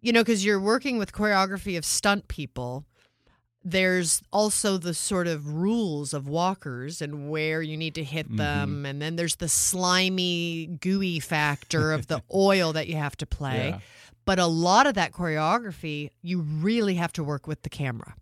you 0.02 0.12
know, 0.12 0.20
because 0.20 0.44
you're 0.44 0.60
working 0.60 0.98
with 0.98 1.14
choreography 1.14 1.78
of 1.78 1.86
stunt 1.86 2.28
people. 2.28 2.84
There's 3.64 4.22
also 4.32 4.78
the 4.78 4.94
sort 4.94 5.28
of 5.28 5.54
rules 5.54 6.14
of 6.14 6.28
walkers 6.28 7.02
and 7.02 7.30
where 7.30 7.62
you 7.62 7.78
need 7.78 7.96
to 7.96 8.04
hit 8.04 8.28
mm-hmm. 8.28 8.38
them. 8.38 8.86
And 8.86 9.02
then 9.02 9.16
there's 9.16 9.38
the 9.38 9.48
slimy, 9.48 10.68
gooey 10.82 11.20
factor 11.20 11.94
of 11.94 12.08
the 12.08 12.22
oil 12.34 12.74
that 12.74 12.88
you 12.88 12.96
have 12.96 13.16
to 13.18 13.26
play. 13.26 13.70
Yeah. 13.70 13.80
But 14.26 14.40
a 14.40 14.48
lot 14.48 14.88
of 14.88 14.94
that 14.96 15.12
choreography, 15.12 16.10
you 16.22 16.42
really 16.42 16.96
have 16.96 17.14
to 17.14 17.24
work 17.24 17.48
with 17.48 17.62
the 17.64 17.70
camera 17.70 18.16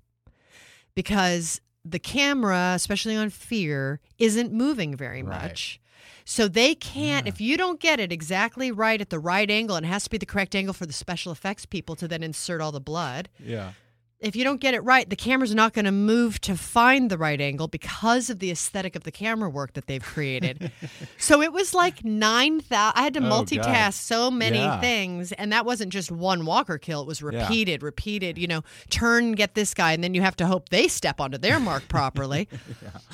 because 0.96 1.62
the 1.84 2.00
camera, 2.00 2.74
especially 2.76 3.16
on 3.16 3.30
Fear, 3.30 4.00
isn't 4.18 4.52
moving 4.52 4.96
very 4.96 5.24
Right. 5.24 5.42
much. 5.44 5.80
So 6.24 6.48
they 6.48 6.76
can't, 6.76 7.28
if 7.28 7.42
you 7.42 7.58
don't 7.58 7.80
get 7.80 8.00
it 8.00 8.12
exactly 8.12 8.72
right 8.72 9.02
at 9.02 9.10
the 9.10 9.20
right 9.20 9.50
angle, 9.50 9.76
and 9.76 9.86
it 9.86 9.90
has 9.90 10.04
to 10.06 10.10
be 10.10 10.18
the 10.18 10.26
correct 10.26 10.56
angle 10.56 10.74
for 10.74 10.86
the 10.86 10.94
special 10.94 11.32
effects 11.32 11.66
people 11.66 11.96
to 11.98 12.08
then 12.08 12.24
insert 12.24 12.62
all 12.62 12.72
the 12.72 12.80
blood. 12.80 13.30
Yeah. 13.44 13.74
If 14.22 14.36
you 14.36 14.44
don't 14.44 14.62
get 14.62 14.76
it 14.76 14.82
right, 14.82 15.10
the 15.10 15.16
camera's 15.16 15.56
not 15.56 15.74
going 15.74 15.86
to 15.86 15.92
move 15.92 16.40
to 16.42 16.56
find 16.56 17.10
the 17.10 17.18
right 17.18 17.42
angle 17.42 17.68
because 17.68 18.30
of 18.30 18.38
the 18.38 18.52
aesthetic 18.52 18.96
of 18.96 19.04
the 19.04 19.12
camera 19.12 19.50
work 19.50 19.74
that 19.74 19.88
they've 19.88 20.04
created. 20.04 20.72
so 21.18 21.42
it 21.42 21.52
was 21.52 21.74
like 21.74 22.06
9,000. 22.06 22.94
I 22.96 23.02
had 23.02 23.16
to 23.16 23.20
Oh, 23.20 23.24
God. 23.24 23.48
multitask 23.48 23.94
so 23.94 24.30
many 24.30 24.60
Yeah. 24.60 24.80
things. 24.80 25.32
And 25.32 25.52
that 25.52 25.66
wasn't 25.66 25.92
just 25.92 26.12
one 26.12 26.46
walker 26.46 26.78
kill, 26.78 27.02
it 27.02 27.08
was 27.08 27.20
Yeah. 27.22 27.42
repeated, 27.42 27.82
repeated. 27.82 28.38
You 28.38 28.46
know, 28.46 28.62
turn, 28.92 29.32
get 29.32 29.56
this 29.56 29.74
guy, 29.74 29.94
and 29.94 30.04
then 30.04 30.14
you 30.14 30.22
have 30.22 30.36
to 30.36 30.46
hope 30.46 30.70
they 30.70 30.88
step 30.88 31.20
onto 31.20 31.40
their 31.40 31.60
mark 31.60 31.88
properly. 31.88 32.48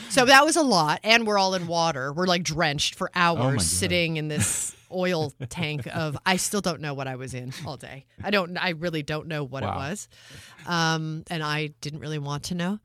So 0.09 0.25
that 0.25 0.45
was 0.45 0.55
a 0.55 0.61
lot. 0.61 0.99
And 1.03 1.27
we're 1.27 1.37
all 1.37 1.53
in 1.53 1.67
water. 1.67 2.11
We're 2.13 2.27
like 2.27 2.43
drenched 2.43 2.95
for 2.95 3.09
oh, 3.15 3.19
hours 3.19 3.55
Oh, 3.55 3.63
sitting 3.63 4.17
in 4.17 4.27
this 4.29 4.75
oil 4.91 5.33
tank 5.49 5.87
of 5.93 6.17
I 6.25 6.37
still 6.37 6.61
don't 6.61 6.81
know 6.81 6.93
what 6.93 7.07
I 7.07 7.15
was 7.15 7.33
in 7.33 7.51
all 7.65 7.77
day. 7.77 8.05
I 8.23 8.29
don't 8.31 8.57
I 8.57 8.69
really 8.71 9.03
don't 9.03 9.27
know 9.27 9.43
what 9.43 9.63
it 9.63 9.67
was. 9.67 10.07
Um 10.65 11.23
and 11.29 11.43
I 11.43 11.67
didn't 11.81 11.99
really 11.99 12.19
want 12.19 12.43
to 12.45 12.55
know. 12.55 12.79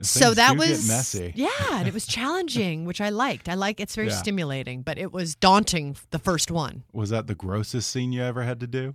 so 0.00 0.32
that 0.32 0.56
was 0.56 0.86
messy. 0.88 1.32
Yeah, 1.34 1.48
and 1.72 1.88
it 1.88 1.94
was 1.94 2.06
challenging, 2.06 2.84
which 2.84 3.00
I 3.00 3.08
liked. 3.10 3.48
I 3.48 3.54
like 3.54 3.80
it's 3.80 3.96
very 3.96 4.08
Yeah. 4.08 4.14
stimulating, 4.14 4.82
but 4.82 4.96
it 4.98 5.12
was 5.12 5.34
daunting 5.34 5.96
the 6.10 6.18
first 6.20 6.50
one. 6.50 6.84
Was 6.92 7.10
that 7.10 7.26
the 7.26 7.34
grossest 7.34 7.90
scene 7.90 8.12
you 8.12 8.22
ever 8.22 8.42
had 8.44 8.60
to 8.60 8.66
do? 8.66 8.94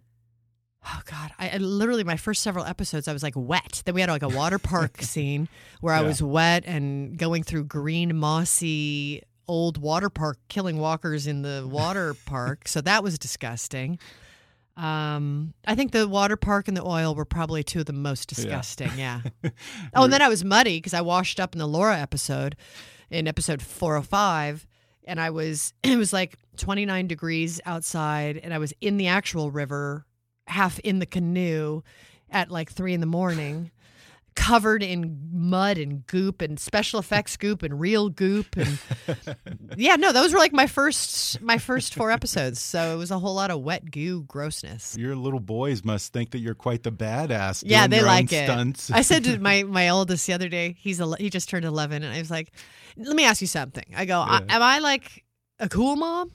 Oh 0.86 0.99
God! 1.06 1.32
I, 1.39 1.49
I 1.51 1.58
literally 1.58 2.03
my 2.03 2.17
first 2.17 2.41
several 2.43 2.65
episodes 2.65 3.08
I 3.08 3.13
was 3.13 3.23
like 3.23 3.36
wet. 3.38 3.82
Then 3.86 3.95
we 3.95 4.01
had 4.01 4.10
like 4.10 4.21
a 4.21 4.27
water 4.27 4.60
park 4.60 4.97
scene 5.01 5.47
where 5.79 5.93
I 5.93 6.01
was 6.01 6.21
wet 6.21 6.63
and 6.65 7.17
going 7.17 7.43
through 7.43 7.65
green 7.65 8.15
mossy 8.17 9.23
old 9.47 9.77
water 9.77 10.10
park, 10.10 10.38
killing 10.47 10.77
walkers 10.77 11.27
in 11.27 11.41
the 11.41 11.67
water 11.69 12.15
park. 12.25 12.67
So 12.67 12.82
that 12.82 13.03
was 13.03 13.17
disgusting. 13.17 13.99
Um, 14.75 15.53
I 15.65 15.75
think 15.75 15.91
the 15.91 16.08
water 16.08 16.36
park 16.36 16.67
and 16.67 16.75
the 16.75 16.84
oil 16.84 17.13
were 17.13 17.25
probably 17.25 17.63
two 17.63 17.82
of 17.82 17.86
the 17.86 17.93
most 17.93 18.27
disgusting. 18.27 18.91
Yeah. 18.97 19.21
oh, 19.93 20.06
and 20.06 20.13
then 20.13 20.21
I 20.21 20.29
was 20.29 20.43
muddy 20.43 20.77
because 20.77 20.93
I 20.93 21.01
washed 21.01 21.39
up 21.39 21.53
in 21.53 21.60
the 21.60 21.67
Laura 21.67 21.97
episode, 21.97 22.56
in 23.12 23.27
episode 23.27 23.62
four 23.62 23.93
hundred 23.93 24.08
five, 24.08 24.67
and 25.06 25.19
I 25.19 25.29
was 25.29 25.73
it 25.84 25.97
was 25.97 26.12
like 26.12 26.38
twenty 26.58 26.86
nine 26.86 27.08
degrees 27.08 27.62
outside, 27.65 28.38
and 28.38 28.53
I 28.53 28.58
was 28.58 28.73
in 28.82 28.97
the 28.97 29.08
actual 29.08 29.51
river, 29.51 30.06
half 30.47 30.79
in 30.79 30.97
the 30.97 31.06
canoe, 31.06 31.84
at 32.32 32.49
like 32.49 32.71
three 32.71 32.93
in 32.93 32.99
the 32.99 33.06
morning. 33.06 33.69
Covered 34.36 34.84
in 34.84 35.30
mud 35.32 35.78
and 35.78 36.06
goop 36.08 36.41
and 36.41 36.60
special 36.60 37.00
effects 37.00 37.38
goop 37.38 37.63
and 37.63 37.80
real 37.80 38.10
goop 38.10 38.56
and 38.58 38.80
yeah, 39.78 39.96
no, 39.96 40.12
those 40.12 40.34
were 40.34 40.39
like 40.39 40.54
my 40.54 40.67
first 40.67 41.41
my 41.41 41.58
first 41.58 41.93
four 41.93 42.12
episodes. 42.12 42.60
So 42.60 42.93
it 42.93 42.98
was 42.98 43.12
a 43.12 43.19
whole 43.19 43.36
lot 43.36 43.52
of 43.52 43.62
wet 43.62 43.91
goo 43.91 44.24
grossness. 44.24 44.98
Your 44.98 45.15
little 45.15 45.39
boys 45.39 45.84
must 45.84 46.13
think 46.13 46.32
that 46.32 46.39
you're 46.39 46.56
quite 46.56 46.84
the 46.84 46.91
badass. 46.91 47.63
Yeah, 47.65 47.88
they 47.88 48.02
like 48.02 48.32
it. 48.34 48.46
Stunts. 48.46 48.91
I 48.91 49.02
said 49.02 49.24
to 49.26 49.38
my 49.50 49.63
my 49.63 49.89
oldest 49.89 50.26
the 50.28 50.34
other 50.34 50.50
day, 50.50 50.76
he's 50.80 51.00
ele- 51.00 51.13
he 51.13 51.30
just 51.30 51.50
turned 51.50 51.65
eleven, 51.65 52.04
and 52.04 52.13
I 52.13 52.19
was 52.19 52.32
like, 52.32 52.52
"Let 52.98 53.15
me 53.15 53.26
ask 53.26 53.41
you 53.41 53.48
something." 53.48 53.86
I 53.96 54.06
go, 54.06 54.19
I, 54.19 54.41
"Am 54.50 54.62
I 54.62 54.80
like 54.80 55.24
a 55.60 55.70
cool 55.70 55.96
mom, 55.96 56.32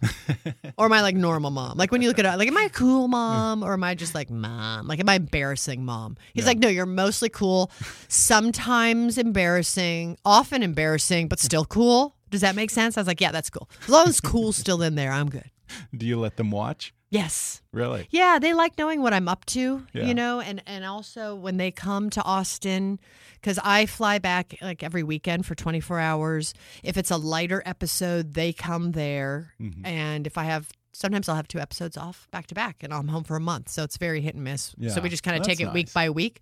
or 0.79 0.87
am 0.87 0.93
I 0.93 1.03
like 1.03 1.15
normal 1.17 1.51
mom? 1.51 1.77
Like 1.77 1.91
when 1.93 2.03
you 2.03 2.09
look 2.09 2.19
at 2.19 2.25
it, 2.27 2.37
like, 2.39 2.49
am 2.49 2.57
I 2.57 2.63
a 2.65 2.69
cool 2.71 3.09
mom, 3.09 3.63
or 3.63 3.73
am 3.73 3.85
I 3.85 3.95
just 3.95 4.15
like 4.15 4.31
mom? 4.31 4.87
Like, 4.87 5.01
am 5.01 5.09
I 5.09 5.15
embarrassing 5.17 5.85
mom?" 5.85 6.17
He's 6.35 6.45
Yeah. 6.45 6.49
like, 6.49 6.59
"No, 6.59 6.69
you're 6.69 6.87
mostly 6.87 7.29
cool, 7.29 7.71
sometimes 8.09 9.19
embarrassing, 9.19 10.19
often 10.25 10.63
embarrassing, 10.63 11.29
but 11.29 11.41
still 11.41 11.65
cool." 11.65 12.15
Does 12.31 12.43
that 12.43 12.55
make 12.55 12.71
sense? 12.71 12.97
I 12.97 13.01
was 13.01 13.09
like, 13.09 13.21
"Yeah, 13.21 13.33
that's 13.33 13.51
cool. 13.51 13.69
As 13.83 13.89
long 13.89 14.07
as 14.09 14.21
cool's 14.21 14.57
still 14.57 14.83
in 14.83 14.95
there, 14.95 15.11
I'm 15.13 15.29
good." 15.31 15.51
do 15.97 16.07
you 16.07 16.19
let 16.19 16.37
them 16.37 16.51
watch? 16.51 16.95
Yes. 17.11 17.63
Really? 17.73 18.07
Yeah, 18.11 18.39
they 18.39 18.53
like 18.53 18.77
knowing 18.77 19.01
what 19.03 19.15
I'm 19.15 19.29
up 19.29 19.45
to, 19.47 19.87
Yeah. 19.93 20.05
you 20.07 20.15
know, 20.15 20.41
and 20.41 20.63
and 20.67 20.85
also 20.85 21.35
when 21.35 21.57
they 21.57 21.71
come 21.71 22.11
to 22.11 22.23
Austin 22.23 22.99
cuz 23.43 23.59
I 23.65 23.87
fly 23.87 24.19
back 24.19 24.57
like 24.61 24.83
every 24.83 25.03
weekend 25.03 25.47
for 25.47 25.55
24 25.55 26.01
hours. 26.01 26.53
If 26.83 26.97
it's 26.99 27.11
a 27.11 27.17
lighter 27.17 27.63
episode, 27.65 28.35
they 28.35 28.53
come 28.53 28.93
there. 28.93 29.55
Mm-hmm. 29.61 29.87
And 29.87 30.27
if 30.27 30.37
I 30.37 30.45
have 30.45 30.69
Sometimes 30.95 31.29
I'll 31.29 31.37
have 31.37 31.47
two 31.47 31.61
episodes 31.61 31.97
off 31.97 32.27
back 32.33 32.49
to 32.49 32.57
back 32.57 32.83
and 32.83 32.93
I'm 32.93 33.07
home 33.07 33.23
for 33.23 33.37
a 33.37 33.41
month. 33.41 33.69
So 33.69 33.85
it's 33.85 33.99
very 33.99 34.21
hit 34.21 34.35
and 34.35 34.43
miss. 34.43 34.75
Yeah, 34.79 34.91
so 34.91 35.01
we 35.01 35.09
just 35.09 35.23
kind 35.23 35.37
of 35.37 35.45
take 35.45 35.61
it 35.61 35.73
week 35.73 35.93
by 35.93 36.11
week. 36.11 36.41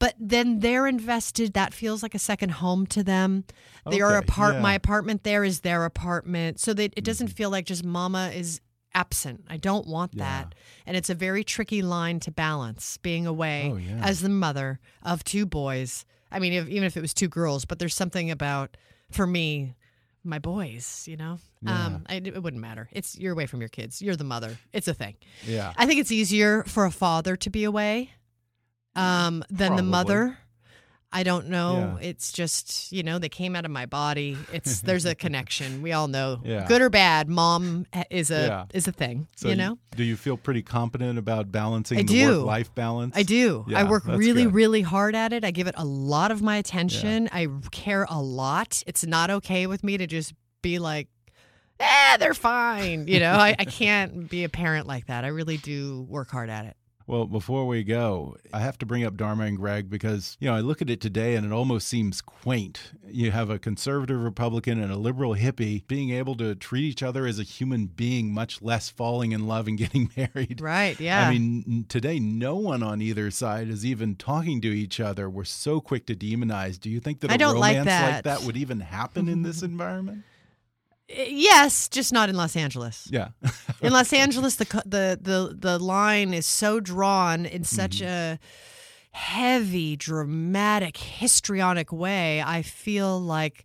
But 0.00 0.14
then 0.18 0.58
they're 0.58 0.88
invested. 0.88 1.52
That 1.52 1.72
feels 1.72 2.02
like 2.02 2.14
a 2.14 2.18
second 2.18 2.48
home 2.52 2.84
to 2.86 3.04
them. 3.04 3.44
Their 3.86 4.16
Okay, 4.16 4.26
apart 4.26 4.54
yeah. 4.54 4.60
my 4.60 4.74
apartment 4.74 5.22
there 5.22 5.44
is 5.44 5.60
their 5.60 5.84
apartment. 5.84 6.58
So 6.58 6.74
that 6.74 6.92
it 6.96 7.04
doesn't 7.04 7.28
Mm-hmm. 7.28 7.34
feel 7.36 7.50
like 7.50 7.66
just 7.66 7.84
mama 7.84 8.32
is 8.34 8.60
absent. 8.94 9.44
I 9.48 9.56
don't 9.56 9.86
want 9.86 10.16
that. 10.18 10.54
And 10.86 10.96
it's 10.96 11.10
a 11.10 11.14
very 11.14 11.44
tricky 11.44 11.82
line 11.82 12.20
to 12.20 12.30
balance 12.30 12.96
being 12.98 13.26
away 13.26 13.70
Oh, 13.72 13.76
yeah. 13.76 14.00
as 14.02 14.20
the 14.20 14.28
mother 14.28 14.80
of 15.02 15.24
two 15.24 15.46
boys. 15.46 16.04
I 16.30 16.38
mean, 16.38 16.52
if, 16.52 16.68
even 16.68 16.84
if 16.84 16.96
it 16.96 17.00
was 17.00 17.12
two 17.14 17.28
girls, 17.28 17.64
but 17.64 17.78
there's 17.78 17.94
something 17.94 18.30
about 18.30 18.76
for 19.10 19.26
me 19.26 19.74
my 20.24 20.38
boys, 20.38 21.04
you 21.08 21.16
know? 21.16 21.38
Um, 21.66 22.04
I, 22.08 22.16
it 22.16 22.40
wouldn't 22.42 22.60
matter. 22.62 22.88
It's 22.92 23.18
you're 23.18 23.32
away 23.32 23.46
from 23.46 23.60
your 23.60 23.68
kids. 23.68 24.00
You're 24.00 24.14
the 24.16 24.24
mother. 24.24 24.56
It's 24.72 24.86
a 24.88 24.94
thing. 24.94 25.16
Yeah. 25.44 25.72
I 25.76 25.84
think 25.86 26.00
it's 26.00 26.12
easier 26.12 26.62
for 26.64 26.84
a 26.84 26.90
father 26.92 27.34
to 27.36 27.50
be 27.50 27.64
away 27.64 28.10
um, 28.94 29.42
than 29.50 29.76
the 29.76 29.82
mother. 29.82 30.38
I 31.14 31.22
don't 31.24 31.48
know. 31.48 31.98
Yeah. 32.00 32.08
It's 32.08 32.32
just 32.32 32.90
you 32.92 33.02
know 33.02 33.18
they 33.18 33.28
came 33.28 33.54
out 33.54 33.64
of 33.64 33.70
my 33.70 33.86
body. 33.86 34.36
It's 34.52 34.80
there's 34.88 35.04
a 35.04 35.14
connection. 35.14 35.82
We 35.82 35.92
all 35.92 36.08
know, 36.08 36.40
Yeah. 36.44 36.66
good 36.66 36.80
or 36.80 36.88
bad. 36.90 37.28
Mom 37.28 37.86
is 38.10 38.30
a 38.30 38.46
Yeah. 38.46 38.64
is 38.72 38.88
a 38.88 38.92
thing. 38.92 39.28
So 39.36 39.48
you 39.48 39.56
know. 39.56 39.78
do 39.94 40.04
you 40.04 40.16
feel 40.16 40.36
pretty 40.36 40.62
competent 40.62 41.18
about 41.18 41.52
balancing 41.52 41.98
I 41.98 42.02
the 42.02 42.06
do. 42.08 42.38
work 42.38 42.46
life 42.46 42.74
balance? 42.74 43.14
I 43.16 43.22
do. 43.24 43.66
I 43.74 43.84
work 43.84 44.06
really, 44.06 44.44
good. 44.44 44.54
really 44.54 44.82
hard 44.82 45.14
at 45.14 45.32
it. 45.32 45.44
I 45.44 45.50
give 45.50 45.66
it 45.66 45.74
a 45.76 45.84
lot 45.84 46.30
of 46.30 46.40
my 46.42 46.56
attention. 46.56 47.28
I 47.32 47.48
care 47.70 48.06
a 48.08 48.20
lot. 48.20 48.82
It's 48.86 49.04
not 49.04 49.30
okay 49.30 49.66
with 49.66 49.84
me 49.84 49.98
to 49.98 50.06
just 50.06 50.32
be 50.62 50.78
like, 50.78 51.08
eh, 51.80 52.16
they're 52.18 52.34
fine. 52.34 53.06
You 53.08 53.20
know, 53.20 53.32
I, 53.34 53.54
I 53.58 53.64
can't 53.80 54.30
be 54.30 54.44
a 54.44 54.48
parent 54.48 54.86
like 54.86 55.06
that. 55.06 55.24
I 55.24 55.28
really 55.28 55.56
do 55.58 56.02
work 56.08 56.30
hard 56.30 56.48
at 56.48 56.64
it. 56.66 56.76
Well, 57.12 57.26
before 57.26 57.66
we 57.66 57.84
go, 57.84 58.38
I 58.54 58.60
have 58.60 58.78
to 58.78 58.86
bring 58.86 59.04
up 59.04 59.18
Dharma 59.18 59.44
and 59.44 59.58
Greg 59.58 59.90
because, 59.90 60.38
you 60.40 60.48
know, 60.48 60.56
I 60.56 60.60
look 60.60 60.80
at 60.80 60.88
it 60.88 60.98
today 60.98 61.34
and 61.34 61.44
it 61.44 61.52
almost 61.52 61.86
seems 61.86 62.22
quaint. 62.22 62.92
You 63.06 63.32
have 63.32 63.50
a 63.50 63.58
conservative 63.58 64.18
Republican 64.18 64.82
and 64.82 64.90
a 64.90 64.96
liberal 64.96 65.34
hippie 65.34 65.86
being 65.86 66.08
able 66.08 66.36
to 66.36 66.54
treat 66.54 66.84
each 66.84 67.02
other 67.02 67.26
as 67.26 67.38
a 67.38 67.42
human 67.42 67.84
being, 67.84 68.32
much 68.32 68.62
less 68.62 68.88
falling 68.88 69.32
in 69.32 69.46
love 69.46 69.68
and 69.68 69.76
getting 69.78 70.10
married. 70.16 70.62
Right. 70.62 70.98
Yeah. 70.98 71.28
I 71.28 71.30
mean, 71.30 71.84
today, 71.90 72.18
no 72.18 72.56
one 72.56 72.82
on 72.82 73.02
either 73.02 73.30
side 73.30 73.68
is 73.68 73.84
even 73.84 74.16
talking 74.16 74.62
to 74.62 74.68
each 74.68 74.98
other. 74.98 75.28
We're 75.28 75.44
so 75.44 75.82
quick 75.82 76.06
to 76.06 76.14
demonize. 76.14 76.80
Do 76.80 76.88
you 76.88 76.98
think 76.98 77.20
that 77.20 77.30
a 77.30 77.34
I 77.34 77.36
don't 77.36 77.58
like 77.58 77.76
romance 77.76 77.88
like 77.88 78.24
that. 78.24 78.40
that 78.40 78.46
would 78.46 78.56
even 78.56 78.80
happen 78.80 79.28
in 79.28 79.42
this 79.42 79.62
environment? 79.62 80.24
Yes, 81.14 81.88
just 81.88 82.12
not 82.12 82.28
in 82.28 82.36
Los 82.36 82.56
Angeles. 82.56 83.08
Yeah. 83.10 83.28
In 83.82 83.92
Los 83.92 84.12
Angeles, 84.12 84.56
the 84.56 84.64
the 84.86 85.18
the 85.20 85.56
the 85.58 85.78
line 85.78 86.32
is 86.34 86.46
so 86.46 86.78
drawn 86.80 87.44
in 87.46 87.64
such 87.64 87.98
Mm-hmm. 87.98 88.06
a 88.08 88.38
heavy, 89.10 89.96
dramatic, 89.96 90.96
histrionic 90.96 91.92
way. 91.92 92.40
I 92.40 92.62
feel 92.62 93.20
like 93.20 93.64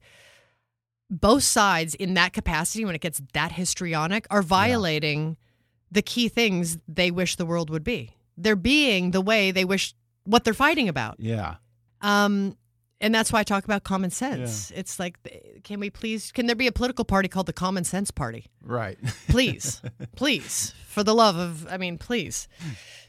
both 1.10 1.43
sides, 1.43 1.95
in 1.95 2.16
that 2.16 2.34
capacity, 2.34 2.84
when 2.84 2.95
it 2.95 3.02
gets 3.02 3.22
that 3.34 3.54
histrionic, 3.54 4.28
are 4.30 4.41
violating 4.41 5.38
the 5.89 6.02
key 6.02 6.28
things 6.28 6.78
they 6.88 7.12
wish 7.12 7.36
the 7.38 7.45
world 7.45 7.70
would 7.70 7.84
be. 7.84 8.12
They're 8.36 8.58
being 8.58 9.12
the 9.12 9.22
way 9.22 9.52
they 9.52 9.64
wish 9.64 9.93
what 10.26 10.43
they're 10.43 10.54
fighting 10.54 10.89
about. 10.89 11.16
yeah. 11.20 11.56
Um, 12.02 12.58
and 13.00 13.14
that's 13.14 13.32
why 13.32 13.39
I 13.39 13.43
talk 13.43 13.64
about 13.64 13.84
common 13.84 14.10
sense. 14.10 14.72
It's 14.72 15.00
like, 15.00 15.18
can 15.64 15.80
we 15.80 15.89
please? 15.89 16.32
Can 16.32 16.48
there 16.48 16.56
be 16.56 16.68
a 16.68 16.72
political 16.72 17.06
party 17.06 17.28
called 17.28 17.45
the 17.45 17.54
Common 17.54 17.84
Sense 17.84 18.12
Party? 18.12 18.45
Right. 18.64 18.98
please, 19.30 19.82
please, 20.16 20.74
for 20.88 21.04
the 21.04 21.14
love 21.14 21.36
of, 21.36 21.68
I 21.70 21.78
mean, 21.78 21.98
please. 21.98 22.48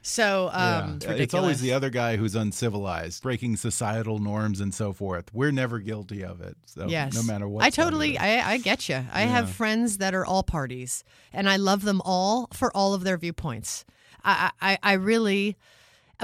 So, 0.02 0.50
um, 0.52 0.96
it's 0.96 1.06
Yeah. 1.06 1.12
It's 1.12 1.34
always 1.34 1.60
the 1.60 1.72
other 1.72 1.90
guy 1.90 2.16
who's 2.16 2.34
uncivilized, 2.34 3.22
breaking 3.22 3.56
societal 3.56 4.18
norms 4.18 4.60
and 4.60 4.74
so 4.74 4.92
forth. 4.92 5.32
We're 5.32 5.50
never 5.50 5.78
guilty 5.80 6.22
of 6.22 6.40
it. 6.40 6.56
So 6.66 6.86
Yes, 6.86 7.14
no 7.14 7.22
matter 7.22 7.48
what. 7.48 7.64
I 7.64 7.70
totally. 7.70 8.18
I, 8.18 8.52
I 8.52 8.58
get 8.58 8.88
you. 8.88 9.04
I 9.12 9.22
have 9.22 9.50
friends 9.50 9.98
that 9.98 10.14
are 10.14 10.24
all 10.24 10.42
parties, 10.42 11.02
and 11.32 11.48
I 11.48 11.56
love 11.56 11.82
them 11.82 12.00
all 12.04 12.48
for 12.52 12.74
all 12.76 12.94
of 12.94 13.04
their 13.04 13.16
viewpoints. 13.16 13.84
I, 14.24 14.50
I, 14.60 14.78
I 14.82 14.92
really. 14.94 15.56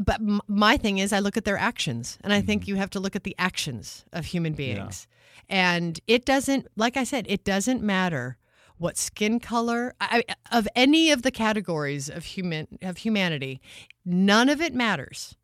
But 0.03 0.17
m- 0.21 0.41
my 0.49 0.77
thing 0.77 0.99
is, 0.99 1.13
I 1.13 1.21
look 1.21 1.37
at 1.37 1.45
their 1.45 1.59
actions, 1.59 2.19
and 2.23 2.33
I 2.33 2.39
Mm-hmm. 2.39 2.47
think 2.47 2.69
you 2.69 2.77
have 2.77 2.91
to 2.91 3.01
look 3.01 3.15
at 3.15 3.23
the 3.25 3.35
actions 3.39 4.05
of 4.13 4.27
human 4.27 4.55
beings. 4.55 5.07
And 5.49 6.01
it 6.07 6.25
doesn't, 6.25 6.67
like 6.77 6.97
I 6.97 7.05
said, 7.05 7.27
it 7.29 7.45
doesn't 7.45 7.83
matter 7.83 8.39
what 8.79 8.97
skin 8.99 9.39
color 9.39 9.95
I, 10.01 10.25
of 10.51 10.67
any 10.75 11.11
of 11.13 11.23
the 11.23 11.31
categories 11.31 12.09
of 12.09 12.25
human 12.25 12.67
of 12.83 12.99
humanity. 12.99 13.61
None 14.05 14.49
of 14.49 14.61
it 14.61 14.75
matters 14.75 15.37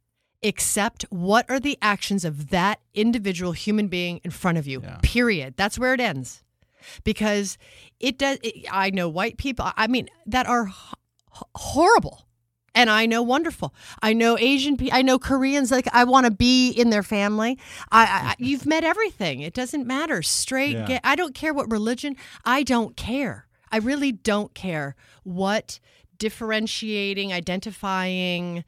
except 0.42 1.05
what 1.11 1.44
are 1.51 1.61
the 1.61 1.78
actions 1.82 2.24
of 2.24 2.48
that 2.48 2.80
individual 2.94 3.53
human 3.53 3.88
being 3.88 4.20
in 4.24 4.30
front 4.30 4.57
of 4.59 4.66
you. 4.66 4.80
Yeah. 4.82 4.98
Period. 5.03 5.55
That's 5.57 5.78
where 5.78 5.92
it 5.94 6.01
ends. 6.01 6.42
Because 7.05 7.59
it 8.01 8.18
does. 8.18 8.38
It, 8.42 8.64
I 8.72 8.90
know 8.90 9.09
white 9.09 9.36
people. 9.36 9.70
I 9.76 9.86
mean 9.86 10.09
that 10.26 10.46
are 10.46 10.68
h- 10.68 11.42
horrible. 11.55 12.26
And 12.75 12.89
I 12.89 13.07
know 13.07 13.21
wonderful. 13.23 13.75
I 14.01 14.12
know 14.12 14.39
Asian 14.39 14.77
people. 14.77 14.97
I 14.97 15.03
know 15.03 15.18
Koreans. 15.18 15.71
Like 15.71 15.89
I 15.93 16.05
want 16.05 16.27
to 16.27 16.31
be 16.31 16.71
in 16.71 16.91
their 16.91 17.03
family. 17.03 17.59
I, 17.91 18.03
I 18.05 18.35
you've 18.39 18.64
met 18.66 18.85
everything. 18.85 19.41
It 19.41 19.55
doesn't 19.55 19.87
matter. 19.87 20.23
Straight, 20.23 20.77
Yeah. 20.77 20.87
gay. 20.87 21.01
I 21.03 21.16
don't 21.16 21.35
care 21.35 21.53
what 21.53 21.71
religion. 21.71 22.16
I 22.45 22.62
don't 22.62 22.97
care. 22.97 23.47
I 23.73 23.79
really 23.79 24.12
don't 24.12 24.55
care 24.55 24.95
what 25.25 25.81
differentiating, 26.18 27.33
identifying 27.33 28.64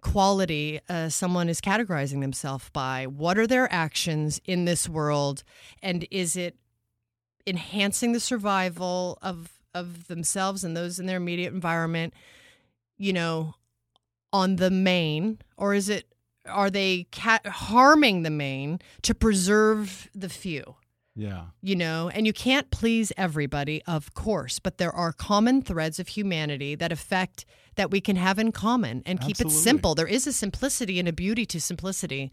quality 0.00 0.80
uh, 0.88 1.08
someone 1.08 1.48
is 1.48 1.60
categorizing 1.60 2.20
themselves 2.20 2.68
by. 2.72 3.06
What 3.06 3.38
are 3.38 3.46
their 3.46 3.72
actions 3.72 4.40
in 4.44 4.64
this 4.64 4.88
world, 4.88 5.42
and 5.82 6.06
is 6.10 6.36
it 6.36 6.56
enhancing 7.46 8.12
the 8.12 8.20
survival 8.20 9.18
of 9.22 9.50
of 9.74 10.06
themselves 10.08 10.62
and 10.64 10.76
those 10.76 10.98
in 10.98 11.06
their 11.06 11.16
immediate 11.16 11.52
environment? 11.52 12.14
You 12.98 13.12
know, 13.12 13.54
on 14.32 14.56
the 14.56 14.70
main, 14.70 15.38
or 15.56 15.74
is 15.74 15.88
it 15.88 16.06
are 16.46 16.70
they 16.70 17.06
ca- 17.10 17.40
harming 17.46 18.22
the 18.22 18.30
main 18.30 18.80
to 19.02 19.14
preserve 19.14 20.08
the 20.14 20.28
few? 20.28 20.76
Yeah. 21.16 21.44
you 21.62 21.76
know, 21.76 22.08
and 22.12 22.26
you 22.26 22.32
can't 22.32 22.72
please 22.72 23.12
everybody, 23.16 23.80
of 23.86 24.14
course, 24.14 24.58
but 24.58 24.78
there 24.78 24.90
are 24.90 25.12
common 25.12 25.62
threads 25.62 26.00
of 26.00 26.08
humanity 26.08 26.74
that 26.74 26.90
affect 26.90 27.44
that 27.76 27.88
we 27.92 28.00
can 28.00 28.16
have 28.16 28.36
in 28.36 28.50
common 28.50 29.00
and 29.06 29.20
keep 29.20 29.36
Absolutely. 29.36 29.56
it 29.56 29.62
simple. 29.62 29.94
There 29.94 30.08
is 30.08 30.26
a 30.26 30.32
simplicity 30.32 30.98
and 30.98 31.06
a 31.06 31.12
beauty 31.12 31.46
to 31.46 31.60
simplicity. 31.60 32.32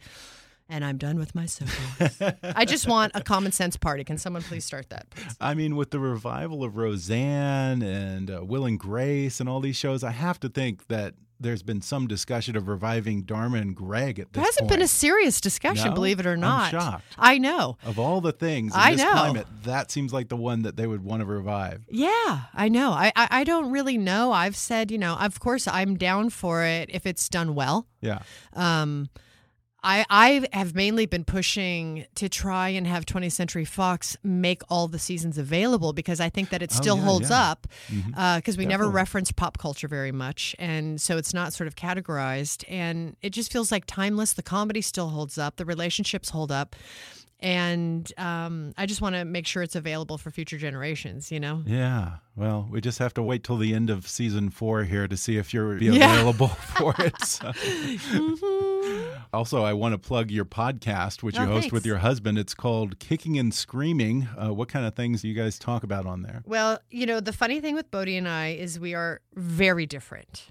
And 0.73 0.85
I'm 0.85 0.97
done 0.97 1.19
with 1.19 1.35
my 1.35 1.45
soapbox. 1.47 2.21
I 2.55 2.63
just 2.63 2.87
want 2.87 3.11
a 3.13 3.21
common 3.21 3.51
sense 3.51 3.75
party. 3.75 4.05
Can 4.05 4.17
someone 4.17 4.41
please 4.41 4.63
start 4.63 4.89
that, 4.89 5.09
please? 5.09 5.35
I 5.41 5.53
mean, 5.53 5.75
with 5.75 5.91
the 5.91 5.99
revival 5.99 6.63
of 6.63 6.77
Roseanne 6.77 7.81
and 7.81 8.31
uh, 8.31 8.45
Will 8.45 8.65
and 8.65 8.79
Grace 8.79 9.41
and 9.41 9.49
all 9.49 9.59
these 9.59 9.75
shows, 9.75 10.01
I 10.01 10.11
have 10.11 10.39
to 10.39 10.49
think 10.49 10.87
that 10.87 11.15
there's 11.41 11.61
been 11.63 11.81
some 11.81 12.07
discussion 12.07 12.55
of 12.55 12.67
reviving 12.69 13.23
Dharma 13.23 13.57
and 13.57 13.75
Greg 13.75 14.17
at 14.19 14.27
this 14.31 14.39
There 14.39 14.43
hasn't 14.45 14.69
been 14.69 14.81
a 14.81 14.87
serious 14.87 15.41
discussion, 15.41 15.87
No? 15.89 15.93
believe 15.93 16.19
it 16.19 16.25
or 16.25 16.33
I'm 16.33 16.39
not. 16.39 16.71
shocked. 16.71 17.15
I 17.17 17.37
know. 17.39 17.77
Of 17.83 17.97
all 17.99 18.21
the 18.21 18.31
things 18.31 18.73
in 18.73 18.79
I 18.79 18.91
this 18.91 19.01
know. 19.01 19.11
climate, 19.11 19.47
that 19.63 19.89
seems 19.91 20.13
like 20.13 20.29
the 20.29 20.37
one 20.37 20.61
that 20.61 20.77
they 20.77 20.85
would 20.87 21.03
want 21.03 21.19
to 21.21 21.25
revive. 21.25 21.81
Yeah, 21.89 22.41
I 22.53 22.69
know. 22.69 22.91
I, 22.91 23.11
I 23.15 23.27
I 23.31 23.43
don't 23.43 23.71
really 23.71 23.97
know. 23.97 24.31
I've 24.31 24.55
said, 24.55 24.89
you 24.91 24.99
know, 24.99 25.15
of 25.15 25.39
course 25.39 25.67
I'm 25.67 25.97
down 25.97 26.29
for 26.29 26.63
it 26.63 26.89
if 26.93 27.05
it's 27.07 27.27
done 27.27 27.55
well. 27.55 27.87
Yeah. 28.01 28.19
Um, 28.53 29.09
I 29.83 30.05
I 30.09 30.47
have 30.53 30.75
mainly 30.75 31.05
been 31.05 31.23
pushing 31.23 32.05
to 32.15 32.29
try 32.29 32.69
and 32.69 32.85
have 32.85 33.05
20th 33.05 33.31
Century 33.31 33.65
Fox 33.65 34.15
make 34.23 34.61
all 34.69 34.87
the 34.87 34.99
seasons 34.99 35.37
available 35.37 35.91
because 35.93 36.19
I 36.19 36.29
think 36.29 36.49
that 36.49 36.61
it 36.61 36.71
Oh, 36.71 36.75
still 36.75 36.97
yeah, 36.97 37.03
holds 37.03 37.29
yeah. 37.31 37.51
up 37.51 37.67
mm-hmm. 37.89 38.13
uh, 38.15 38.37
because 38.37 38.57
we 38.57 38.65
never 38.65 38.87
reference 38.89 39.31
pop 39.31 39.57
culture 39.57 39.87
very 39.87 40.11
much, 40.11 40.55
and 40.59 41.01
so 41.01 41.17
it's 41.17 41.33
not 41.33 41.53
sort 41.53 41.67
of 41.67 41.75
categorized, 41.75 42.63
and 42.69 43.15
it 43.21 43.31
just 43.31 43.51
feels 43.51 43.71
like 43.71 43.85
timeless. 43.87 44.33
The 44.33 44.43
comedy 44.43 44.81
still 44.81 45.09
holds 45.09 45.37
up, 45.37 45.55
the 45.55 45.65
relationships 45.65 46.29
hold 46.29 46.51
up. 46.51 46.75
And 47.43 48.11
um, 48.19 48.73
I 48.77 48.85
just 48.85 49.01
want 49.01 49.15
to 49.15 49.25
make 49.25 49.47
sure 49.47 49.63
it's 49.63 49.75
available 49.75 50.19
for 50.19 50.29
future 50.29 50.59
generations, 50.59 51.31
you 51.31 51.39
know? 51.39 51.63
Yeah. 51.65 52.17
Well, 52.35 52.67
we 52.69 52.81
just 52.81 52.99
have 52.99 53.15
to 53.15 53.23
wait 53.23 53.43
till 53.43 53.57
the 53.57 53.73
end 53.73 53.89
of 53.89 54.07
season 54.07 54.51
four 54.51 54.83
here 54.83 55.07
to 55.07 55.17
see 55.17 55.37
if 55.37 55.51
you're 55.51 55.73
be 55.77 55.85
Yeah. 55.87 56.13
available 56.13 56.47
for 56.77 56.93
it. 56.99 57.19
So- 57.25 57.47
mm-hmm. 57.51 58.70
Also, 59.33 59.63
I 59.63 59.73
want 59.73 59.93
to 59.93 59.97
plug 59.97 60.29
your 60.29 60.43
podcast, 60.45 61.23
which 61.23 61.37
you 61.37 61.43
Oh, 61.43 61.47
host 61.47 61.71
with 61.71 61.85
your 61.85 61.99
husband. 61.99 62.37
It's 62.37 62.53
called 62.53 62.99
Kicking 62.99 63.37
and 63.39 63.53
Screaming. 63.53 64.27
Uh, 64.37 64.53
what 64.53 64.67
kind 64.67 64.85
of 64.85 64.93
things 64.93 65.21
do 65.21 65.29
you 65.29 65.33
guys 65.33 65.57
talk 65.57 65.83
about 65.83 66.05
on 66.05 66.21
there? 66.23 66.43
Well, 66.45 66.79
you 66.89 67.05
know, 67.05 67.19
the 67.21 67.31
funny 67.33 67.61
thing 67.61 67.75
with 67.75 67.89
Bodhi 67.91 68.17
and 68.17 68.27
I 68.27 68.49
is 68.49 68.79
we 68.79 68.93
are 68.93 69.21
very 69.35 69.85
different. 69.85 70.47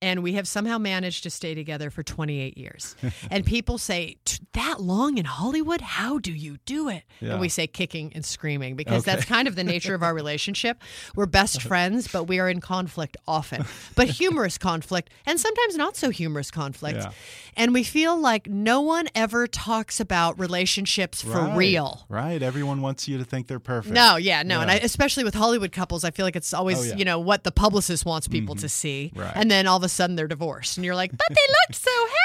and 0.00 0.22
we 0.22 0.32
have 0.32 0.48
somehow 0.48 0.78
managed 0.78 1.22
to 1.22 1.30
stay 1.30 1.54
together 1.54 1.88
for 1.90 2.02
28 2.02 2.58
years. 2.58 2.96
and 3.30 3.44
people 3.46 3.78
say, 3.78 4.16
"That 4.54 4.80
long 4.80 5.18
in 5.18 5.24
Hollywood? 5.24 5.80
How 5.80 6.18
do 6.18 6.32
you 6.32 6.58
do 6.66 6.88
it?" 6.88 7.02
Yeah. 7.20 7.32
And 7.32 7.40
we 7.40 7.48
say 7.48 7.66
kicking 7.66 8.12
and 8.14 8.24
screaming 8.24 8.76
because 8.76 9.02
Okay. 9.02 9.12
that's 9.12 9.24
kind 9.24 9.48
of 9.48 9.54
the 9.56 9.64
nature 9.64 9.94
of 9.94 10.02
our 10.02 10.14
relationship. 10.14 10.80
We're 11.14 11.26
best 11.26 11.62
friends, 11.70 12.08
but 12.08 12.24
we 12.24 12.38
are 12.38 12.48
in 12.50 12.60
conflict 12.60 13.16
often. 13.26 13.64
But 13.94 14.08
humorous 14.08 14.58
conflict 14.58 15.10
and 15.26 15.38
sometimes 15.40 15.76
not 15.76 15.96
so 15.96 16.10
humorous 16.10 16.50
conflict. 16.50 16.98
Yeah. 16.98 17.10
And 17.56 17.74
we 17.74 17.82
feel 17.82 18.18
like 18.18 18.46
no 18.48 18.80
one 18.80 19.08
ever 19.14 19.46
talks 19.46 20.00
about 20.00 20.38
relationships 20.38 21.20
for 21.22 21.30
Right, 21.32 21.56
real. 21.56 22.06
Right. 22.08 22.42
Everyone 22.42 22.80
wants 22.80 23.08
you 23.08 23.18
to 23.18 23.24
think 23.24 23.46
they're 23.46 23.58
perfect. 23.58 23.94
No, 23.94 24.16
yeah, 24.16 24.42
no, 24.42 24.60
and 24.60 24.70
I, 24.70 24.76
especially 24.76 25.24
with 25.24 25.34
Hollywood 25.34 25.70
couples, 25.72 26.02
I 26.04 26.10
feel 26.12 26.24
like 26.24 26.36
it's 26.36 26.54
always 26.54 26.78
Oh, 26.78 26.82
yeah. 26.82 26.90
Mm-hmm. 26.90 26.98
you 26.98 27.04
know 27.04 27.18
what 27.18 27.44
the 27.44 27.52
publicist 27.52 28.06
wants 28.06 28.26
people 28.28 28.54
to 28.56 28.68
see, 28.68 29.12
Right. 29.14 29.32
and 29.34 29.50
then 29.50 29.66
all 29.66 29.76
of 29.76 29.82
a 29.82 29.88
sudden 29.88 30.16
they're 30.16 30.28
divorced, 30.28 30.78
and 30.78 30.84
you're 30.84 30.94
like, 30.94 31.10
but 31.10 31.28
they 31.28 31.34
looked 31.34 31.74
so 31.82 31.90
happy. 31.90 32.18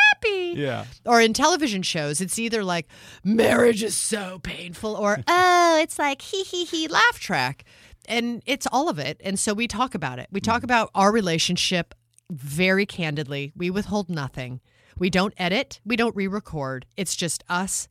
Yeah. 0.57 0.85
Or 1.05 1.21
in 1.21 1.33
television 1.33 1.83
shows, 1.83 2.16
it's 2.21 2.39
either 2.39 2.63
like 2.63 2.87
marriage 3.23 3.83
is 3.83 3.95
so 3.95 4.39
painful, 4.39 4.95
or 4.95 5.19
oh, 5.27 5.79
it's 5.81 5.99
like 5.99 6.21
hee 6.21 6.43
hee 6.43 6.65
hee 6.65 6.87
laugh 6.87 7.19
track, 7.19 7.63
and 8.07 8.41
it's 8.45 8.67
all 8.71 8.89
of 8.89 8.99
it. 8.99 9.19
And 9.23 9.39
so 9.39 9.53
we 9.53 9.67
talk 9.67 9.95
about 9.95 10.19
it. 10.19 10.27
We 10.31 10.41
talk 10.41 10.63
about 10.63 10.89
our 10.95 11.11
relationship 11.11 11.93
very 12.29 12.85
candidly. 12.85 13.53
We 13.55 13.69
withhold 13.69 14.09
nothing. 14.09 14.61
We 14.97 15.09
don't 15.09 15.33
edit. 15.37 15.79
We 15.85 15.95
don't 15.95 16.15
re-record. 16.15 16.87
It's 16.97 17.15
just 17.15 17.43
us 17.47 17.87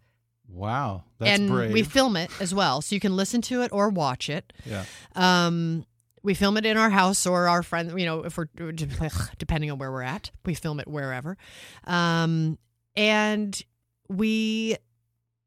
Wow. 0.48 1.04
That's 1.18 1.38
and 1.38 1.48
brave. 1.48 1.72
we 1.72 1.82
film 1.82 2.16
it 2.16 2.30
as 2.40 2.54
well, 2.54 2.80
so 2.80 2.94
you 2.94 3.00
can 3.00 3.16
listen 3.16 3.42
to 3.42 3.62
it 3.62 3.72
or 3.72 3.88
watch 3.88 4.28
it. 4.28 4.52
yeah. 4.64 4.84
Um, 5.14 5.84
we 6.22 6.34
film 6.34 6.56
it 6.56 6.66
in 6.66 6.76
our 6.76 6.90
house 6.90 7.24
or 7.24 7.48
our 7.48 7.62
friend, 7.62 7.98
you 7.98 8.04
know, 8.04 8.24
if 8.24 8.36
we're 8.36 8.46
depending 9.38 9.70
on 9.70 9.78
where 9.78 9.92
we're 9.92 10.02
at, 10.02 10.30
we 10.44 10.54
film 10.54 10.80
it 10.80 10.88
wherever. 10.88 11.36
Um, 11.84 12.58
and 12.96 13.60
we 14.08 14.76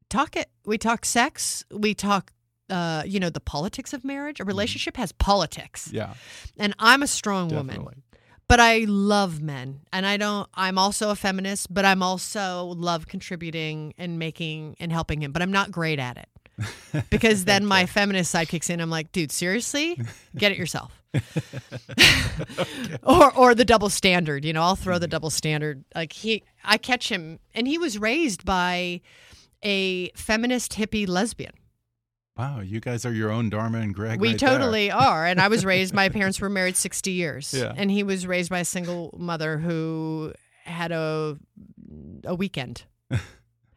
talk 0.08 0.36
it. 0.36 0.48
We 0.64 0.78
talk 0.78 1.04
sex. 1.04 1.64
We 1.70 1.94
talk. 1.94 2.32
Uh, 2.68 3.02
you 3.04 3.18
know 3.18 3.30
the 3.30 3.40
politics 3.40 3.92
of 3.92 4.04
marriage. 4.04 4.38
A 4.38 4.44
relationship 4.44 4.96
has 4.96 5.10
politics, 5.10 5.90
Yeah. 5.92 6.14
and 6.56 6.72
I'm 6.78 7.02
a 7.02 7.08
strong 7.08 7.48
woman 7.48 7.86
but 8.46 8.58
I 8.58 8.84
love 8.88 9.40
men, 9.40 9.80
and 9.92 10.04
I 10.04 10.16
don't. 10.16 10.48
I'm 10.54 10.76
also 10.76 11.10
a 11.10 11.14
feminist, 11.14 11.72
but 11.72 11.84
I'm 11.84 12.02
also 12.02 12.64
love 12.76 13.06
contributing 13.06 13.94
and 13.96 14.18
making 14.18 14.74
and 14.80 14.90
helping 14.90 15.22
him. 15.22 15.30
But 15.30 15.42
I'm 15.42 15.52
not 15.52 15.70
great 15.70 16.00
at 16.00 16.16
it 16.16 17.04
because 17.10 17.44
then 17.44 17.64
my 17.64 17.86
feminist 17.86 18.32
side 18.32 18.48
kicks 18.48 18.68
in. 18.68 18.80
I'm 18.80 18.90
like, 18.90 19.12
dude, 19.12 19.30
seriously, 19.30 20.00
get 20.36 20.50
it 20.50 20.58
yourself. 20.58 20.99
Or 23.02 23.32
or 23.36 23.54
the 23.54 23.64
double 23.64 23.88
standard. 23.90 24.44
You 24.44 24.52
know, 24.52 24.62
I'll 24.62 24.76
throw 24.76 24.98
the 24.98 25.06
Mm-hmm. 25.06 25.10
double 25.10 25.30
standard. 25.30 25.84
Like 25.94 26.12
he, 26.12 26.42
I 26.64 26.76
catch 26.78 27.08
him, 27.10 27.38
and 27.54 27.66
he 27.66 27.78
was 27.78 27.98
raised 27.98 28.44
by 28.44 29.00
a 29.62 30.10
feminist 30.10 30.72
hippie 30.74 31.08
lesbian. 31.08 31.52
Wow. 32.36 32.60
You 32.60 32.80
guys 32.80 33.04
are 33.04 33.12
your 33.12 33.30
own 33.30 33.50
Dharma 33.50 33.78
and 33.80 33.94
Greg. 33.94 34.18
We 34.20 34.30
right 34.30 34.38
there. 34.40 34.48
totally 34.58 34.90
are. 34.90 35.26
And 35.26 35.40
I 35.40 35.48
was 35.48 35.64
raised, 35.64 35.92
my 35.92 36.08
parents 36.08 36.40
were 36.40 36.48
married 36.48 36.74
60 36.76 37.10
years. 37.10 37.52
Yeah. 37.52 37.74
And 37.76 37.90
he 37.90 38.02
was 38.02 38.26
raised 38.26 38.48
by 38.48 38.60
a 38.60 38.64
single 38.64 39.14
mother 39.18 39.58
who 39.58 40.32
had 40.64 40.90
a, 40.92 41.36
a 42.24 42.34
weekend. 42.34 42.84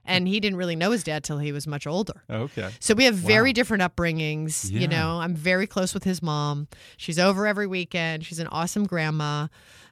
and 0.06 0.28
he 0.28 0.39
didn't 0.39 0.58
really 0.58 0.76
know 0.76 0.91
his 0.91 1.04
dad 1.04 1.24
till 1.24 1.38
he 1.39 1.51
was 1.51 1.66
much 1.68 1.88
older. 1.88 2.24
Okay. 2.30 2.70
So 2.80 2.93
we 2.93 3.06
have 3.06 3.16
very 3.16 3.49
Wow. 3.49 3.54
different 3.54 3.84
upbringings. 3.84 4.70
Yeah. 4.72 4.80
You 4.82 4.88
know, 4.88 5.20
I'm 5.20 5.36
very 5.36 5.68
close 5.68 5.93
with 5.93 6.04
his 6.04 6.22
mom. 6.22 6.68
She's 6.97 7.18
over 7.20 7.47
every 7.47 7.68
weekend. 7.68 8.26
She's 8.26 8.39
an 8.39 8.47
awesome 8.47 8.86
grandma. 8.86 9.47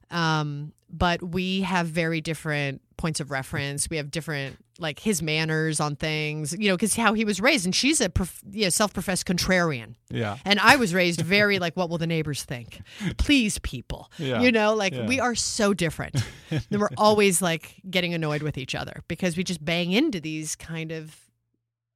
Um, 0.09 0.73
but 0.89 1.23
we 1.23 1.61
have 1.61 1.87
very 1.87 2.19
different 2.19 2.81
points 3.01 3.19
of 3.19 3.31
reference. 3.31 3.89
We 3.89 3.97
have 3.97 4.11
different, 4.11 4.57
like 4.79 4.99
his 4.99 5.21
manners 5.21 5.79
on 5.79 5.95
things, 5.95 6.53
you 6.57 6.69
know, 6.69 6.75
because 6.75 6.95
how 6.95 7.13
he 7.13 7.25
was 7.25 7.41
raised. 7.41 7.65
And 7.65 7.75
she's 7.75 7.99
a 7.99 8.09
prof- 8.09 8.41
you 8.51 8.63
know, 8.63 8.69
self 8.69 8.93
professed 8.93 9.25
contrarian. 9.25 9.95
Yeah. 10.09 10.37
And 10.45 10.59
I 10.59 10.75
was 10.75 10.93
raised 10.93 11.21
very 11.21 11.59
like, 11.59 11.75
what 11.75 11.89
will 11.89 11.97
the 11.97 12.07
neighbors 12.07 12.43
think? 12.43 12.79
Please, 13.17 13.57
people. 13.59 14.11
Yeah. 14.17 14.41
You 14.41 14.51
know, 14.51 14.75
like 14.75 14.93
Yeah. 14.93 15.07
we 15.07 15.19
are 15.19 15.35
so 15.35 15.73
different. 15.73 16.15
and 16.51 16.79
we're 16.79 16.89
always 16.97 17.41
like 17.41 17.75
getting 17.89 18.13
annoyed 18.13 18.43
with 18.43 18.57
each 18.57 18.75
other 18.75 19.01
because 19.07 19.35
we 19.35 19.43
just 19.43 19.63
bang 19.65 19.91
into 19.91 20.19
these 20.19 20.55
kind 20.55 20.91
of 20.91 21.17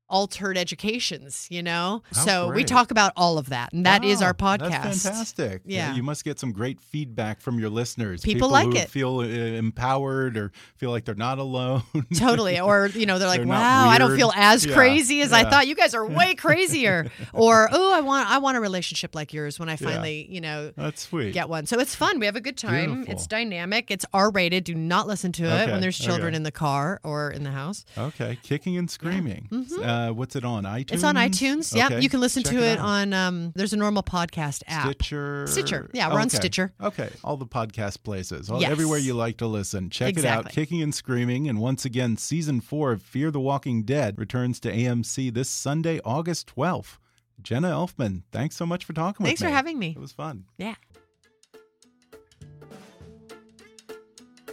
altered 0.09 0.57
educations, 0.57 1.47
you 1.49 1.63
know? 1.63 2.03
How 2.13 2.25
so 2.25 2.51
we 2.51 2.63
talk 2.63 2.91
about 2.91 3.11
all 3.15 3.37
of 3.37 3.49
that. 3.49 3.73
And 3.73 3.85
that 3.85 4.03
is 4.03 4.21
Wow, 4.21 4.27
our 4.27 4.33
podcast. 4.33 4.69
That's 4.83 5.03
fantastic. 5.03 5.61
Yeah. 5.65 5.93
You 5.95 6.03
must 6.03 6.23
get 6.23 6.39
some 6.39 6.51
great 6.51 6.79
feedback 6.79 7.41
from 7.41 7.59
your 7.59 7.69
listeners. 7.69 8.21
People 8.21 8.49
like 8.49 8.67
who 8.67 8.75
it. 8.75 8.89
feel 8.89 9.19
uh, 9.19 9.23
empowered 9.23 10.37
or 10.37 10.51
feel 10.77 10.91
like 10.91 11.05
they're 11.05 11.15
not 11.15 11.39
alone. 11.39 11.83
Totally. 12.15 12.59
Or, 12.59 12.87
you 12.87 13.05
know, 13.05 13.17
they're 13.19 13.27
like, 13.27 13.39
They're 13.41 13.47
wow, 13.47 13.87
I 13.89 13.97
don't 13.97 14.15
feel 14.15 14.31
as 14.35 14.65
Yeah, 14.65 14.73
crazy 14.75 15.21
as 15.21 15.33
I 15.33 15.49
thought. 15.49 15.67
You 15.67 15.75
guys 15.75 15.93
are 15.93 16.05
way 16.05 16.35
crazier. 16.45 17.09
or, 17.33 17.67
oh, 17.71 17.93
I 17.93 18.01
want 18.01 18.29
I 18.29 18.37
want 18.37 18.57
a 18.57 18.61
relationship 18.61 19.15
like 19.15 19.33
yours 19.33 19.59
when 19.59 19.69
I 19.69 19.75
finally, 19.75 20.27
you 20.29 20.41
know, 20.41 20.71
That's 20.75 21.01
sweet. 21.03 21.33
get 21.33 21.49
one. 21.49 21.65
So 21.65 21.79
it's 21.79 21.95
fun. 21.95 22.19
We 22.19 22.25
have 22.25 22.35
a 22.35 22.41
good 22.41 22.57
time. 22.57 22.91
Beautiful. 22.93 23.13
It's 23.13 23.27
dynamic. 23.27 23.89
It's 23.91 24.05
R 24.13 24.29
rated. 24.31 24.63
Do 24.65 24.75
not 24.75 25.07
listen 25.07 25.31
to 25.33 25.43
it 25.45 25.63
Okay, 25.63 25.71
when 25.71 25.81
there's 25.81 25.97
children 25.97 26.29
okay. 26.29 26.35
in 26.37 26.43
the 26.43 26.51
car 26.51 26.99
or 27.03 27.31
in 27.31 27.43
the 27.43 27.51
house. 27.51 27.85
Okay. 27.97 28.37
Kicking 28.43 28.77
and 28.77 28.89
screaming. 28.89 29.47
Uh, 29.51 29.94
what's 30.11 30.35
it 30.35 30.45
on? 30.45 30.63
iTunes? 30.63 30.91
It's 30.93 31.03
on 31.03 31.15
iTunes. 31.15 31.75
Yeah, 31.75 31.87
Okay, 31.87 32.01
you 32.01 32.09
can 32.09 32.19
listen 32.19 32.43
check 32.43 32.53
to 32.53 32.63
it, 32.63 32.79
out. 32.79 32.85
on. 32.85 33.13
Um, 33.13 33.51
there's 33.55 33.73
a 33.73 33.77
normal 33.77 34.03
podcast 34.03 34.63
app. 34.67 34.85
Stitcher. 34.85 35.45
Stitcher. 35.47 35.89
Yeah, 35.93 36.11
we're 36.13 36.19
on 36.21 36.29
Stitcher. 36.29 36.73
Okay, 36.81 37.09
all 37.23 37.37
the 37.37 37.45
podcast 37.45 38.03
places, 38.03 38.49
all, 38.49 38.61
Yes. 38.61 38.71
everywhere 38.71 38.99
you 38.99 39.13
like 39.13 39.37
to 39.37 39.47
listen. 39.47 39.89
Check 39.89 40.17
it 40.17 40.25
out. 40.25 40.49
Kicking 40.49 40.81
and 40.81 40.93
Screaming. 40.93 41.47
And 41.47 41.59
once 41.59 41.85
again, 41.85 42.17
season 42.17 42.61
four 42.61 42.91
of 42.91 43.01
Fear 43.01 43.31
the 43.31 43.39
Walking 43.39 43.83
Dead 43.83 44.17
returns 44.19 44.59
to 44.61 44.71
AMC 44.71 45.33
this 45.33 45.49
Sunday, 45.49 45.99
August 46.05 46.47
12th. 46.55 46.97
Jenna 47.41 47.69
Elfman, 47.69 48.23
thanks 48.31 48.55
so 48.55 48.65
much 48.65 48.85
for 48.85 48.93
talking 48.93 49.25
Thanks 49.25 49.41
with 49.41 49.47
me. 49.47 49.51
Thanks 49.51 49.51
for 49.51 49.55
having 49.55 49.77
me. 49.79 49.93
It 49.95 49.99
was 49.99 50.13
fun. 50.13 50.45
Yeah. 50.57 50.75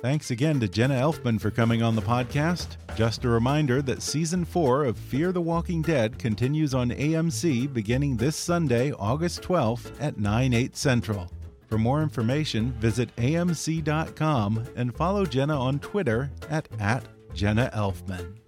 Thanks 0.02 0.32
again 0.32 0.58
to 0.58 0.66
Jenna 0.66 0.96
Elfman 0.96 1.40
for 1.40 1.52
coming 1.52 1.80
on 1.80 1.94
the 1.94 2.02
podcast. 2.02 2.76
Just 2.96 3.24
a 3.24 3.28
reminder 3.28 3.80
that 3.82 4.02
season 4.02 4.44
four 4.44 4.84
of 4.84 4.98
Fear 4.98 5.30
the 5.30 5.40
Walking 5.40 5.80
Dead 5.80 6.18
continues 6.18 6.74
on 6.74 6.90
AMC 6.90 7.72
beginning 7.72 8.16
this 8.16 8.34
Sunday, 8.34 8.90
August 8.90 9.42
12th 9.42 9.92
at 10.00 10.18
9, 10.18 10.54
8 10.54 10.76
central. 10.76 11.30
For 11.68 11.78
more 11.78 12.02
information, 12.02 12.72
visit 12.72 13.14
amc.com 13.14 14.66
and 14.74 14.92
follow 14.92 15.24
Jenna 15.24 15.56
on 15.56 15.78
Twitter 15.78 16.32
at, 16.50 16.66
at 16.80 17.04
Jenna 17.32 17.70
Elfman. 17.72 18.38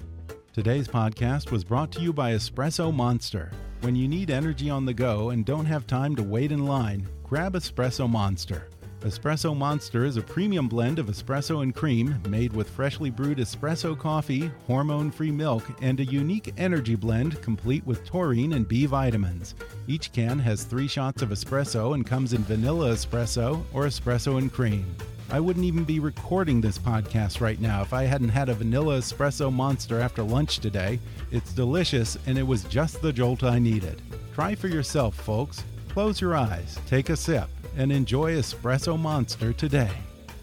Today's 0.52 0.88
podcast 0.88 1.52
was 1.52 1.62
brought 1.62 1.92
to 1.92 2.00
you 2.00 2.12
by 2.12 2.32
Espresso 2.32 2.92
Monster. 2.92 3.52
When 3.82 3.94
you 3.94 4.08
need 4.08 4.28
energy 4.28 4.70
on 4.70 4.86
the 4.86 4.94
go 4.94 5.30
and 5.30 5.44
don't 5.44 5.66
have 5.66 5.86
time 5.86 6.16
to 6.16 6.22
wait 6.24 6.50
in 6.50 6.66
line, 6.66 7.06
grab 7.22 7.52
Espresso 7.52 8.10
Monster. 8.10 8.68
Espresso 9.04 9.54
Monster 9.54 10.06
is 10.06 10.16
a 10.16 10.22
premium 10.22 10.66
blend 10.66 10.98
of 10.98 11.08
espresso 11.08 11.62
and 11.62 11.74
cream 11.74 12.18
made 12.26 12.54
with 12.54 12.70
freshly 12.70 13.10
brewed 13.10 13.36
espresso 13.36 13.96
coffee, 13.96 14.50
hormone 14.66 15.10
free 15.10 15.30
milk, 15.30 15.62
and 15.82 16.00
a 16.00 16.04
unique 16.06 16.54
energy 16.56 16.94
blend 16.94 17.38
complete 17.42 17.84
with 17.86 18.02
taurine 18.06 18.54
and 18.54 18.66
B 18.66 18.86
vitamins. 18.86 19.56
Each 19.86 20.10
can 20.10 20.38
has 20.38 20.64
three 20.64 20.88
shots 20.88 21.20
of 21.20 21.28
espresso 21.28 21.92
and 21.92 22.06
comes 22.06 22.32
in 22.32 22.44
vanilla 22.44 22.92
espresso 22.92 23.62
or 23.74 23.82
espresso 23.82 24.38
and 24.38 24.50
cream. 24.50 24.96
I 25.30 25.38
wouldn't 25.38 25.66
even 25.66 25.84
be 25.84 26.00
recording 26.00 26.62
this 26.62 26.78
podcast 26.78 27.42
right 27.42 27.60
now 27.60 27.82
if 27.82 27.92
I 27.92 28.04
hadn't 28.04 28.30
had 28.30 28.48
a 28.48 28.54
vanilla 28.54 29.00
espresso 29.00 29.52
monster 29.52 30.00
after 30.00 30.22
lunch 30.22 30.60
today. 30.60 30.98
It's 31.30 31.52
delicious 31.52 32.16
and 32.26 32.38
it 32.38 32.46
was 32.46 32.64
just 32.64 33.02
the 33.02 33.12
jolt 33.12 33.44
I 33.44 33.58
needed. 33.58 34.00
Try 34.34 34.54
for 34.54 34.68
yourself, 34.68 35.14
folks. 35.14 35.62
Close 35.90 36.22
your 36.22 36.34
eyes, 36.34 36.78
take 36.86 37.10
a 37.10 37.16
sip, 37.16 37.48
and 37.76 37.90
enjoy 37.92 38.34
Espresso 38.34 38.98
Monster 38.98 39.52
today. 39.52 39.90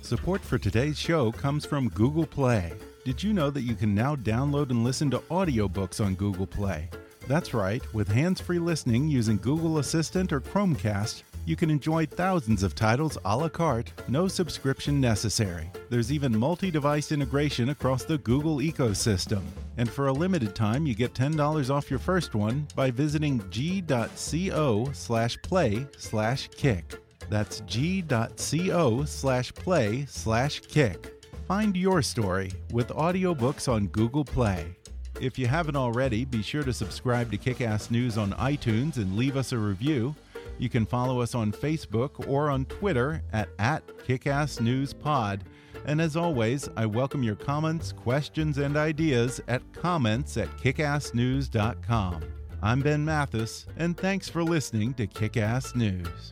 Support 0.01 0.41
for 0.41 0.57
today's 0.57 0.97
show 0.97 1.32
comes 1.32 1.65
from 1.65 1.89
Google 1.89 2.25
Play. 2.25 2.73
Did 3.05 3.23
you 3.23 3.34
know 3.34 3.49
that 3.49 3.61
you 3.61 3.75
can 3.75 3.95
now 3.95 4.15
download 4.15 4.69
and 4.69 4.84
listen 4.84 5.09
to 5.11 5.19
audiobooks 5.29 6.03
on 6.03 6.15
Google 6.15 6.47
Play? 6.47 6.89
That's 7.27 7.53
right, 7.53 7.82
with 7.93 8.07
hands 8.07 8.41
free 8.41 8.59
listening 8.59 9.07
using 9.07 9.38
Google 9.38 9.77
Assistant 9.77 10.34
or 10.34 10.41
Chromecast, 10.41 11.23
you 11.45 11.55
can 11.55 11.71
enjoy 11.71 12.05
thousands 12.05 12.61
of 12.61 12.75
titles 12.75 13.17
a 13.25 13.36
la 13.36 13.49
carte, 13.49 13.91
no 14.07 14.27
subscription 14.27 15.01
necessary. 15.01 15.71
There's 15.89 16.11
even 16.11 16.38
multi 16.38 16.69
device 16.69 17.11
integration 17.11 17.69
across 17.69 18.03
the 18.03 18.19
Google 18.19 18.57
ecosystem. 18.57 19.41
And 19.77 19.89
for 19.89 20.07
a 20.07 20.13
limited 20.13 20.53
time, 20.53 20.86
you 20.86 20.93
get 20.93 21.13
$10 21.13 21.69
off 21.69 21.89
your 21.89 21.99
first 21.99 22.36
one 22.36 22.67
by 22.75 22.91
visiting 22.91 23.41
g.co 23.49 24.89
slash 24.93 25.41
play 25.41 25.88
slash 25.97 26.47
kick. 26.49 26.99
That's 27.32 27.61
g.co 27.61 29.05
slash 29.05 29.53
play 29.53 30.05
slash 30.09 30.59
kick. 30.59 31.23
Find 31.47 31.77
your 31.77 32.01
story 32.01 32.51
with 32.73 32.89
audiobooks 32.89 33.71
on 33.71 33.88
Google 33.88 34.25
Play. 34.25 34.75
If 35.21 35.39
you 35.39 35.47
haven't 35.47 35.77
already, 35.77 36.25
be 36.25 36.41
sure 36.41 36.63
to 36.63 36.73
subscribe 36.73 37.32
to 37.32 37.38
Kickass 37.38 37.89
News 37.89 38.17
on 38.17 38.34
iTunes 38.34 38.97
and 38.97 39.15
leave 39.15 39.38
us 39.38 39.53
a 39.53 39.57
review. 39.57 40.13
You 40.57 40.67
can 40.67 40.86
follow 40.86 41.21
us 41.21 41.34
on 41.34 41.53
Facebook 41.53 42.27
or 42.27 42.49
on 42.49 42.65
Twitter 42.65 43.23
at, 43.32 43.47
at 43.59 43.88
KickassNewsPod. 44.05 45.39
And 45.86 46.01
as 46.01 46.17
always, 46.17 46.67
I 46.75 46.86
welcome 46.86 47.23
your 47.23 47.38
comments, 47.38 47.93
questions, 47.93 48.57
and 48.57 48.75
ideas 48.75 49.39
at 49.47 49.61
comments 49.71 50.36
at 50.36 50.49
kickassnews.com. 50.57 52.23
I'm 52.61 52.82
Ben 52.82 53.05
Mathis, 53.05 53.67
and 53.77 53.95
thanks 53.95 54.27
for 54.27 54.43
listening 54.43 54.93
to 54.95 55.07
Kickass 55.07 55.77
News. 55.77 56.32